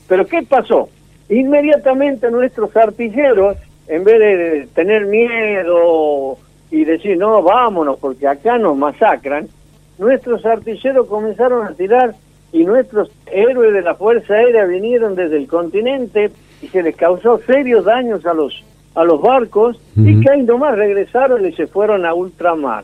Pero 0.08 0.26
¿qué 0.26 0.42
pasó? 0.44 0.90
Inmediatamente 1.30 2.32
nuestros 2.32 2.76
artilleros, 2.76 3.58
en 3.90 4.04
vez 4.04 4.20
de 4.20 4.68
tener 4.74 5.08
miedo 5.08 6.38
y 6.72 6.86
decir, 6.86 7.18
no, 7.18 7.42
vámonos, 7.42 7.98
porque 7.98 8.28
acá 8.28 8.58
nos 8.58 8.78
masacran, 8.78 9.50
nuestros 9.98 10.46
artilleros 10.46 11.08
comenzaron 11.08 11.66
a 11.66 11.74
tirar 11.74 12.14
y 12.54 12.64
nuestros 12.64 13.12
héroes 13.26 13.74
de 13.74 13.82
la 13.82 13.96
Fuerza 13.96 14.36
Aérea 14.36 14.66
vinieron 14.66 15.16
desde 15.16 15.38
el 15.38 15.48
continente 15.48 16.32
y 16.62 16.68
se 16.68 16.84
les 16.84 16.96
causó 16.96 17.40
serios 17.40 17.86
daños 17.86 18.26
a 18.26 18.34
los 18.34 18.64
a 18.96 19.04
los 19.04 19.22
barcos 19.22 19.80
y 19.96 20.20
que 20.20 20.32
ahí 20.32 20.42
nomás 20.44 20.76
regresaron 20.76 21.46
y 21.46 21.54
se 21.54 21.68
fueron 21.68 22.06
a 22.06 22.14
ultramar. 22.14 22.84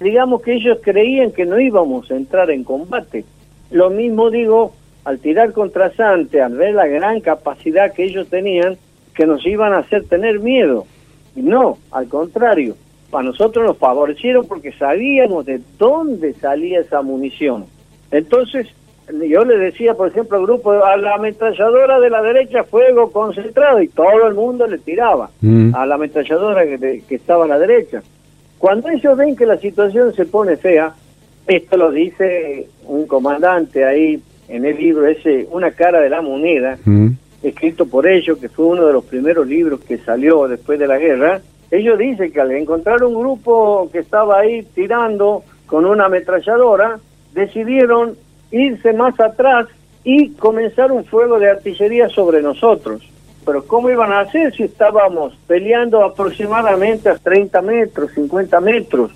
Digamos 0.00 0.42
que 0.42 0.54
ellos 0.54 0.78
creían 0.82 1.30
que 1.32 1.44
no 1.44 1.60
íbamos 1.60 2.10
a 2.10 2.16
entrar 2.16 2.50
en 2.50 2.64
combate. 2.64 3.24
Lo 3.70 3.90
mismo 3.90 4.30
digo 4.30 4.72
al 5.04 5.18
tirar 5.18 5.52
contra 5.52 5.92
Sante, 5.92 6.40
al 6.40 6.56
ver 6.56 6.74
la 6.74 6.86
gran 6.86 7.20
capacidad 7.20 7.92
que 7.92 8.04
ellos 8.04 8.28
tenían, 8.28 8.78
que 9.14 9.26
nos 9.26 9.44
iban 9.46 9.72
a 9.72 9.78
hacer 9.78 10.04
tener 10.04 10.40
miedo. 10.40 10.86
Y 11.36 11.42
no, 11.42 11.78
al 11.90 12.08
contrario, 12.08 12.74
a 13.12 13.22
nosotros 13.22 13.64
nos 13.64 13.78
favorecieron 13.78 14.46
porque 14.46 14.72
sabíamos 14.72 15.44
de 15.46 15.60
dónde 15.78 16.34
salía 16.34 16.80
esa 16.80 17.02
munición. 17.02 17.66
Entonces, 18.10 18.66
yo 19.08 19.44
le 19.44 19.58
decía, 19.58 19.94
por 19.94 20.08
ejemplo, 20.08 20.38
al 20.38 20.44
grupo, 20.44 20.72
a 20.72 20.96
la 20.96 21.14
ametralladora 21.14 22.00
de 22.00 22.10
la 22.10 22.22
derecha, 22.22 22.64
fuego 22.64 23.10
concentrado, 23.12 23.80
y 23.82 23.88
todo 23.88 24.26
el 24.26 24.34
mundo 24.34 24.66
le 24.66 24.78
tiraba 24.78 25.30
Mm. 25.40 25.74
a 25.74 25.84
la 25.86 25.96
ametralladora 25.96 26.64
que, 26.64 26.78
de- 26.78 27.02
que 27.08 27.14
estaba 27.16 27.44
a 27.44 27.48
la 27.48 27.58
derecha. 27.58 28.02
Cuando 28.58 28.88
ellos 28.88 29.16
ven 29.16 29.36
que 29.36 29.44
la 29.46 29.58
situación 29.58 30.14
se 30.14 30.24
pone 30.24 30.56
fea, 30.56 30.94
esto 31.46 31.76
lo 31.76 31.90
dice 31.90 32.66
un 32.86 33.06
comandante 33.06 33.84
ahí 33.84 34.20
en 34.48 34.64
el 34.64 34.76
libro 34.78 35.06
ese, 35.06 35.46
Una 35.50 35.70
cara 35.70 36.00
de 36.00 36.08
la 36.08 36.22
moneda, 36.22 36.78
Mm. 36.84 37.08
Escrito 37.44 37.86
por 37.86 38.06
ellos, 38.06 38.38
que 38.38 38.48
fue 38.48 38.66
uno 38.66 38.86
de 38.86 38.92
los 38.92 39.04
primeros 39.04 39.46
libros 39.46 39.80
que 39.80 39.98
salió 39.98 40.48
después 40.48 40.78
de 40.78 40.86
la 40.86 40.98
guerra, 40.98 41.40
ellos 41.70 41.98
dicen 41.98 42.32
que 42.32 42.40
al 42.40 42.52
encontrar 42.52 43.02
un 43.04 43.14
grupo 43.14 43.88
que 43.92 43.98
estaba 43.98 44.40
ahí 44.40 44.62
tirando 44.74 45.44
con 45.66 45.84
una 45.84 46.06
ametralladora, 46.06 46.98
decidieron 47.32 48.16
irse 48.50 48.92
más 48.92 49.18
atrás 49.20 49.66
y 50.04 50.30
comenzar 50.30 50.92
un 50.92 51.04
fuego 51.04 51.38
de 51.38 51.50
artillería 51.50 52.08
sobre 52.08 52.42
nosotros. 52.42 53.02
Pero 53.44 53.66
¿cómo 53.66 53.90
iban 53.90 54.12
a 54.12 54.20
hacer 54.20 54.54
si 54.54 54.62
estábamos 54.62 55.36
peleando 55.46 56.02
aproximadamente 56.02 57.08
a 57.08 57.16
30 57.16 57.60
metros, 57.62 58.12
50 58.12 58.60
metros? 58.60 59.10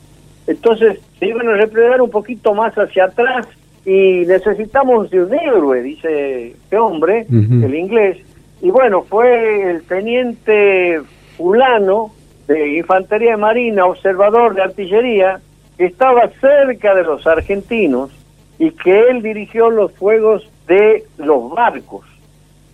Entonces 0.47 0.99
se 1.19 1.27
iban 1.27 1.49
a 1.49 1.53
replegar 1.53 2.01
un 2.03 2.11
poquito 2.11 2.55
más 2.55 2.75
hacia 2.75 3.05
atrás 3.05 3.47
y 3.85 4.25
necesitamos 4.27 5.11
de 5.11 5.23
un 5.23 5.35
héroe, 5.35 5.83
dice 5.83 6.49
este 6.49 6.79
hombre, 6.79 7.27
el 7.31 7.75
inglés. 7.75 8.19
Y 8.61 8.71
bueno, 8.71 9.03
fue 9.03 9.71
el 9.71 9.83
teniente 9.85 11.01
fulano 11.37 12.13
de 12.47 12.79
Infantería 12.79 13.33
de 13.33 13.37
Marina, 13.37 13.87
observador 13.87 14.55
de 14.55 14.63
artillería, 14.63 15.41
que 15.77 15.87
estaba 15.87 16.29
cerca 16.41 16.95
de 16.95 17.05
los 17.05 17.27
argentinos 17.27 18.11
y 18.59 18.73
que 18.73 19.09
él 19.09 19.23
dirigió 19.23 19.71
los 19.71 19.93
fuegos 19.93 20.51
de 20.67 21.05
los 21.19 21.51
barcos. 21.51 22.05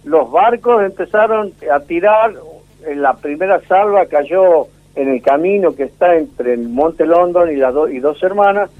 Los 0.04 0.30
barcos 0.30 0.82
empezaron 0.84 1.52
a 1.70 1.80
tirar, 1.80 2.32
en 2.86 3.02
la 3.02 3.14
primera 3.14 3.60
salva 3.68 4.06
cayó 4.06 4.68
en 4.96 5.08
el 5.08 5.22
camino 5.22 5.74
que 5.74 5.84
está 5.84 6.16
entre 6.16 6.54
el 6.54 6.68
Monte 6.68 7.04
London 7.06 7.50
y, 7.50 7.56
las 7.56 7.74
do- 7.74 7.88
y 7.88 7.98
dos 7.98 8.22
hermanas, 8.22 8.70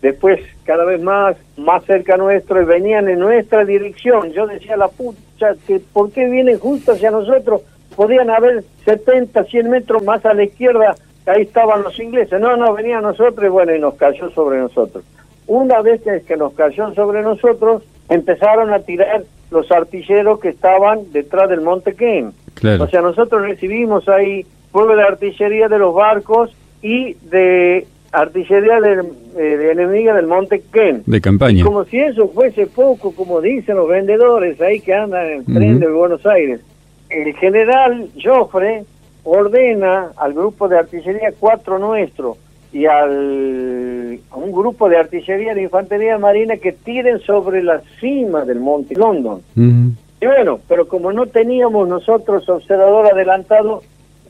después 0.00 0.40
cada 0.64 0.84
vez 0.84 1.00
más, 1.02 1.36
más 1.56 1.84
cerca 1.84 2.16
nuestro 2.16 2.62
y 2.62 2.64
venían 2.64 3.08
en 3.08 3.18
nuestra 3.18 3.64
dirección. 3.64 4.32
Yo 4.32 4.46
decía, 4.46 4.76
la 4.76 4.88
pucha, 4.88 5.54
que 5.66 5.80
¿por 5.92 6.10
qué 6.12 6.28
vienen 6.28 6.58
justo 6.58 6.92
hacia 6.92 7.10
nosotros? 7.10 7.62
Podían 7.96 8.30
haber 8.30 8.62
70, 8.84 9.44
100 9.44 9.70
metros 9.70 10.04
más 10.04 10.24
a 10.24 10.34
la 10.34 10.44
izquierda, 10.44 10.94
ahí 11.26 11.42
estaban 11.42 11.82
los 11.82 11.98
ingleses. 11.98 12.40
No, 12.40 12.56
no, 12.56 12.72
venían 12.74 13.02
nosotros 13.02 13.44
y 13.44 13.48
bueno, 13.48 13.74
y 13.74 13.80
nos 13.80 13.94
cayó 13.94 14.30
sobre 14.30 14.58
nosotros. 14.58 15.02
Una 15.48 15.80
vez 15.82 16.00
que, 16.02 16.20
que 16.22 16.36
nos 16.36 16.52
cayó 16.54 16.92
sobre 16.94 17.22
nosotros, 17.22 17.82
empezaron 18.08 18.72
a 18.72 18.80
tirar 18.80 19.22
los 19.50 19.70
artilleros 19.72 20.40
que 20.40 20.48
estaban 20.50 21.10
detrás 21.12 21.48
del 21.48 21.60
Monte 21.60 21.94
Kane. 21.94 22.30
Claro. 22.54 22.84
O 22.84 22.88
sea, 22.88 23.00
nosotros 23.00 23.42
recibimos 23.42 24.08
ahí 24.08 24.44
fuego 24.70 24.96
de 24.96 25.02
artillería 25.02 25.68
de 25.68 25.78
los 25.78 25.94
barcos 25.94 26.54
y 26.82 27.14
de 27.14 27.86
artillería 28.12 28.80
de, 28.80 29.04
eh, 29.36 29.56
de 29.56 29.72
enemiga 29.72 30.14
del 30.14 30.26
Monte 30.26 30.62
Ken. 30.72 31.02
de 31.06 31.20
campaña. 31.20 31.64
Como 31.64 31.84
si 31.84 31.98
eso 31.98 32.28
fuese 32.28 32.66
poco, 32.66 33.12
como 33.12 33.40
dicen 33.40 33.76
los 33.76 33.88
vendedores 33.88 34.60
ahí 34.60 34.80
que 34.80 34.94
andan 34.94 35.26
en 35.26 35.38
el 35.38 35.44
tren 35.44 35.80
de 35.80 35.88
Buenos 35.88 36.24
Aires. 36.26 36.60
El 37.10 37.34
general 37.34 38.08
Joffre 38.22 38.84
ordena 39.24 40.12
al 40.16 40.32
grupo 40.32 40.68
de 40.68 40.78
artillería 40.78 41.32
4 41.38 41.78
nuestro 41.78 42.36
y 42.72 42.86
al, 42.86 44.18
a 44.30 44.36
un 44.36 44.52
grupo 44.52 44.88
de 44.88 44.98
artillería 44.98 45.54
de 45.54 45.62
infantería 45.62 46.18
marina 46.18 46.56
que 46.56 46.72
tiren 46.72 47.20
sobre 47.20 47.62
la 47.62 47.80
cima 48.00 48.44
del 48.44 48.60
Monte 48.60 48.94
London. 48.94 49.40
Y 49.56 50.26
bueno, 50.26 50.60
pero 50.68 50.86
como 50.88 51.12
no 51.12 51.26
teníamos 51.26 51.88
nosotros 51.88 52.48
observador 52.48 53.12
adelantado, 53.12 53.82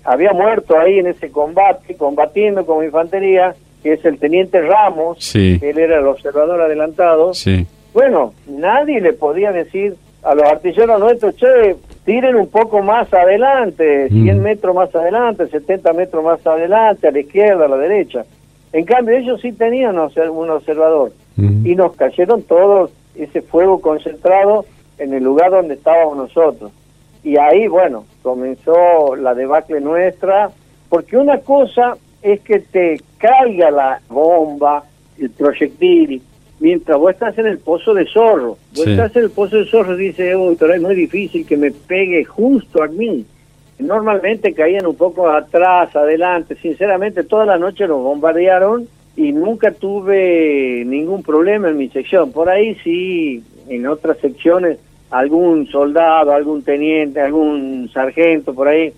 había 0.06 0.32
muerto 0.32 0.78
ahí 0.78 0.98
en 1.00 1.08
ese 1.08 1.30
combate, 1.30 1.96
combatiendo 1.96 2.64
como 2.64 2.82
infantería, 2.82 3.54
que 3.82 3.94
es 3.94 4.04
el 4.04 4.18
teniente 4.18 4.60
Ramos, 4.62 5.18
Sí. 5.20 5.58
él 5.62 5.78
era 5.78 5.98
el 5.98 6.06
observador 6.06 6.60
adelantado. 6.60 7.34
Sí. 7.34 7.66
Bueno, 7.92 8.32
nadie 8.48 9.00
le 9.00 9.12
podía 9.12 9.52
decir 9.52 9.94
a 10.22 10.34
los 10.34 10.44
artilleros 10.44 10.98
nuestros, 11.00 11.36
che, 11.36 11.76
tiren 12.04 12.36
un 12.36 12.48
poco 12.48 12.82
más 12.82 13.12
adelante, 13.12 14.08
100 14.08 14.42
metros 14.42 14.74
más 14.74 14.94
adelante, 14.94 15.46
70 15.48 15.92
metros 15.92 16.22
más 16.24 16.44
adelante, 16.46 17.08
a 17.08 17.10
la 17.10 17.20
izquierda, 17.20 17.64
a 17.66 17.68
la 17.68 17.76
derecha. 17.76 18.24
En 18.72 18.84
cambio, 18.84 19.16
ellos 19.16 19.40
sí 19.40 19.52
tenían 19.52 19.96
un 19.98 20.50
observador 20.50 21.12
y 21.36 21.74
nos 21.74 21.94
cayeron 21.96 22.42
todos 22.42 22.90
ese 23.14 23.40
fuego 23.42 23.80
concentrado 23.80 24.64
en 24.98 25.14
el 25.14 25.22
lugar 25.22 25.50
donde 25.50 25.74
estábamos 25.74 26.16
nosotros. 26.16 26.70
Y 27.26 27.36
ahí, 27.38 27.66
bueno, 27.66 28.04
comenzó 28.22 29.16
la 29.16 29.34
debacle 29.34 29.80
nuestra, 29.80 30.48
porque 30.88 31.16
una 31.16 31.40
cosa 31.40 31.96
es 32.22 32.38
que 32.42 32.60
te 32.60 33.00
caiga 33.18 33.68
la 33.72 34.00
bomba, 34.08 34.84
el 35.18 35.30
proyectil, 35.30 36.22
mientras 36.60 36.96
vos 36.96 37.10
estás 37.10 37.36
en 37.38 37.46
el 37.46 37.58
pozo 37.58 37.94
de 37.94 38.06
zorro. 38.06 38.58
Vos 38.76 38.86
estás 38.86 39.16
en 39.16 39.24
el 39.24 39.30
pozo 39.30 39.56
de 39.56 39.64
zorro 39.64 39.98
y 39.98 40.06
dices, 40.06 40.36
uy, 40.36 40.54
pero 40.56 40.72
es 40.72 40.80
muy 40.80 40.94
difícil 40.94 41.44
que 41.44 41.56
me 41.56 41.72
pegue 41.72 42.24
justo 42.24 42.80
a 42.80 42.86
mí. 42.86 43.26
Normalmente 43.80 44.54
caían 44.54 44.86
un 44.86 44.94
poco 44.94 45.28
atrás, 45.28 45.96
adelante. 45.96 46.54
Sinceramente, 46.54 47.24
toda 47.24 47.44
la 47.44 47.58
noche 47.58 47.88
nos 47.88 48.04
bombardearon 48.04 48.86
y 49.16 49.32
nunca 49.32 49.72
tuve 49.72 50.84
ningún 50.86 51.24
problema 51.24 51.70
en 51.70 51.76
mi 51.76 51.88
sección. 51.88 52.30
Por 52.30 52.48
ahí 52.48 52.76
sí, 52.84 53.42
en 53.68 53.88
otras 53.88 54.18
secciones, 54.18 54.78
algún 55.10 55.66
soldado, 55.68 56.32
algún 56.32 56.62
teniente, 56.62 57.20
algún 57.20 57.90
sargento, 57.92 58.54
por 58.54 58.68
ahí, 58.68 58.92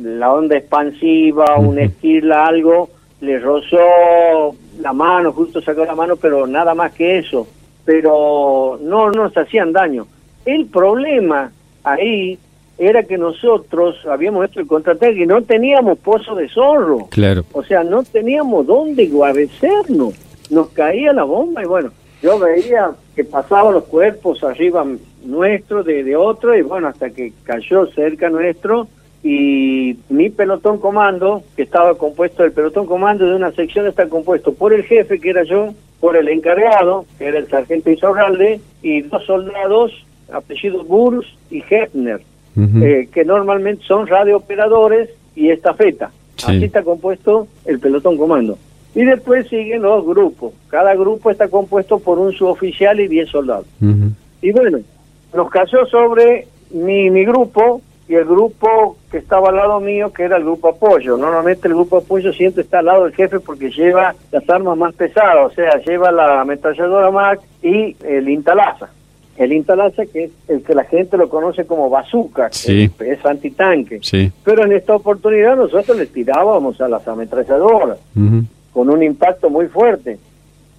la 0.00 0.32
onda 0.32 0.56
expansiva, 0.56 1.56
un 1.58 1.78
esquila, 1.78 2.46
algo, 2.46 2.90
le 3.20 3.38
rozó 3.38 4.56
la 4.80 4.92
mano, 4.92 5.32
justo 5.32 5.60
sacó 5.60 5.84
la 5.84 5.94
mano, 5.94 6.16
pero 6.16 6.46
nada 6.46 6.74
más 6.74 6.92
que 6.92 7.18
eso. 7.18 7.46
Pero 7.84 8.78
no 8.82 9.10
nos 9.10 9.36
hacían 9.36 9.72
daño. 9.72 10.06
El 10.44 10.66
problema 10.66 11.52
ahí 11.84 12.38
era 12.78 13.02
que 13.04 13.18
nosotros 13.18 13.96
habíamos 14.06 14.46
hecho 14.46 14.60
el 14.60 14.66
contraataque 14.66 15.22
y 15.22 15.26
no 15.26 15.42
teníamos 15.42 15.98
pozo 15.98 16.34
de 16.34 16.48
zorro. 16.48 17.06
Claro. 17.10 17.44
O 17.52 17.62
sea, 17.62 17.84
no 17.84 18.02
teníamos 18.02 18.66
dónde 18.66 19.06
guarecernos. 19.06 20.14
Nos 20.50 20.68
caía 20.70 21.12
la 21.12 21.24
bomba 21.24 21.62
y 21.62 21.66
bueno, 21.66 21.92
yo 22.22 22.38
veía 22.38 22.90
que 23.14 23.24
pasaban 23.24 23.74
los 23.74 23.84
cuerpos 23.84 24.42
arriba 24.42 24.86
nuestro, 25.24 25.82
de, 25.82 26.02
de 26.02 26.16
otro, 26.16 26.56
y 26.56 26.62
bueno, 26.62 26.88
hasta 26.88 27.10
que 27.10 27.32
cayó 27.44 27.86
cerca 27.88 28.30
nuestro, 28.30 28.88
y 29.22 29.96
mi 30.08 30.30
pelotón 30.30 30.78
comando, 30.78 31.42
que 31.54 31.62
estaba 31.62 31.94
compuesto, 31.96 32.42
el 32.44 32.52
pelotón 32.52 32.86
comando 32.86 33.26
de 33.26 33.36
una 33.36 33.52
sección 33.52 33.86
está 33.86 34.08
compuesto 34.08 34.52
por 34.52 34.72
el 34.72 34.82
jefe, 34.82 35.20
que 35.20 35.30
era 35.30 35.44
yo, 35.44 35.74
por 36.00 36.16
el 36.16 36.28
encargado, 36.28 37.04
que 37.18 37.26
era 37.26 37.38
el 37.38 37.48
sargento 37.48 37.90
Isorralde, 37.90 38.60
y 38.82 39.02
dos 39.02 39.24
soldados, 39.24 39.92
apellidos 40.32 40.86
Burs 40.88 41.26
y 41.50 41.62
Hefner, 41.68 42.20
eh, 42.56 43.08
que 43.12 43.24
normalmente 43.24 43.84
son 43.84 44.06
radiooperadores 44.06 45.10
y 45.36 45.50
estafeta. 45.50 46.10
Así 46.44 46.64
está 46.64 46.82
compuesto 46.82 47.46
el 47.64 47.78
pelotón 47.78 48.18
comando. 48.18 48.58
Y 48.94 49.04
después 49.04 49.48
siguen 49.48 49.82
los 49.82 50.04
grupos. 50.04 50.52
Cada 50.68 50.94
grupo 50.94 51.30
está 51.30 51.48
compuesto 51.48 51.98
por 51.98 52.18
un 52.18 52.32
suboficial 52.32 53.00
y 53.00 53.08
diez 53.08 53.30
soldados. 53.30 53.66
Y 54.42 54.50
bueno, 54.52 54.78
nos 55.34 55.50
cayó 55.50 55.86
sobre 55.86 56.46
mi, 56.70 57.10
mi 57.10 57.24
grupo, 57.24 57.80
y 58.08 58.14
el 58.14 58.24
grupo 58.24 58.96
que 59.10 59.18
estaba 59.18 59.48
al 59.48 59.56
lado 59.56 59.80
mío, 59.80 60.12
que 60.12 60.24
era 60.24 60.36
el 60.36 60.42
grupo 60.42 60.68
apoyo. 60.68 61.16
Normalmente 61.16 61.68
el 61.68 61.74
grupo 61.74 61.98
apoyo 61.98 62.32
siempre 62.32 62.62
está 62.62 62.80
al 62.80 62.86
lado 62.86 63.04
del 63.04 63.14
jefe 63.14 63.40
porque 63.40 63.70
lleva 63.70 64.14
las 64.30 64.48
armas 64.50 64.76
más 64.76 64.94
pesadas, 64.94 65.50
o 65.50 65.54
sea, 65.54 65.78
lleva 65.78 66.10
la 66.12 66.42
ametralladora 66.42 67.10
MAC 67.10 67.40
y 67.62 67.96
el 68.04 68.28
Intalaza. 68.28 68.90
El 69.38 69.54
Intalaza, 69.54 70.04
que 70.04 70.24
es 70.24 70.30
el 70.48 70.62
que 70.62 70.74
la 70.74 70.84
gente 70.84 71.16
lo 71.16 71.30
conoce 71.30 71.64
como 71.64 71.88
bazooka, 71.88 72.50
que 72.50 72.90
es 73.00 73.24
antitanque. 73.24 74.00
Pero 74.44 74.64
en 74.64 74.72
esta 74.72 74.94
oportunidad 74.94 75.56
nosotros 75.56 75.96
le 75.96 76.06
tirábamos 76.06 76.80
a 76.82 76.88
las 76.88 77.06
ametralladoras 77.08 77.98
con 78.72 78.90
un 78.90 79.02
impacto 79.02 79.50
muy 79.50 79.66
fuerte. 79.66 80.18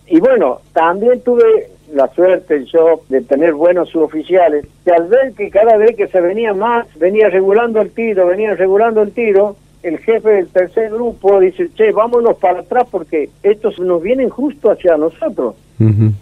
Y 0.07 0.19
bueno, 0.19 0.59
también 0.73 1.21
tuve 1.21 1.69
la 1.93 2.07
suerte 2.09 2.65
yo 2.65 3.01
de 3.09 3.21
tener 3.21 3.53
buenos 3.53 3.89
suboficiales, 3.89 4.65
que 4.83 4.91
al 4.91 5.07
ver 5.07 5.33
que 5.33 5.49
cada 5.49 5.77
vez 5.77 5.95
que 5.95 6.07
se 6.07 6.21
venía 6.21 6.53
más, 6.53 6.87
venía 6.97 7.29
regulando 7.29 7.81
el 7.81 7.91
tiro, 7.91 8.27
venía 8.27 8.55
regulando 8.55 9.01
el 9.01 9.11
tiro, 9.11 9.55
el 9.83 9.99
jefe 9.99 10.29
del 10.29 10.47
tercer 10.47 10.89
grupo 10.91 11.39
dice, 11.39 11.69
che, 11.75 11.91
vámonos 11.91 12.37
para 12.37 12.61
atrás 12.61 12.87
porque 12.89 13.29
estos 13.43 13.77
nos 13.79 14.01
vienen 14.01 14.29
justo 14.29 14.71
hacia 14.71 14.97
nosotros. 14.97 15.55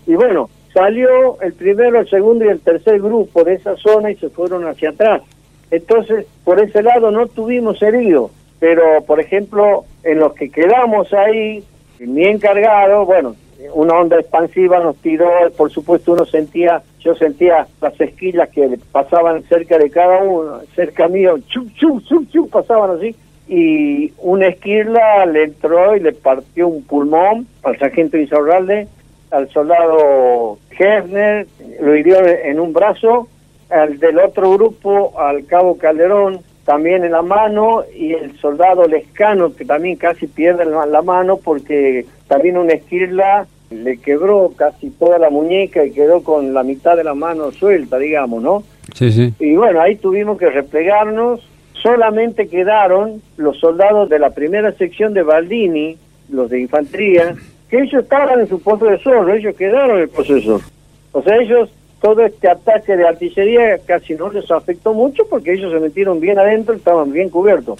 Y 0.07 0.15
bueno, 0.15 0.49
salió 0.73 1.39
el 1.41 1.53
primero, 1.53 1.99
el 1.99 2.09
segundo 2.09 2.45
y 2.45 2.49
el 2.49 2.59
tercer 2.59 2.99
grupo 2.99 3.43
de 3.43 3.53
esa 3.53 3.75
zona 3.77 4.09
y 4.09 4.15
se 4.15 4.29
fueron 4.29 4.65
hacia 4.65 4.89
atrás. 4.89 5.21
Entonces, 5.69 6.25
por 6.43 6.59
ese 6.59 6.81
lado 6.81 7.11
no 7.11 7.27
tuvimos 7.27 7.81
heridos, 7.81 8.31
pero 8.61 9.01
por 9.01 9.19
ejemplo, 9.19 9.85
en 10.03 10.19
los 10.19 10.35
que 10.35 10.51
quedamos 10.51 11.11
ahí, 11.13 11.63
mi 11.99 12.25
encargado, 12.25 13.07
bueno, 13.07 13.35
una 13.73 13.95
onda 13.95 14.19
expansiva 14.19 14.79
nos 14.79 14.97
tiró, 14.97 15.31
por 15.57 15.71
supuesto 15.71 16.13
uno 16.13 16.25
sentía, 16.25 16.83
yo 16.99 17.15
sentía 17.15 17.65
las 17.81 17.99
esquillas 17.99 18.49
que 18.49 18.77
pasaban 18.91 19.41
cerca 19.45 19.79
de 19.79 19.89
cada 19.89 20.21
uno, 20.21 20.59
cerca 20.75 21.07
mío, 21.07 21.39
chup, 21.47 21.73
chup, 21.73 22.03
chup, 22.07 22.29
chup, 22.29 22.51
pasaban 22.51 22.97
así, 22.97 23.15
y 23.47 24.13
una 24.19 24.49
esquila 24.49 25.25
le 25.25 25.45
entró 25.45 25.95
y 25.95 25.99
le 25.99 26.13
partió 26.13 26.67
un 26.67 26.83
pulmón 26.83 27.47
al 27.63 27.79
sargento 27.79 28.15
Insaurralde, 28.15 28.87
al 29.31 29.49
soldado 29.49 30.59
Hefner, 30.77 31.47
lo 31.79 31.95
hirió 31.95 32.23
en 32.27 32.59
un 32.59 32.73
brazo, 32.73 33.27
al 33.71 33.97
del 33.97 34.19
otro 34.19 34.51
grupo, 34.51 35.19
al 35.19 35.47
cabo 35.47 35.79
Calderón, 35.79 36.41
también 36.65 37.03
en 37.03 37.11
la 37.11 37.21
mano 37.21 37.83
y 37.95 38.13
el 38.13 38.37
soldado 38.39 38.87
Lescano 38.87 39.53
que 39.55 39.65
también 39.65 39.95
casi 39.95 40.27
pierde 40.27 40.65
la, 40.65 41.01
mano 41.01 41.37
porque 41.37 42.05
también 42.27 42.57
una 42.57 42.73
esquirla 42.73 43.47
le 43.71 43.97
quebró 43.97 44.51
casi 44.55 44.89
toda 44.89 45.17
la 45.17 45.29
muñeca 45.29 45.83
y 45.85 45.91
quedó 45.91 46.23
con 46.23 46.53
la 46.53 46.63
mitad 46.63 46.97
de 46.97 47.03
la 47.03 47.13
mano 47.13 47.51
suelta, 47.51 47.97
digamos, 47.97 48.43
¿no? 48.43 48.63
Sí, 48.93 49.11
sí. 49.11 49.33
Y 49.39 49.55
bueno, 49.55 49.79
ahí 49.81 49.95
tuvimos 49.95 50.37
que 50.37 50.49
replegarnos. 50.49 51.47
Solamente 51.81 52.47
quedaron 52.47 53.21
los 53.37 53.59
soldados 53.59 54.09
de 54.09 54.19
la 54.19 54.31
primera 54.31 54.73
sección 54.73 55.13
de 55.13 55.23
Baldini, 55.23 55.97
los 56.29 56.49
de 56.49 56.59
infantería, 56.59 57.33
que 57.69 57.79
ellos 57.79 58.03
estaban 58.03 58.41
en 58.41 58.47
su 58.47 58.61
pozo 58.61 58.85
de 58.85 58.99
zorro, 58.99 59.33
ellos 59.33 59.55
quedaron 59.55 59.97
en 59.97 60.03
el 60.03 60.09
pozo 60.09 60.35
de 60.35 60.41
zorro. 60.43 60.65
O 61.13 61.23
sea, 61.23 61.37
ellos 61.37 61.69
todo 62.01 62.25
este 62.25 62.49
ataque 62.49 62.97
de 62.97 63.07
artillería 63.07 63.77
casi 63.85 64.15
no 64.15 64.31
les 64.31 64.49
afectó 64.49 64.93
mucho 64.93 65.23
porque 65.29 65.53
ellos 65.53 65.71
se 65.71 65.79
metieron 65.79 66.19
bien 66.19 66.39
adentro, 66.39 66.73
estaban 66.73 67.13
bien 67.13 67.29
cubiertos. 67.29 67.79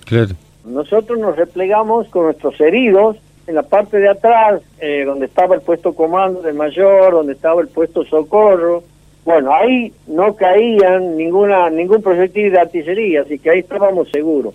Nosotros 0.63 1.17
nos 1.17 1.35
replegamos 1.35 2.07
con 2.09 2.25
nuestros 2.25 2.59
heridos 2.61 3.17
en 3.47 3.55
la 3.55 3.63
parte 3.63 3.97
de 3.97 4.09
atrás, 4.09 4.61
eh, 4.79 5.03
donde 5.05 5.25
estaba 5.25 5.55
el 5.55 5.61
puesto 5.61 5.93
comando 5.93 6.41
del 6.43 6.53
mayor, 6.53 7.13
donde 7.13 7.33
estaba 7.33 7.61
el 7.61 7.67
puesto 7.67 8.05
socorro. 8.05 8.83
Bueno, 9.25 9.53
ahí 9.53 9.91
no 10.07 10.35
caían 10.35 11.17
ninguna 11.17 11.69
ningún 11.71 12.03
proyectil 12.03 12.51
de 12.51 12.59
artillería, 12.59 13.21
así 13.21 13.39
que 13.39 13.49
ahí 13.49 13.59
estábamos 13.59 14.09
seguros. 14.09 14.53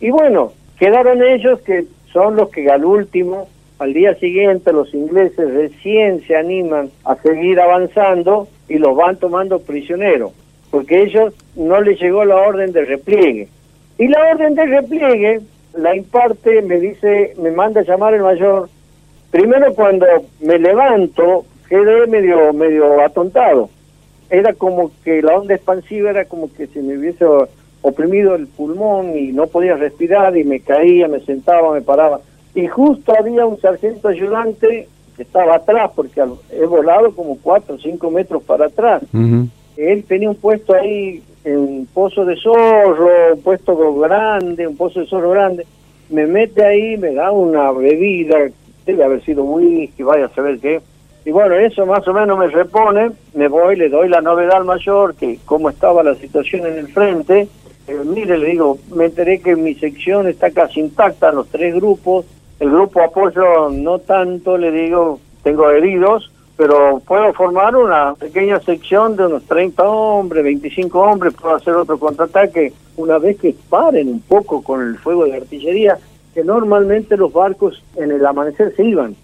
Y 0.00 0.10
bueno, 0.10 0.52
quedaron 0.78 1.22
ellos 1.22 1.60
que 1.62 1.86
son 2.12 2.36
los 2.36 2.48
que 2.50 2.70
al 2.70 2.84
último, 2.84 3.48
al 3.80 3.92
día 3.92 4.14
siguiente, 4.14 4.72
los 4.72 4.94
ingleses 4.94 5.52
recién 5.52 6.24
se 6.26 6.36
animan 6.36 6.90
a 7.04 7.16
seguir 7.16 7.58
avanzando 7.58 8.48
y 8.68 8.78
los 8.78 8.96
van 8.96 9.16
tomando 9.16 9.60
prisioneros, 9.60 10.32
porque 10.70 11.02
ellos 11.02 11.34
no 11.56 11.80
les 11.80 12.00
llegó 12.00 12.24
la 12.24 12.36
orden 12.36 12.72
de 12.72 12.84
repliegue. 12.84 13.48
Y 13.98 14.08
la 14.08 14.30
orden 14.32 14.54
de 14.54 14.66
repliegue 14.66 15.40
la 15.76 15.96
imparte, 15.96 16.62
me 16.62 16.78
dice, 16.78 17.34
me 17.38 17.50
manda 17.50 17.80
a 17.80 17.84
llamar 17.84 18.14
el 18.14 18.22
mayor. 18.22 18.68
Primero 19.30 19.74
cuando 19.74 20.06
me 20.40 20.58
levanto, 20.58 21.44
quedé 21.68 22.06
medio, 22.06 22.52
medio 22.52 23.00
atontado. 23.00 23.70
Era 24.30 24.52
como 24.54 24.90
que 25.04 25.22
la 25.22 25.36
onda 25.36 25.54
expansiva 25.54 26.10
era 26.10 26.24
como 26.24 26.52
que 26.52 26.66
se 26.68 26.80
me 26.80 26.96
hubiese 26.96 27.24
oprimido 27.82 28.34
el 28.34 28.46
pulmón 28.46 29.16
y 29.18 29.32
no 29.32 29.46
podía 29.46 29.74
respirar 29.74 30.36
y 30.36 30.44
me 30.44 30.60
caía, 30.60 31.08
me 31.08 31.20
sentaba, 31.20 31.72
me 31.72 31.82
paraba. 31.82 32.20
Y 32.54 32.66
justo 32.66 33.12
había 33.18 33.44
un 33.44 33.60
sargento 33.60 34.08
ayudante 34.08 34.88
estaba 35.22 35.56
atrás, 35.56 35.90
porque 35.94 36.22
he 36.50 36.66
volado 36.66 37.14
como 37.14 37.38
cuatro 37.40 37.76
o 37.76 37.78
cinco 37.78 38.10
metros 38.10 38.42
para 38.42 38.66
atrás. 38.66 39.02
Él 39.76 40.04
tenía 40.04 40.30
un 40.30 40.36
puesto 40.36 40.74
ahí, 40.74 41.22
en 41.44 41.58
un 41.58 41.86
pozo 41.92 42.24
de 42.24 42.36
zorro, 42.36 43.34
un 43.34 43.42
puesto 43.42 43.94
grande, 43.96 44.66
un 44.66 44.76
pozo 44.76 45.00
de 45.00 45.06
zorro 45.06 45.30
grande. 45.30 45.66
Me 46.10 46.26
mete 46.26 46.64
ahí, 46.64 46.96
me 46.96 47.14
da 47.14 47.32
una 47.32 47.70
bebida, 47.72 48.36
debe 48.86 49.04
haber 49.04 49.24
sido 49.24 49.44
whisky, 49.44 50.02
vaya 50.02 50.26
a 50.26 50.34
saber 50.34 50.58
qué. 50.58 50.80
Y 51.24 51.30
bueno, 51.30 51.54
eso 51.54 51.86
más 51.86 52.06
o 52.06 52.12
menos 52.12 52.38
me 52.38 52.48
repone, 52.48 53.10
me 53.34 53.48
voy, 53.48 53.76
le 53.76 53.88
doy 53.88 54.08
la 54.08 54.20
novedad 54.20 54.56
al 54.56 54.64
mayor, 54.64 55.14
que 55.14 55.38
cómo 55.44 55.70
estaba 55.70 56.02
la 56.02 56.14
situación 56.16 56.66
en 56.66 56.78
el 56.78 56.88
frente. 56.88 57.48
Eh, 57.86 58.00
mire, 58.04 58.38
le 58.38 58.48
digo, 58.48 58.78
me 58.94 59.06
enteré 59.06 59.40
que 59.40 59.56
mi 59.56 59.74
sección 59.74 60.28
está 60.28 60.50
casi 60.50 60.80
intacta, 60.80 61.32
los 61.32 61.48
tres 61.48 61.74
grupos, 61.74 62.26
el 62.64 62.70
grupo 62.70 63.02
apoyo 63.02 63.68
no 63.68 63.98
tanto, 63.98 64.56
le 64.56 64.70
digo, 64.70 65.20
tengo 65.42 65.70
heridos, 65.70 66.30
pero 66.56 67.02
puedo 67.06 67.30
formar 67.34 67.76
una 67.76 68.14
pequeña 68.14 68.58
sección 68.60 69.16
de 69.16 69.26
unos 69.26 69.44
30 69.44 69.82
hombres, 69.86 70.42
25 70.44 70.98
hombres, 70.98 71.34
puedo 71.34 71.56
hacer 71.56 71.74
otro 71.74 71.98
contraataque 71.98 72.72
una 72.96 73.18
vez 73.18 73.38
que 73.38 73.54
paren 73.68 74.08
un 74.08 74.20
poco 74.22 74.62
con 74.62 74.80
el 74.80 74.96
fuego 74.96 75.26
de 75.26 75.36
artillería, 75.36 75.98
que 76.32 76.42
normalmente 76.42 77.18
los 77.18 77.34
barcos 77.34 77.82
en 77.96 78.10
el 78.12 78.24
amanecer 78.24 78.74
se 78.74 78.82
iban, 78.82 79.14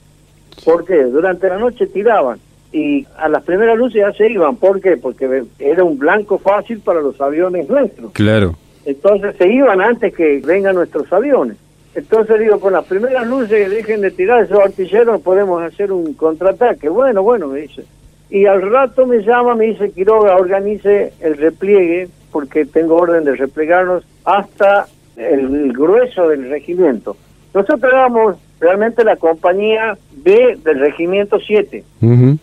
porque 0.63 1.05
durante 1.05 1.49
la 1.49 1.57
noche 1.57 1.87
tiraban 1.87 2.39
y 2.73 3.07
a 3.17 3.31
las 3.31 3.43
primeras 3.45 3.79
luces 3.79 4.03
ya 4.03 4.13
se 4.13 4.31
iban, 4.31 4.57
¿por 4.57 4.83
qué? 4.83 4.99
Porque 4.99 5.45
era 5.59 5.83
un 5.83 5.99
blanco 5.99 6.37
fácil 6.37 6.81
para 6.81 7.01
los 7.01 7.19
aviones 7.23 7.71
nuestros. 7.71 8.13
Claro. 8.13 8.55
Entonces 8.85 9.35
se 9.39 9.51
iban 9.51 9.81
antes 9.81 10.15
que 10.15 10.43
vengan 10.45 10.75
nuestros 10.75 11.11
aviones. 11.11 11.57
Entonces 11.95 12.39
digo, 12.39 12.61
con 12.61 12.73
las 12.73 12.85
primeras 12.85 13.27
luces 13.27 13.69
dejen 13.69 14.01
de 14.01 14.11
tirar 14.11 14.45
esos 14.45 14.61
artilleros, 14.61 15.21
podemos 15.23 15.63
hacer 15.63 15.93
un 15.93 16.15
contraataque. 16.15 16.89
Bueno, 16.89 17.23
bueno, 17.23 17.49
me 17.49 17.61
dice. 17.61 17.85
Y 18.31 18.47
al 18.47 18.63
rato 18.71 19.07
me 19.07 19.19
llama, 19.19 19.57
me 19.57 19.67
dice, 19.67 19.91
Quiroga, 19.91 20.37
organice 20.37 21.13
el 21.21 21.37
repliegue, 21.37 22.09
porque 22.31 22.65
tengo 22.65 22.97
orden 22.97 23.25
de 23.25 23.35
replegarnos 23.35 24.05
hasta 24.25 24.87
el, 25.17 25.73
grueso 25.73 26.29
del 26.29 26.49
regimiento. 26.49 27.17
Nosotros 27.53 27.93
éramos 27.93 28.37
realmente 28.61 29.03
la 29.03 29.17
compañía 29.17 29.99
B 30.13 30.59
del 30.63 30.79
regimiento 30.79 31.41
7. 31.41 31.83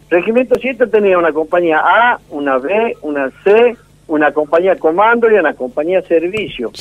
Regimiento 0.10 0.56
7 0.60 0.88
tenía 0.88 1.18
una 1.18 1.32
compañía 1.32 1.80
A, 1.80 2.20
una 2.30 2.58
B, 2.58 2.98
una 3.02 3.32
C, 3.45 3.78
una 4.08 4.32
compañía 4.32 4.76
comando 4.78 5.30
y 5.30 5.36
una 5.36 5.53
compañía 5.53 6.01
servicio. 6.01 6.72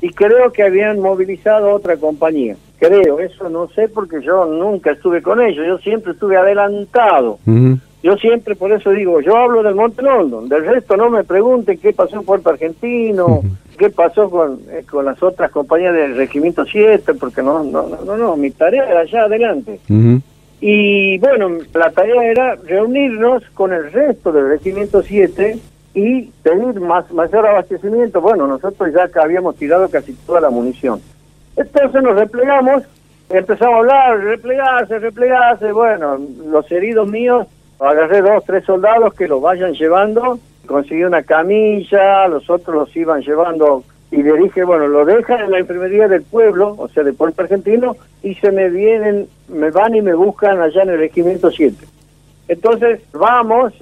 Y 0.00 0.10
creo 0.10 0.52
que 0.52 0.62
habían 0.62 1.00
movilizado 1.00 1.72
otra 1.72 1.96
compañía. 1.96 2.56
Creo, 2.78 3.20
eso 3.20 3.48
no 3.48 3.68
sé 3.68 3.88
porque 3.88 4.22
yo 4.22 4.44
nunca 4.46 4.92
estuve 4.92 5.22
con 5.22 5.40
ellos, 5.40 5.66
yo 5.66 5.78
siempre 5.78 6.12
estuve 6.12 6.36
adelantado. 6.36 7.38
Yo 8.02 8.16
siempre, 8.18 8.54
por 8.54 8.70
eso 8.70 8.90
digo, 8.90 9.20
yo 9.20 9.36
hablo 9.36 9.62
del 9.64 9.74
Monte 9.74 10.02
London, 10.02 10.48
del 10.48 10.64
resto 10.64 10.96
no 10.96 11.10
me 11.10 11.24
pregunten 11.24 11.78
qué 11.78 11.92
pasó 11.92 12.16
en 12.16 12.24
Puerto 12.24 12.50
Argentino, 12.50 13.42
qué 13.76 13.90
pasó 13.90 14.30
con, 14.30 14.60
eh, 14.70 14.84
con 14.88 15.04
las 15.04 15.20
otras 15.22 15.50
compañías 15.50 15.92
del 15.92 16.16
Regimiento 16.16 16.64
7, 16.64 17.14
porque 17.14 17.42
no, 17.42 17.64
no, 17.64 17.88
no, 17.88 18.16
no, 18.16 18.36
mi 18.36 18.50
tarea 18.52 18.88
era 18.88 19.00
allá 19.00 19.24
adelante. 19.24 19.80
Y 20.60 21.18
bueno, 21.18 21.58
la 21.74 21.90
tarea 21.90 22.30
era 22.30 22.54
reunirnos 22.54 23.42
con 23.54 23.72
el 23.72 23.90
resto 23.90 24.30
del 24.30 24.50
Regimiento 24.50 25.02
7 25.02 25.58
y 25.96 26.30
pedir 26.42 26.78
más, 26.78 27.10
mayor 27.10 27.46
abastecimiento. 27.46 28.20
Bueno, 28.20 28.46
nosotros 28.46 28.92
ya 28.92 29.08
habíamos 29.18 29.56
tirado 29.56 29.88
casi 29.88 30.12
toda 30.12 30.42
la 30.42 30.50
munición. 30.50 31.00
Entonces 31.56 32.02
nos 32.02 32.16
replegamos, 32.16 32.82
empezamos 33.30 33.74
a 33.74 33.78
hablar, 33.78 34.18
replegarse, 34.18 34.98
replegarse. 34.98 35.72
Bueno, 35.72 36.20
los 36.48 36.70
heridos 36.70 37.08
míos, 37.08 37.46
agarré 37.80 38.20
dos, 38.20 38.44
tres 38.44 38.64
soldados 38.66 39.14
que 39.14 39.26
los 39.26 39.40
vayan 39.40 39.72
llevando, 39.72 40.38
conseguí 40.66 41.02
una 41.02 41.22
camilla, 41.22 42.28
los 42.28 42.50
otros 42.50 42.76
los 42.76 42.94
iban 42.94 43.22
llevando 43.22 43.82
y 44.10 44.22
le 44.22 44.36
dije, 44.36 44.64
bueno, 44.64 44.88
lo 44.88 45.06
dejan 45.06 45.40
en 45.40 45.50
la 45.50 45.60
enfermería 45.60 46.08
del 46.08 46.22
pueblo, 46.22 46.74
o 46.76 46.88
sea, 46.88 47.04
de 47.04 47.14
Puerto 47.14 47.40
Argentino, 47.40 47.96
y 48.22 48.34
se 48.34 48.52
me 48.52 48.68
vienen, 48.68 49.28
me 49.48 49.70
van 49.70 49.94
y 49.94 50.02
me 50.02 50.12
buscan 50.12 50.60
allá 50.60 50.82
en 50.82 50.90
el 50.90 50.98
regimiento 50.98 51.50
7. 51.50 51.74
Entonces, 52.48 53.00
vamos, 53.12 53.72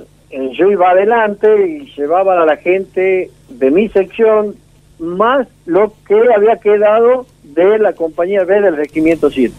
yo 0.53 0.71
iba 0.71 0.91
adelante 0.91 1.67
y 1.67 1.93
llevaba 1.97 2.43
a 2.43 2.47
la 2.47 2.57
gente 2.57 3.31
de 3.49 3.71
mi 3.71 3.89
sección 3.89 4.57
más 4.99 5.47
lo 5.67 5.93
que 6.07 6.21
había 6.35 6.57
quedado 6.57 7.27
de 7.43 7.79
la 7.79 7.93
compañía 7.93 8.45
B 8.45 8.61
del 8.61 8.77
Regimiento 8.77 9.31
7. 9.31 9.55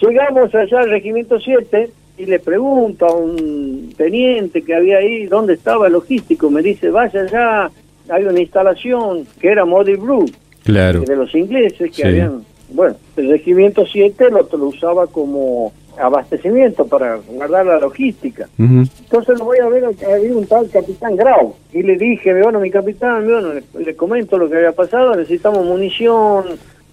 Llegamos 0.00 0.54
allá 0.54 0.80
al 0.80 0.90
Regimiento 0.90 1.38
7 1.40 1.90
y 2.18 2.26
le 2.26 2.38
pregunto 2.40 3.06
a 3.06 3.14
un 3.14 3.92
teniente 3.96 4.62
que 4.62 4.74
había 4.74 4.98
ahí 4.98 5.26
dónde 5.26 5.54
estaba 5.54 5.86
el 5.86 5.92
logístico. 5.92 6.50
Me 6.50 6.62
dice, 6.62 6.90
vaya 6.90 7.22
allá, 7.22 7.70
hay 8.08 8.24
una 8.24 8.40
instalación 8.40 9.26
que 9.40 9.48
era 9.48 9.64
Modi 9.64 9.94
Blue, 9.96 10.26
claro. 10.64 11.00
de 11.00 11.16
los 11.16 11.34
ingleses 11.34 11.90
que 11.94 12.06
habían... 12.06 12.44
Bueno, 12.70 12.96
el 13.16 13.30
Regimiento 13.30 13.86
7 13.86 14.30
lo, 14.30 14.46
lo 14.56 14.66
usaba 14.66 15.06
como 15.06 15.72
abastecimiento 15.98 16.86
para 16.86 17.16
guardar 17.16 17.66
la 17.66 17.78
logística. 17.78 18.48
Entonces 18.58 19.38
lo 19.38 19.44
voy 19.46 19.58
a 19.58 19.68
ver, 19.68 19.84
había 19.84 20.32
un 20.32 20.46
tal 20.46 20.68
capitán 20.70 21.16
Grau. 21.16 21.54
Y 21.72 21.82
le 21.82 21.96
dije, 21.96 22.40
bueno, 22.42 22.60
mi 22.60 22.70
capitán, 22.70 23.24
bueno, 23.24 23.52
le, 23.78 23.96
comento 23.96 24.38
lo 24.38 24.48
que 24.48 24.56
había 24.56 24.72
pasado, 24.72 25.14
necesitamos 25.14 25.64
munición, 25.64 26.44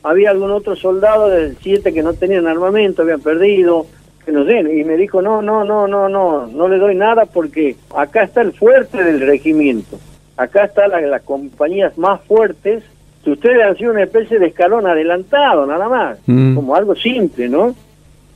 había 0.04 0.32
algún 0.32 0.52
otro 0.52 0.76
soldado 0.76 1.30
del 1.30 1.58
7 1.62 1.94
que 1.94 2.04
no 2.04 2.14
tenían 2.14 2.48
armamento, 2.48 3.02
habían 3.02 3.22
perdido, 3.22 3.86
que 4.26 4.32
nos 4.32 4.48
den. 4.48 4.78
Y 4.78 4.84
me 4.84 4.98
dijo, 4.98 5.22
no, 5.22 5.42
no, 5.42 5.64
no, 5.64 5.88
no, 5.88 6.10
no, 6.10 6.48
no 6.48 6.68
le 6.68 6.78
doy 6.78 6.96
nada 6.96 7.26
porque 7.26 7.76
acá 7.96 8.24
está 8.24 8.42
el 8.42 8.54
fuerte 8.54 9.04
del 9.04 9.22
regimiento. 9.22 10.00
Acá 10.38 10.66
están 10.66 10.92
las 11.10 11.22
compañías 11.22 11.98
más 11.98 12.22
fuertes. 12.22 12.84
Si 13.24 13.32
ustedes 13.32 13.64
han 13.64 13.78
sido 13.78 13.92
una 13.92 14.04
especie 14.04 14.38
de 14.38 14.48
escalón 14.48 14.86
adelantado, 14.86 15.66
nada 15.66 15.88
más, 15.88 16.20
como 16.26 16.76
algo 16.76 16.96
simple, 16.96 17.50
¿no? 17.50 17.74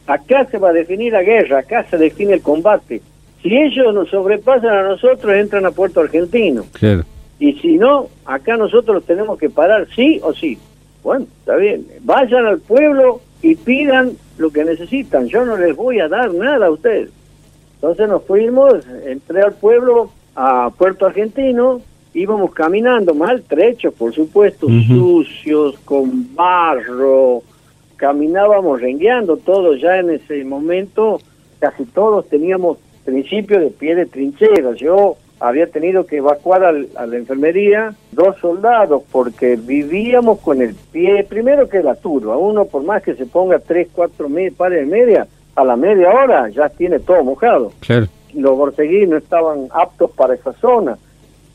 Acá 0.10 0.44
se 0.46 0.58
va 0.58 0.70
a 0.70 0.74
definir 0.74 1.14
la 1.14 1.22
guerra, 1.22 1.60
acá 1.60 1.86
se 1.88 1.96
define 1.96 2.34
el 2.34 2.42
combate. 2.42 3.00
Si 3.44 3.56
ellos 3.56 3.94
nos 3.94 4.10
sobrepasan 4.10 4.76
a 4.76 4.82
nosotros, 4.82 5.36
entran 5.36 5.68
a 5.68 5.72
Puerto 5.72 6.00
Argentino. 6.00 6.66
Y 7.40 7.54
si 7.54 7.78
no, 7.78 8.08
acá 8.26 8.58
nosotros 8.58 9.04
tenemos 9.06 9.38
que 9.38 9.52
parar 9.52 9.88
sí 9.96 10.20
o 10.24 10.34
sí. 10.34 10.58
Bueno, 11.04 11.28
está 11.40 11.58
bien. 11.58 11.86
Vayan 12.02 12.48
al 12.48 12.60
pueblo 12.60 13.22
y 13.44 13.54
pidan 13.54 14.14
lo 14.40 14.50
que 14.50 14.66
necesitan. 14.66 15.28
Yo 15.28 15.46
no 15.46 15.56
les 15.56 15.76
voy 15.76 16.00
a 16.00 16.08
dar 16.08 16.34
nada 16.34 16.66
a 16.66 16.72
ustedes. 16.72 17.12
Entonces 17.76 18.10
nos 18.10 18.24
fuimos, 18.24 18.74
entré 19.06 19.44
al 19.44 19.54
pueblo, 19.54 20.10
a 20.36 20.72
Puerto 20.76 21.06
Argentino, 21.06 21.82
íbamos 22.16 22.52
caminando 22.52 23.14
maltrechos, 23.14 23.94
por 23.94 24.12
supuesto, 24.12 24.68
sucios, 24.88 25.78
con 25.86 26.36
barro, 26.36 27.44
caminábamos 28.00 28.82
rengueando 28.82 29.38
todos 29.38 29.80
ya 29.82 29.98
en 29.98 30.10
ese 30.10 30.44
momento, 30.46 31.20
casi 31.60 31.84
todos 31.86 32.28
teníamos 32.30 32.78
principio 33.04 33.60
de 33.60 33.70
pie 33.70 33.96
de 33.96 34.06
trinchera. 34.06 34.74
Yo 34.74 35.18
había 35.40 35.68
tenido 35.68 36.06
que 36.06 36.18
evacuar 36.18 36.64
a 36.64 37.06
la 37.06 37.16
enfermería 37.16 37.94
dos 38.12 38.38
soldados 38.38 39.04
porque 39.12 39.58
vivíamos 39.58 40.40
con 40.40 40.62
el 40.62 40.76
pie, 40.92 41.26
primero 41.28 41.68
que 41.68 41.84
la 41.84 41.96
turba, 41.96 42.38
uno 42.38 42.66
por 42.66 42.84
más 42.84 43.04
que 43.04 43.16
se 43.16 43.26
ponga 43.26 43.60
tres, 43.60 43.90
cuatro 43.94 44.28
pares 44.58 44.80
de 44.80 44.86
media, 44.86 45.28
a 45.56 45.64
la 45.64 45.76
media 45.76 46.10
hora 46.10 46.50
ya 46.50 46.70
tiene 46.70 47.00
todo 47.00 47.24
mojado. 47.24 47.72
Los 48.34 48.58
borseguíes 48.58 49.10
no 49.10 49.18
estaban 49.18 49.68
aptos 49.72 50.12
para 50.12 50.36
esa 50.36 50.54
zona. 50.54 50.98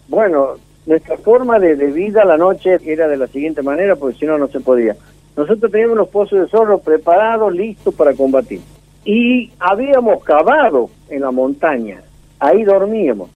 Bueno, 0.09 0.57
nuestra 0.87 1.17
forma 1.17 1.59
de, 1.59 1.77
de 1.77 1.87
vida 1.87 2.25
la 2.25 2.37
noche 2.37 2.79
era 2.85 3.09
de 3.09 3.17
la 3.17 3.27
siguiente 3.29 3.63
manera, 3.63 3.97
porque 3.97 4.19
si 4.19 4.27
no, 4.27 4.37
no 4.37 4.49
se 4.49 4.61
podía. 4.61 4.97
Nosotros 5.37 5.71
teníamos 5.71 5.97
los 5.97 6.09
pozos 6.09 6.41
de 6.41 6.49
zorro 6.49 6.79
preparados, 6.79 7.53
listos 7.53 7.95
para 7.95 8.15
combatir. 8.15 8.61
Y 9.05 9.51
habíamos 9.59 10.23
cavado 10.23 10.91
en 11.11 11.23
la 11.23 11.31
montaña, 11.31 12.03
ahí 12.39 12.63
dormíamos. 12.63 13.31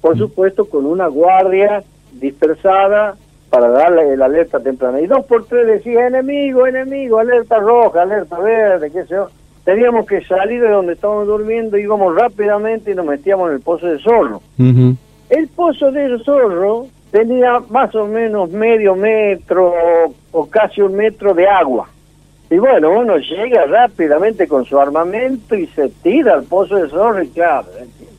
Por 0.00 0.16
mm. 0.16 0.18
supuesto, 0.18 0.64
con 0.66 0.86
una 0.86 1.08
guardia 1.08 1.82
dispersada 2.12 3.16
para 3.50 3.68
darle 3.68 4.16
la 4.16 4.26
alerta 4.26 4.60
temprana. 4.60 5.00
Y 5.00 5.06
dos 5.06 5.26
por 5.26 5.44
tres 5.44 5.66
decía, 5.66 6.06
enemigo, 6.06 6.66
enemigo, 6.66 7.18
alerta 7.18 7.58
roja, 7.58 8.02
alerta 8.02 8.38
verde, 8.38 8.90
qué 8.90 9.02
sé 9.02 9.14
yo. 9.14 9.28
Teníamos 9.64 10.06
que 10.06 10.24
salir 10.24 10.62
de 10.62 10.70
donde 10.70 10.94
estábamos 10.94 11.26
durmiendo, 11.26 11.76
íbamos 11.76 12.14
rápidamente 12.14 12.92
y 12.92 12.94
nos 12.94 13.04
metíamos 13.04 13.48
en 13.48 13.56
el 13.56 13.60
pozo 13.60 13.86
de 13.86 13.98
zorro. 13.98 14.40
El 14.58 15.48
pozo 15.48 15.90
de 15.90 16.18
zorro 16.24 16.86
tenía 17.10 17.60
más 17.68 17.94
o 17.94 18.06
menos 18.06 18.50
medio 18.50 18.94
metro 18.94 19.74
o 20.32 20.46
casi 20.48 20.80
un 20.80 20.94
metro 20.94 21.34
de 21.34 21.48
agua. 21.48 21.88
Y 22.50 22.58
bueno, 22.58 22.90
uno 22.90 23.16
llega 23.18 23.64
rápidamente 23.66 24.48
con 24.48 24.64
su 24.64 24.78
armamento 24.78 25.54
y 25.54 25.66
se 25.68 25.88
tira 25.88 26.34
al 26.34 26.44
pozo 26.44 26.76
de 26.76 26.88
zorro 26.88 27.22
y 27.22 27.28
claro, 27.28 27.68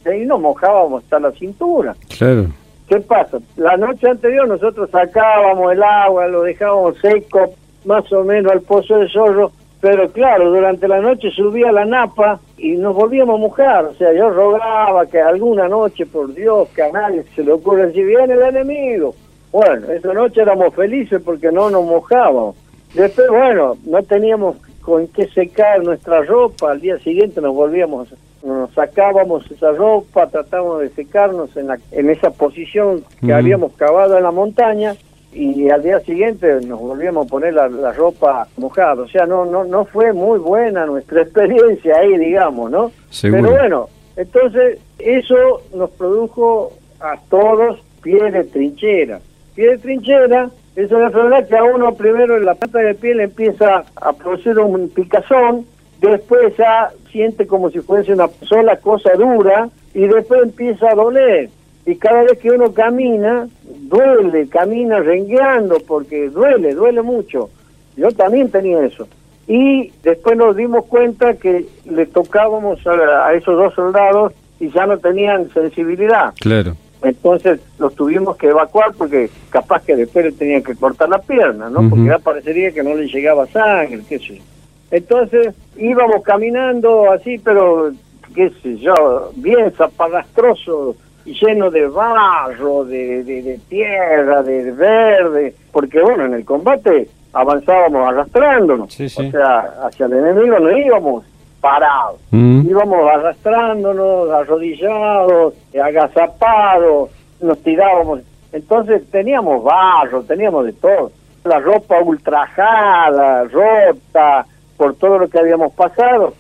ahí 0.06 0.26
nos 0.26 0.40
mojábamos 0.40 1.04
hasta 1.04 1.20
la 1.20 1.32
cintura. 1.32 1.96
Claro. 2.18 2.48
¿Qué 2.88 3.00
pasa? 3.00 3.40
La 3.58 3.78
noche 3.78 4.10
anterior 4.10 4.48
nosotros 4.48 4.90
sacábamos 4.90 5.74
el 5.74 5.84
agua, 5.84 6.28
lo 6.28 6.44
dejábamos 6.44 6.98
seco 7.00 7.54
más 7.86 8.12
o 8.12 8.24
menos 8.24 8.52
al 8.52 8.62
pozo 8.62 8.98
de 8.98 9.10
zorro 9.10 9.52
pero 9.82 10.12
claro, 10.12 10.52
durante 10.52 10.88
la 10.88 11.02
noche 11.02 11.32
subía 11.32 11.72
la 11.72 11.86
napa 11.86 12.40
y 12.56 12.74
nos 12.76 12.96
volvíamos 12.96 13.36
a 13.36 13.42
mojar. 13.42 13.86
O 13.86 13.96
sea, 13.96 14.14
yo 14.14 14.30
rogaba 14.30 15.08
que 15.08 15.20
alguna 15.20 15.68
noche, 15.68 16.06
por 16.06 16.32
Dios, 16.36 16.70
que 16.70 16.84
a 16.84 16.92
nadie 16.92 17.24
se 17.36 17.44
le 17.44 17.52
ocurra 17.52 17.90
si 17.92 18.04
viene 18.04 18.36
el 18.36 18.44
enemigo. 18.44 19.16
Bueno, 19.52 19.92
esa 19.92 20.14
noche 20.14 20.42
éramos 20.42 20.76
felices 20.76 21.20
porque 21.26 21.52
no 21.52 21.72
nos 21.72 21.84
mojábamos. 21.84 22.56
Después, 22.94 23.28
bueno, 23.30 23.76
no 23.86 24.04
teníamos 24.04 24.58
con 24.82 25.08
qué 25.08 25.28
secar 25.28 25.84
nuestra 25.84 26.22
ropa. 26.22 26.72
Al 26.72 26.80
día 26.80 27.00
siguiente 27.00 27.42
nos 27.42 27.56
volvíamos, 27.56 28.14
nos 28.44 28.72
sacábamos 28.76 29.50
esa 29.50 29.72
ropa, 29.72 30.28
tratábamos 30.28 30.82
de 30.82 30.90
secarnos 30.90 31.58
en, 31.58 31.68
la, 31.68 31.80
en 31.92 32.12
esa 32.12 32.30
posición 32.30 33.04
que 33.26 33.34
habíamos 33.34 33.74
cavado 33.74 34.16
en 34.16 34.24
la 34.24 34.32
montaña 34.32 34.96
y 35.34 35.70
al 35.70 35.82
día 35.82 36.00
siguiente 36.02 36.60
nos 36.66 36.80
volvíamos 36.80 37.26
a 37.26 37.30
poner 37.30 37.54
la, 37.54 37.68
ropa 37.94 38.48
mojada. 38.58 39.04
O 39.04 39.08
sea, 39.08 39.26
no, 39.26 39.46
no, 39.46 39.64
no 39.64 39.86
fue 39.86 40.12
muy 40.14 40.40
buena 40.40 40.86
nuestra 40.86 41.22
experiencia 41.24 41.98
ahí, 41.98 42.18
digamos, 42.18 42.70
¿no? 42.72 42.92
Pero 43.22 43.52
bueno, 43.52 43.90
Entonces, 44.16 44.80
eso 45.00 45.62
nos 45.74 45.90
produjo 45.92 46.74
a 47.00 47.16
todos 47.30 47.80
pie 48.02 48.32
de 48.32 48.44
trinchera. 48.44 49.20
Pie 49.56 49.72
de 49.72 49.78
trinchera 49.78 50.50
es 50.76 50.92
una 50.92 51.08
enfermedad 51.08 51.48
que 51.48 51.58
a 51.58 51.64
uno 51.64 51.94
primero 51.96 52.38
en 52.38 52.46
la 52.46 52.56
pata 52.56 52.80
de 52.80 52.96
piel 52.96 53.20
empieza 53.20 53.84
a 53.96 54.14
producir 54.14 54.58
un 54.60 54.90
picazón, 54.90 55.66
después 56.00 56.56
ya 56.58 56.92
siente 57.12 57.46
como 57.46 57.70
si 57.70 57.80
fuese 57.80 58.14
una 58.14 58.30
sola 58.44 58.78
cosa 58.78 59.12
dura 59.14 59.70
y 59.94 60.08
después 60.08 60.44
empieza 60.44 60.92
a 60.92 60.96
doler. 60.96 61.50
Y 61.86 61.96
cada 61.96 62.24
vez 62.24 62.38
que 62.40 62.52
uno 62.52 62.74
camina, 62.74 63.48
duele, 63.64 64.48
camina 64.48 65.00
rengueando 65.00 65.78
porque 65.88 66.30
duele, 66.30 66.74
duele 66.76 67.02
mucho. 67.02 67.50
Yo 67.96 68.12
también 68.12 68.50
tenía 68.50 68.86
eso. 68.86 69.08
Y 69.48 69.92
después 70.04 70.38
nos 70.38 70.56
dimos 70.56 70.86
cuenta 70.86 71.34
que 71.34 71.66
le 71.86 72.06
tocábamos 72.06 72.80
a, 72.86 73.34
esos 73.34 73.58
dos 73.58 73.74
soldados 73.74 74.34
y 74.60 74.70
ya 74.70 74.86
no 74.86 74.98
tenían 75.00 75.50
sensibilidad. 75.52 76.34
Claro. 76.40 76.76
Entonces 77.02 77.60
los 77.80 77.96
tuvimos 77.96 78.38
que 78.38 78.48
evacuar 78.48 78.94
porque 78.96 79.30
capaz 79.50 79.84
que 79.84 79.96
después 79.96 80.26
le 80.26 80.32
tenían 80.34 80.62
que 80.62 80.76
cortar 80.76 81.10
la 81.10 81.18
pierna, 81.18 81.68
¿no? 81.70 81.90
Porque 81.90 82.06
ya 82.06 82.20
parecería 82.20 82.72
que 82.72 82.84
no 82.84 82.94
le 82.94 83.08
llegaba 83.08 83.48
sangre, 83.48 84.02
qué 84.08 84.20
sé 84.20 84.36
yo. 84.36 84.44
Entonces 84.92 85.56
íbamos 85.78 86.22
caminando 86.22 87.12
así, 87.12 87.40
pero 87.40 87.92
qué 88.36 88.52
sé 88.62 88.78
yo, 88.78 89.32
bien 89.36 89.72
zaparrastroso 89.72 90.96
lleno 91.26 91.70
de 91.70 91.88
barro, 91.88 92.86
de, 92.86 93.24
de, 93.24 93.60
tierra, 93.70 94.42
de 94.44 94.72
verde, 94.72 95.56
porque 95.72 96.02
bueno, 96.02 96.26
en 96.26 96.34
el 96.34 96.46
combate 96.46 97.10
avanzábamos 97.34 98.10
arrastrándonos, 98.10 99.00
o 99.00 99.10
sea, 99.10 99.74
hacia 99.84 100.06
el 100.06 100.14
enemigo 100.14 100.60
no 100.60 100.78
íbamos 100.78 101.26
parados, 101.62 102.20
íbamos 102.32 103.10
arrastrándonos, 103.14 104.30
arrodillados, 104.32 105.54
agazapados, 105.82 107.10
nos 107.40 107.62
tirábamos, 107.62 108.22
entonces 108.52 109.04
teníamos 109.12 109.64
barro, 109.64 110.24
teníamos 110.24 110.66
de 110.66 110.74
todo, 110.74 111.12
la 111.44 111.60
ropa 111.60 112.00
ultrajada, 112.02 113.46
rota, 113.46 114.46
por 114.76 114.96
todo 114.96 115.20
lo 115.20 115.30
que 115.30 115.40
habíamos 115.40 115.74
pasado, 115.74 116.34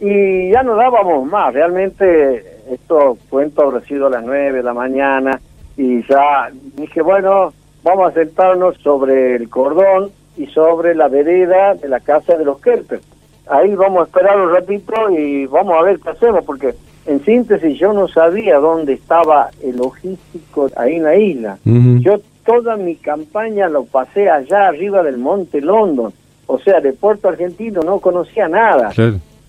y 0.00 0.50
ya 0.50 0.62
no 0.62 0.76
dábamos 0.76 1.26
más, 1.26 1.52
realmente 1.52 2.57
esto 2.70 3.18
cuento 3.28 3.62
habrá 3.62 3.80
sido 3.82 4.06
a 4.06 4.10
las 4.10 4.24
nueve 4.24 4.58
de 4.58 4.62
la 4.62 4.74
mañana, 4.74 5.40
y 5.76 6.02
ya 6.06 6.50
dije, 6.76 7.02
bueno, 7.02 7.52
vamos 7.82 8.10
a 8.10 8.14
sentarnos 8.14 8.76
sobre 8.78 9.36
el 9.36 9.48
cordón 9.48 10.10
y 10.36 10.46
sobre 10.46 10.94
la 10.94 11.08
vereda 11.08 11.74
de 11.74 11.88
la 11.88 12.00
casa 12.00 12.36
de 12.36 12.44
los 12.44 12.60
Kerper. 12.60 13.00
Ahí 13.48 13.74
vamos 13.74 14.00
a 14.00 14.04
esperar 14.04 14.40
un 14.40 14.52
ratito 14.52 15.10
y 15.10 15.46
vamos 15.46 15.74
a 15.78 15.82
ver 15.82 15.98
qué 16.00 16.10
hacemos, 16.10 16.44
porque 16.44 16.74
en 17.06 17.24
síntesis 17.24 17.78
yo 17.78 17.92
no 17.92 18.08
sabía 18.08 18.58
dónde 18.58 18.92
estaba 18.94 19.50
el 19.62 19.76
logístico 19.76 20.68
ahí 20.76 20.96
en 20.96 21.04
la 21.04 21.16
isla. 21.16 21.58
Yo 21.64 22.20
toda 22.44 22.76
mi 22.76 22.96
campaña 22.96 23.68
lo 23.68 23.84
pasé 23.84 24.28
allá 24.28 24.68
arriba 24.68 25.02
del 25.02 25.18
Monte 25.18 25.60
London, 25.60 26.12
o 26.46 26.58
sea, 26.58 26.80
de 26.80 26.92
Puerto 26.92 27.28
Argentino 27.28 27.82
no 27.82 28.00
conocía 28.00 28.48
nada. 28.48 28.92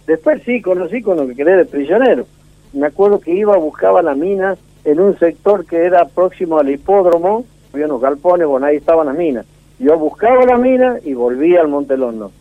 Después 0.07 0.41
sí 0.45 0.61
conocí 0.61 1.01
con 1.01 1.17
lo 1.17 1.28
que 1.28 1.36
quedé 1.36 1.57
de 1.57 1.65
prisionero. 1.65 2.26
Me 2.74 2.88
acuerdo 2.88 3.20
que 3.20 3.34
iba, 3.34 3.57
buscaba 3.57 4.01
la 4.01 4.15
mina 4.15 4.57
en 4.84 4.99
un 4.99 5.17
sector 5.17 5.65
que 5.65 5.86
era 5.86 6.05
próximo 6.05 6.59
al 6.59 6.70
hipódromo, 6.70 7.45
había 7.74 7.86
unos 7.86 8.01
galpones, 8.01 8.47
bueno, 8.47 8.65
ahí 8.65 8.78
estaban 8.78 9.07
las 9.07 9.15
minas. 9.15 9.45
Yo 9.80 9.97
buscaba 9.97 10.45
la 10.45 10.57
mina 10.57 10.97
y 11.03 11.13
volvía 11.13 11.61
al 11.61 11.67
Monte 11.67 11.97
Londo. 11.97 12.32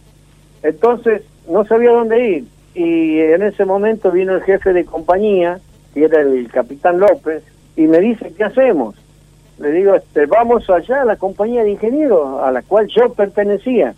Entonces 0.63 1.23
no 1.49 1.65
sabía 1.65 1.93
dónde 1.93 2.29
ir 2.29 2.45
y 2.75 3.21
en 3.21 3.43
ese 3.43 3.65
momento 3.65 4.11
vino 4.11 4.35
el 4.35 4.43
jefe 4.43 4.73
de 4.73 4.85
compañía, 4.85 5.59
que 5.95 6.05
era 6.05 6.21
el 6.21 6.49
capitán 6.51 7.01
López, 7.01 7.43
y 7.77 7.87
me 7.87 7.99
dice, 7.99 8.33
¿qué 8.37 8.45
hacemos? 8.45 8.95
Le 9.59 9.73
digo, 9.73 9.95
este, 9.95 10.27
vamos 10.27 10.69
allá 10.71 11.03
a 11.03 11.05
la 11.05 11.17
compañía 11.17 11.65
de 11.65 11.73
ingenieros 11.73 12.41
a 12.41 12.53
la 12.53 12.63
cual 12.63 12.87
yo 12.87 13.13
pertenecía. 13.13 13.95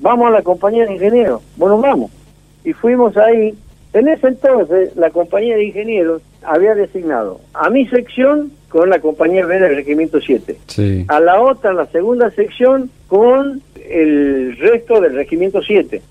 Vamos 0.00 0.28
a 0.28 0.30
la 0.30 0.42
compañía 0.42 0.86
de 0.86 0.94
ingenieros. 0.94 1.42
Bueno, 1.56 1.78
vamos. 1.78 2.12
Y 2.64 2.72
fuimos 2.72 3.16
ahí. 3.16 3.56
En 3.92 4.06
ese 4.08 4.28
entonces, 4.28 4.94
la 4.96 5.10
compañía 5.10 5.56
de 5.56 5.64
ingenieros 5.64 6.22
había 6.42 6.74
designado 6.74 7.40
a 7.54 7.70
mi 7.70 7.86
sección 7.86 8.52
con 8.68 8.90
la 8.90 9.00
compañía 9.00 9.46
B 9.46 9.58
del 9.58 9.76
Regimiento 9.76 10.20
7. 10.20 11.04
A 11.08 11.20
la 11.20 11.40
otra, 11.40 11.72
la 11.72 11.86
segunda 11.86 12.30
sección, 12.30 12.90
con 13.06 13.62
el 13.88 14.56
resto 14.58 15.00
del 15.00 15.14
Regimiento 15.14 15.62
7. 15.62 16.02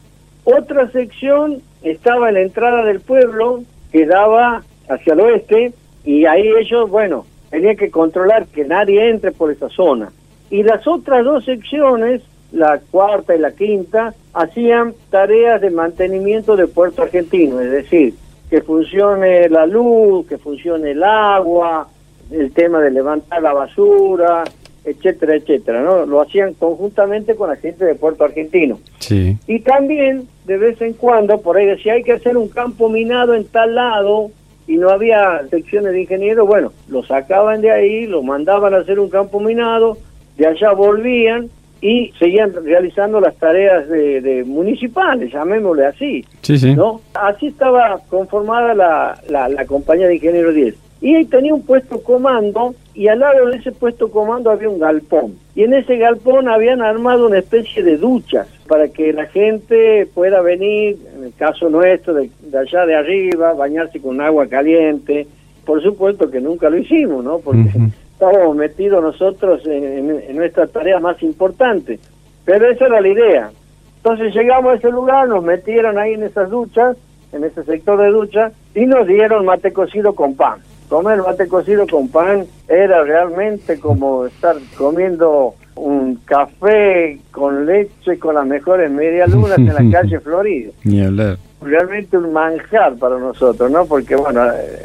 Otra 0.43 0.89
sección 0.91 1.61
estaba 1.83 2.29
en 2.29 2.35
la 2.35 2.41
entrada 2.41 2.83
del 2.83 2.99
pueblo, 2.99 3.63
que 3.91 4.05
daba 4.05 4.63
hacia 4.89 5.13
el 5.13 5.19
oeste, 5.19 5.73
y 6.03 6.25
ahí 6.25 6.47
ellos, 6.59 6.89
bueno, 6.89 7.25
tenían 7.51 7.77
que 7.77 7.91
controlar 7.91 8.47
que 8.47 8.65
nadie 8.65 9.09
entre 9.09 9.31
por 9.31 9.51
esa 9.51 9.69
zona. 9.69 10.11
Y 10.49 10.63
las 10.63 10.87
otras 10.87 11.23
dos 11.25 11.45
secciones, 11.45 12.21
la 12.51 12.79
cuarta 12.91 13.35
y 13.35 13.39
la 13.39 13.51
quinta, 13.51 14.15
hacían 14.37 14.93
tareas 15.09 15.59
de 15.61 15.71
mantenimiento 15.71 16.55
de 16.55 16.67
puerto 16.67 17.01
argentino, 17.01 17.59
es 17.59 17.71
decir, 17.71 18.13
que 18.49 18.61
funcione 18.61 19.49
la 19.49 19.65
luz, 19.65 20.27
que 20.27 20.37
funcione 20.37 20.91
el 20.91 21.03
agua, 21.03 21.87
el 22.31 22.51
tema 22.51 22.79
de 22.81 22.91
levantar 22.91 23.41
la 23.41 23.53
basura, 23.53 24.43
etcétera, 24.85 25.35
etcétera, 25.35 25.81
¿no? 25.81 26.05
Lo 26.05 26.21
hacían 26.21 26.53
conjuntamente 26.53 27.35
con 27.35 27.49
la 27.49 27.55
gente 27.55 27.83
de 27.83 27.95
Puerto 27.95 28.23
Argentino. 28.23 28.79
Sí. 28.99 29.37
Y 29.47 29.59
también, 29.59 30.27
de 30.45 30.57
vez 30.57 30.79
en 30.81 30.93
cuando, 30.93 31.41
por 31.41 31.57
ahí 31.57 31.65
decía, 31.65 31.93
hay 31.93 32.03
que 32.03 32.13
hacer 32.13 32.37
un 32.37 32.47
campo 32.47 32.89
minado 32.89 33.33
en 33.33 33.45
tal 33.45 33.75
lado, 33.75 34.29
y 34.67 34.77
no 34.77 34.89
había 34.89 35.47
secciones 35.49 35.93
de 35.93 36.01
ingenieros, 36.01 36.47
bueno, 36.47 36.73
lo 36.89 37.03
sacaban 37.03 37.61
de 37.61 37.71
ahí, 37.71 38.05
lo 38.05 38.21
mandaban 38.21 38.73
a 38.73 38.77
hacer 38.77 38.99
un 38.99 39.09
campo 39.09 39.39
minado, 39.39 39.97
de 40.37 40.45
allá 40.45 40.73
volvían 40.73 41.49
y 41.81 42.11
seguían 42.17 42.53
realizando 42.63 43.19
las 43.19 43.35
tareas 43.35 43.87
de, 43.89 44.43
municipales, 44.45 45.31
llamémosle 45.31 45.85
así. 45.85 46.25
Sí, 46.41 46.57
sí. 46.57 46.75
¿no? 46.75 47.01
Así 47.13 47.47
estaba 47.47 47.99
conformada 48.09 48.73
la, 48.73 49.21
la, 49.29 49.49
la 49.49 49.65
compañía 49.65 50.07
de 50.07 50.15
ingenieros 50.15 50.55
10. 50.55 50.75
Y 50.99 51.15
ahí 51.15 51.25
tenía 51.25 51.53
un 51.53 51.61
puesto 51.61 52.01
comando 52.01 52.73
y 52.95 53.07
al 53.07 53.19
lado 53.19 53.45
de 53.47 53.57
ese 53.57 53.71
puesto 53.71 54.09
comando 54.09 54.49
había 54.49 54.69
un 54.69 54.79
galpón. 54.79 55.35
Y 55.55 55.63
en 55.63 55.73
ese 55.73 55.97
galpón 55.97 56.49
habían 56.49 56.81
armado 56.81 57.27
una 57.27 57.37
especie 57.37 57.83
de 57.83 57.97
duchas 57.97 58.47
para 58.67 58.87
que 58.87 59.13
la 59.13 59.27
gente 59.27 60.07
pueda 60.13 60.41
venir, 60.41 60.97
en 61.15 61.25
el 61.25 61.33
caso 61.33 61.69
nuestro, 61.69 62.15
de, 62.15 62.29
allá 62.57 62.85
de 62.87 62.95
arriba, 62.95 63.53
bañarse 63.53 64.01
con 64.01 64.19
agua 64.19 64.47
caliente. 64.47 65.27
Por 65.65 65.83
supuesto 65.83 66.31
que 66.31 66.41
nunca 66.41 66.69
lo 66.69 66.77
hicimos, 66.77 67.23
¿no? 67.23 67.39
Porque 67.39 67.69
estábamos 68.17 68.55
metidos 68.55 69.03
nosotros 69.03 69.61
en, 69.65 70.09
en 70.09 70.35
nuestra 70.35 70.67
tarea 70.67 70.99
más 70.99 71.21
importante. 71.21 71.99
Pero 72.45 72.69
esa 72.69 72.85
era 72.85 73.01
la 73.01 73.07
idea. 73.07 73.51
Entonces 73.97 74.33
llegamos 74.33 74.73
a 74.73 74.75
ese 74.75 74.89
lugar, 74.89 75.27
nos 75.27 75.43
metieron 75.43 75.97
ahí 75.97 76.13
en 76.13 76.23
esas 76.23 76.49
duchas, 76.49 76.97
en 77.31 77.43
ese 77.43 77.63
sector 77.63 77.99
de 77.99 78.09
ducha, 78.09 78.51
y 78.73 78.85
nos 78.85 79.05
dieron 79.07 79.45
mate 79.45 79.73
cocido 79.73 80.15
con 80.15 80.35
pan 80.35 80.59
comer 80.89 81.21
mate 81.21 81.47
cocido 81.47 81.85
con 81.87 82.07
pan 82.07 82.45
era 82.67 83.03
realmente 83.03 83.79
como 83.79 84.25
estar 84.25 84.55
comiendo 84.77 85.55
un 85.75 86.15
café 86.25 87.19
con 87.31 87.65
leche 87.65 88.17
con 88.17 88.35
las 88.35 88.45
mejores 88.45 88.89
medialunas 88.89 89.57
en 89.57 89.67
la 89.67 89.91
calle 90.01 90.19
Florida. 90.19 90.71
Ni 90.83 91.03
hablar. 91.03 91.37
Realmente 91.61 92.17
un 92.17 92.33
manjar 92.33 92.95
para 92.95 93.17
nosotros, 93.19 93.69
¿no? 93.69 93.85
Porque, 93.85 94.15
bueno, 94.15 94.41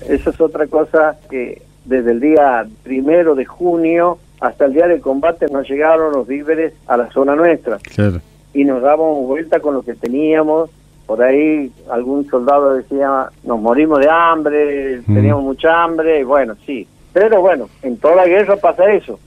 esa 0.09 0.31
es 0.31 0.41
otra 0.41 0.67
cosa 0.67 1.17
que 1.31 1.63
desde 1.85 2.13
el 2.13 2.21
día 2.21 2.67
primero 2.83 3.35
de 3.35 3.45
junio 3.45 4.19
hasta 4.41 4.65
el 4.65 4.73
día 4.73 4.89
del 4.89 5.01
combate 5.01 5.47
nos 5.51 5.69
llegaron 5.69 6.13
los 6.13 6.27
víveres 6.27 6.75
a 6.87 6.97
la 6.97 7.11
zona 7.11 7.37
nuestra. 7.37 7.79
Claro. 7.95 8.21
Y 8.55 8.65
nos 8.65 8.83
dábamos 8.83 9.27
vuelta 9.27 9.61
con 9.61 9.75
lo 9.75 9.83
que 9.83 9.95
teníamos 9.95 10.71
por 11.07 11.23
ahí 11.23 11.71
algún 11.91 12.27
soldado 12.29 12.75
decía, 12.75 13.29
nos 13.45 13.61
morimos 13.61 14.01
de 14.01 14.09
hambre, 14.09 15.03
teníamos 15.03 15.43
mucha 15.45 15.83
hambre, 15.83 16.21
y 16.21 16.25
bueno, 16.25 16.55
sí. 16.65 16.87
Pero 17.13 17.41
bueno, 17.41 17.69
en 17.83 17.99
toda 17.99 18.17
la 18.17 18.27
guerra 18.27 18.57
pasa 18.57 18.91
eso, 18.93 19.19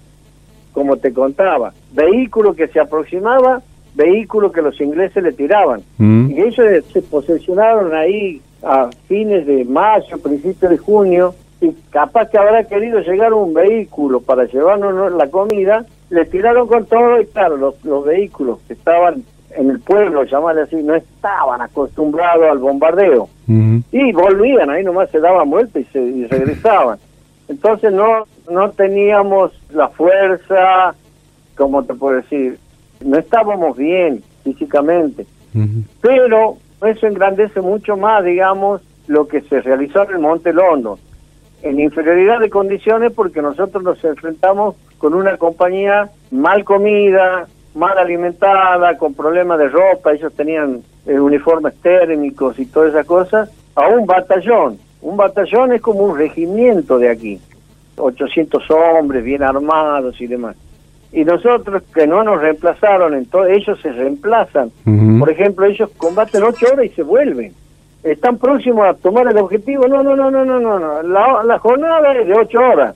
como 0.73 0.97
te 0.97 1.13
contaba, 1.13 1.73
vehículo 1.91 2.55
que 2.55 2.67
se 2.69 2.79
aproximaba, 2.79 3.61
vehículo 3.93 4.51
que 4.51 4.61
los 4.61 4.79
ingleses 4.81 5.21
le 5.21 5.31
tiraban. 5.33 5.83
Y 5.99 6.41
ellos 6.41 6.85
se 6.91 7.01
posesionaron 7.03 7.93
ahí 7.93 8.41
a 8.63 8.89
fines 9.07 9.45
de 9.45 9.63
mayo, 9.65 10.17
principios 10.17 10.71
de 10.71 10.77
junio, 10.77 11.35
y 11.65 11.73
capaz 11.89 12.29
que 12.29 12.37
habrá 12.37 12.63
querido 12.65 12.99
llegar 12.99 13.33
un 13.33 13.53
vehículo 13.53 14.21
para 14.21 14.45
llevarnos 14.45 15.11
la 15.13 15.29
comida, 15.29 15.85
le 16.09 16.25
tiraron 16.25 16.67
con 16.67 16.85
todo 16.85 17.19
y 17.19 17.25
claro, 17.27 17.57
los, 17.57 17.83
los 17.83 18.05
vehículos 18.05 18.59
que 18.67 18.73
estaban 18.73 19.23
en 19.57 19.69
el 19.69 19.79
pueblo, 19.79 20.23
llamarle 20.23 20.63
así, 20.63 20.75
no 20.77 20.95
estaban 20.95 21.61
acostumbrados 21.61 22.49
al 22.49 22.59
bombardeo. 22.59 23.29
Y 23.47 24.11
volvían, 24.11 24.69
ahí 24.69 24.83
nomás 24.83 25.09
se 25.11 25.19
daban 25.19 25.49
vuelta 25.49 25.79
y, 25.79 25.85
se, 25.85 26.27
regresaban. 26.29 26.99
Entonces 27.47 27.93
no, 27.93 28.25
no 28.49 28.71
teníamos 28.71 29.51
la 29.71 29.87
fuerza, 29.89 30.95
como 31.55 31.83
te 31.83 31.93
puedo 31.93 32.17
decir, 32.17 32.57
no 33.03 33.17
estábamos 33.17 33.77
bien 33.77 34.23
físicamente. 34.43 35.25
Pero 36.01 36.57
eso 36.85 37.07
engrandece 37.07 37.61
mucho 37.61 37.95
más, 37.95 38.25
digamos, 38.25 38.81
lo 39.07 39.27
que 39.27 39.41
se 39.41 39.61
realizó 39.61 40.03
en 40.03 40.11
el 40.11 40.19
Monte 40.19 40.51
Londo, 40.51 40.99
en 41.65 41.79
inferioridad 41.79 42.39
de 42.39 42.49
condiciones 42.51 43.11
porque 43.11 43.41
nosotros 43.41 43.83
nos 43.83 44.03
enfrentamos 44.03 44.75
con 44.99 45.15
una 45.15 45.35
compañía 45.37 46.09
mal 46.29 46.63
comida, 46.63 47.47
mal 47.73 47.97
alimentada, 47.97 48.95
con 48.99 49.15
problemas 49.15 49.57
de 49.57 49.69
ropa, 49.69 50.13
ellos 50.13 50.31
tenían 50.35 50.81
eh, 51.07 51.19
uniformes 51.19 51.73
térmicos 51.81 52.59
y 52.59 52.67
todas 52.67 52.91
esas 52.91 53.07
cosas, 53.07 53.49
a 53.73 53.87
un 53.87 54.05
batallón. 54.05 54.77
Un 55.01 55.17
batallón 55.17 55.73
es 55.73 55.81
como 55.81 56.01
un 56.01 56.17
regimiento 56.17 56.99
de 56.99 57.09
aquí, 57.09 57.39
800 57.97 58.63
hombres 58.69 59.23
bien 59.23 59.41
armados 59.41 60.21
y 60.21 60.27
demás. 60.27 60.55
Y 61.11 61.25
nosotros 61.25 61.81
que 61.95 62.05
no 62.05 62.23
nos 62.23 62.41
reemplazaron, 62.41 63.15
entonces 63.15 63.57
ellos 63.57 63.79
se 63.81 63.91
reemplazan. 63.91 64.69
Por 65.19 65.29
ejemplo, 65.31 65.65
ellos 65.65 65.89
combaten 65.97 66.43
ocho 66.43 66.67
horas 66.71 66.85
y 66.85 66.89
se 66.89 67.03
vuelven. 67.03 67.53
Están 68.05 68.37
próximos 68.37 68.87
a 68.87 68.93
tomar 68.93 69.27
el 69.27 69.37
objetivo. 69.37 69.87
No, 69.87 70.01
no, 70.01 70.15
no, 70.15 70.31
no, 70.31 70.45
no, 70.45 70.59
no. 70.59 71.03
La, 71.03 71.43
la 71.43 71.59
jornada 71.59 72.13
es 72.13 72.27
de 72.27 72.33
ocho 72.33 72.59
horas 72.59 72.95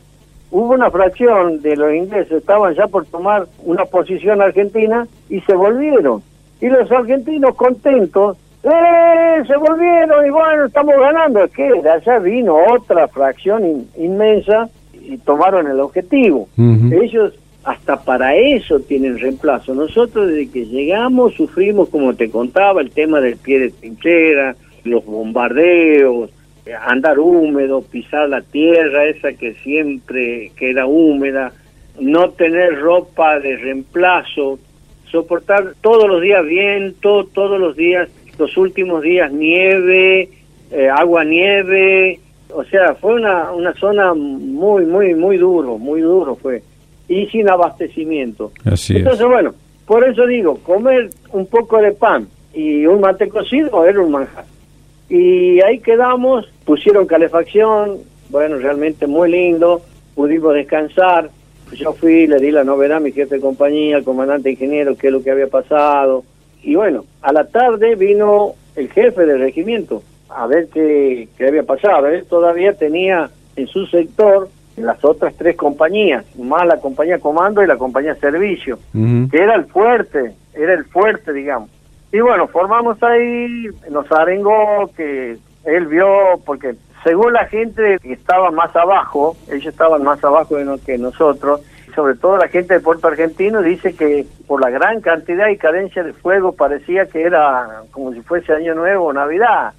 hubo 0.51 0.73
una 0.73 0.89
fracción 0.89 1.61
de 1.61 1.75
los 1.75 1.93
ingleses, 1.93 2.31
estaban 2.31 2.73
ya 2.75 2.87
por 2.87 3.05
tomar 3.05 3.47
una 3.63 3.85
posición 3.85 4.41
argentina 4.41 5.07
y 5.29 5.41
se 5.41 5.53
volvieron. 5.53 6.21
Y 6.61 6.67
los 6.67 6.91
argentinos 6.91 7.55
contentos, 7.55 8.37
¡eh! 8.63 9.43
Se 9.47 9.55
volvieron 9.55 10.25
y 10.25 10.29
bueno, 10.29 10.65
estamos 10.65 10.95
ganando. 10.99 11.43
Es 11.43 11.51
que 11.51 11.71
de 11.81 11.89
allá 11.89 12.19
vino 12.19 12.57
otra 12.73 13.07
fracción 13.07 13.87
inmensa 13.97 14.69
y 14.93 15.17
tomaron 15.19 15.67
el 15.67 15.79
objetivo. 15.79 16.49
Ellos 16.57 17.33
hasta 17.63 18.01
para 18.01 18.35
eso 18.35 18.79
tienen 18.79 19.19
reemplazo. 19.19 19.73
Nosotros 19.73 20.27
desde 20.27 20.49
que 20.49 20.65
llegamos 20.65 21.35
sufrimos, 21.35 21.89
como 21.89 22.13
te 22.15 22.29
contaba, 22.29 22.81
el 22.81 22.91
tema 22.91 23.21
del 23.21 23.37
pie 23.37 23.59
de 23.59 23.69
trinchera, 23.69 24.55
los 24.83 25.05
bombardeos, 25.05 26.29
andar 26.81 27.19
húmedo, 27.19 27.81
pisar 27.81 28.29
la 28.29 28.41
tierra 28.41 29.05
esa 29.05 29.33
que 29.33 29.53
siempre 29.55 30.51
queda 30.55 30.85
húmeda, 30.85 31.53
no 31.99 32.29
tener 32.29 32.79
ropa 32.79 33.39
de 33.39 33.57
reemplazo, 33.57 34.59
soportar 35.11 35.73
todos 35.81 36.07
los 36.07 36.21
días 36.21 36.45
viento, 36.45 37.25
todos 37.25 37.59
los 37.59 37.75
días, 37.75 38.09
los 38.37 38.55
últimos 38.57 39.01
días 39.01 39.31
nieve, 39.31 40.29
eh, 40.71 40.89
agua 40.89 41.23
nieve, 41.23 42.19
o 42.53 42.63
sea, 42.63 42.95
fue 42.95 43.15
una, 43.15 43.51
una 43.51 43.73
zona 43.73 44.13
muy, 44.13 44.85
muy, 44.85 45.13
muy 45.15 45.37
duro, 45.37 45.77
muy 45.77 46.01
duro 46.01 46.35
fue, 46.35 46.63
y 47.07 47.25
sin 47.27 47.49
abastecimiento. 47.49 48.51
Así 48.65 48.97
Entonces, 48.97 49.25
bueno, 49.25 49.53
por 49.85 50.07
eso 50.07 50.25
digo, 50.25 50.57
comer 50.59 51.09
un 51.31 51.47
poco 51.47 51.81
de 51.81 51.91
pan 51.91 52.27
y 52.53 52.85
un 52.85 53.01
mate 53.01 53.27
cocido 53.29 53.85
era 53.85 53.99
un 53.99 54.11
manjar. 54.11 54.45
Y 55.09 55.59
ahí 55.61 55.79
quedamos, 55.79 56.47
pusieron 56.65 57.07
calefacción, 57.07 57.97
bueno, 58.29 58.57
realmente 58.57 59.07
muy 59.07 59.31
lindo, 59.31 59.81
pudimos 60.15 60.53
descansar. 60.53 61.29
Yo 61.73 61.93
fui, 61.93 62.27
le 62.27 62.39
di 62.39 62.51
la 62.51 62.63
novedad 62.63 62.97
a 62.97 63.01
mi 63.01 63.11
jefe 63.11 63.35
de 63.35 63.41
compañía, 63.41 63.97
al 63.97 64.03
comandante 64.03 64.51
ingeniero, 64.51 64.95
qué 64.95 65.07
es 65.07 65.13
lo 65.13 65.23
que 65.23 65.31
había 65.31 65.47
pasado. 65.47 66.23
Y 66.63 66.75
bueno, 66.75 67.05
a 67.21 67.33
la 67.33 67.45
tarde 67.45 67.95
vino 67.95 68.53
el 68.75 68.89
jefe 68.89 69.25
del 69.25 69.39
regimiento 69.39 70.03
a 70.29 70.45
ver 70.45 70.67
qué, 70.67 71.27
qué 71.37 71.47
había 71.47 71.63
pasado. 71.63 72.07
Él 72.07 72.25
todavía 72.25 72.73
tenía 72.73 73.29
en 73.55 73.67
su 73.67 73.85
sector 73.87 74.49
las 74.77 75.03
otras 75.03 75.33
tres 75.35 75.55
compañías, 75.55 76.25
más 76.37 76.65
la 76.65 76.79
compañía 76.79 77.19
comando 77.19 77.61
y 77.63 77.67
la 77.67 77.77
compañía 77.77 78.15
servicio, 78.15 78.79
que 78.93 79.37
era 79.37 79.55
el 79.55 79.65
fuerte, 79.65 80.33
era 80.53 80.73
el 80.73 80.85
fuerte, 80.85 81.33
digamos. 81.33 81.69
Y 82.11 82.19
bueno, 82.21 82.47
formamos 82.47 83.01
ahí, 83.03 83.67
nos 83.89 84.11
arengó 84.11 84.89
que 84.95 85.37
él 85.65 85.87
vio, 85.87 86.07
porque 86.45 86.75
según 87.03 87.33
la 87.33 87.45
gente 87.45 87.97
que 88.01 88.13
estaba 88.13 88.51
más 88.51 88.75
abajo, 88.75 89.37
ellos 89.49 89.67
estaban 89.67 90.03
más 90.03 90.23
abajo 90.23 90.55
que 90.85 90.97
nosotros, 90.97 91.61
sobre 91.95 92.15
todo 92.15 92.37
la 92.37 92.47
gente 92.47 92.75
de 92.75 92.79
Puerto 92.79 93.07
Argentino 93.07 93.61
dice 93.61 93.95
que 93.95 94.25
por 94.47 94.61
la 94.61 94.69
gran 94.69 95.01
cantidad 95.01 95.49
y 95.49 95.57
cadencia 95.57 96.03
de 96.03 96.13
fuego 96.13 96.53
parecía 96.53 97.05
que 97.05 97.21
era 97.21 97.83
como 97.91 98.13
si 98.13 98.21
fuese 98.21 98.53
Año 98.53 98.75
Nuevo 98.75 99.07
o 99.07 99.13
Navidad. 99.13 99.73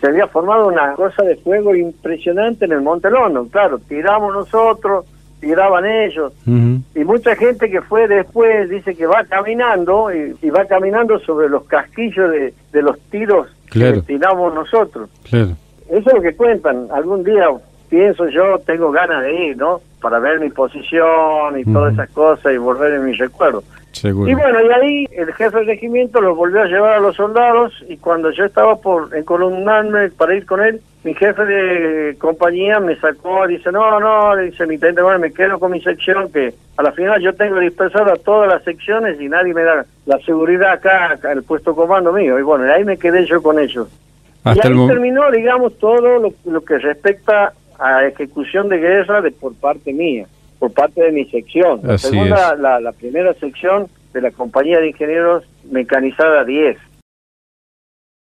Se 0.00 0.08
había 0.08 0.26
formado 0.26 0.66
una 0.66 0.94
cosa 0.94 1.22
de 1.22 1.36
fuego 1.36 1.74
impresionante 1.76 2.64
en 2.64 2.72
el 2.72 2.82
Monte 2.82 3.10
Londo. 3.10 3.46
Claro, 3.48 3.78
tiramos 3.78 4.34
nosotros, 4.34 5.06
tiraban 5.42 5.84
ellos. 5.84 6.32
Y 6.46 7.04
mucha 7.04 7.34
gente 7.34 7.68
que 7.68 7.82
fue 7.82 8.06
después 8.06 8.70
dice 8.70 8.94
que 8.94 9.06
va 9.06 9.24
caminando 9.24 10.08
y, 10.14 10.48
va 10.50 10.64
caminando 10.64 11.18
sobre 11.18 11.48
los 11.48 11.64
casquillos 11.64 12.30
de, 12.30 12.54
de 12.72 12.82
los 12.82 12.98
tiros 13.10 13.48
que 13.70 14.00
tiramos 14.06 14.54
nosotros. 14.54 15.10
Eso 15.26 15.54
es 15.90 16.14
lo 16.14 16.22
que 16.22 16.34
cuentan. 16.34 16.86
Algún 16.92 17.24
día 17.24 17.48
pienso 17.90 18.28
yo, 18.28 18.58
tengo 18.60 18.92
ganas 18.92 19.24
de 19.24 19.48
ir, 19.48 19.56
¿no? 19.56 19.80
Para 20.00 20.20
ver 20.20 20.38
mi 20.38 20.48
posición 20.48 21.58
y 21.58 21.64
todas 21.64 21.92
esas 21.94 22.10
cosas 22.10 22.54
y 22.54 22.56
volver 22.56 22.94
en 22.94 23.04
mis 23.04 23.18
recuerdos. 23.18 23.64
Y 24.02 24.34
bueno, 24.34 24.60
y 24.62 24.72
ahí 24.72 25.06
el 25.12 25.32
jefe 25.34 25.58
del 25.58 25.66
regimiento 25.66 26.20
los 26.20 26.36
volvió 26.36 26.62
a 26.62 26.66
llevar 26.66 26.94
a 26.94 27.00
los 27.00 27.16
soldados 27.16 27.72
y 27.88 27.96
cuando 27.98 28.30
yo 28.30 28.44
estaba 28.44 28.76
por 28.76 29.14
encolumnarme 29.14 30.10
para 30.10 30.34
ir 30.34 30.46
con 30.46 30.64
él, 30.64 30.80
mi 31.04 31.14
jefe 31.14 31.44
de 31.44 32.16
compañía 32.18 32.80
me 32.80 32.96
sacó, 32.96 33.46
dice, 33.46 33.70
no, 33.72 33.98
no, 34.00 34.36
dice 34.36 34.66
mi 34.66 34.78
teniente, 34.78 35.02
bueno, 35.02 35.18
me 35.18 35.32
quedo 35.32 35.58
con 35.58 35.72
mi 35.72 35.80
sección, 35.80 36.30
que 36.32 36.54
a 36.76 36.82
la 36.82 36.92
final 36.92 37.20
yo 37.20 37.34
tengo 37.34 37.58
dispersado 37.58 38.12
a 38.12 38.16
todas 38.16 38.48
las 38.48 38.62
secciones 38.64 39.20
y 39.20 39.28
nadie 39.28 39.52
me 39.52 39.64
da 39.64 39.84
la 40.06 40.18
seguridad 40.20 40.72
acá, 40.72 41.12
acá 41.12 41.32
el 41.32 41.42
puesto 41.42 41.74
comando 41.74 42.12
mío. 42.12 42.38
Y 42.38 42.42
bueno, 42.42 42.72
ahí 42.72 42.84
me 42.84 42.96
quedé 42.96 43.26
yo 43.26 43.42
con 43.42 43.58
ellos. 43.58 43.88
y 44.44 44.48
ahí 44.48 44.86
terminó, 44.86 45.30
digamos, 45.30 45.76
todo 45.78 46.18
lo, 46.18 46.32
lo 46.44 46.60
que 46.64 46.78
respecta 46.78 47.52
a 47.78 48.06
ejecución 48.06 48.68
de 48.68 48.78
guerra 48.78 49.20
de 49.20 49.32
por 49.32 49.54
parte 49.54 49.92
mía 49.92 50.26
por 50.62 50.72
parte 50.74 51.02
de 51.02 51.10
mi 51.10 51.24
sección. 51.24 51.80
La 51.82 51.98
segunda, 51.98 52.54
la, 52.54 52.78
la, 52.78 52.92
primera 52.92 53.34
sección 53.34 53.88
de 54.12 54.20
la 54.20 54.30
compañía 54.30 54.78
de 54.78 54.90
ingenieros 54.90 55.42
mecanizada 55.68 56.44
10. 56.44 56.78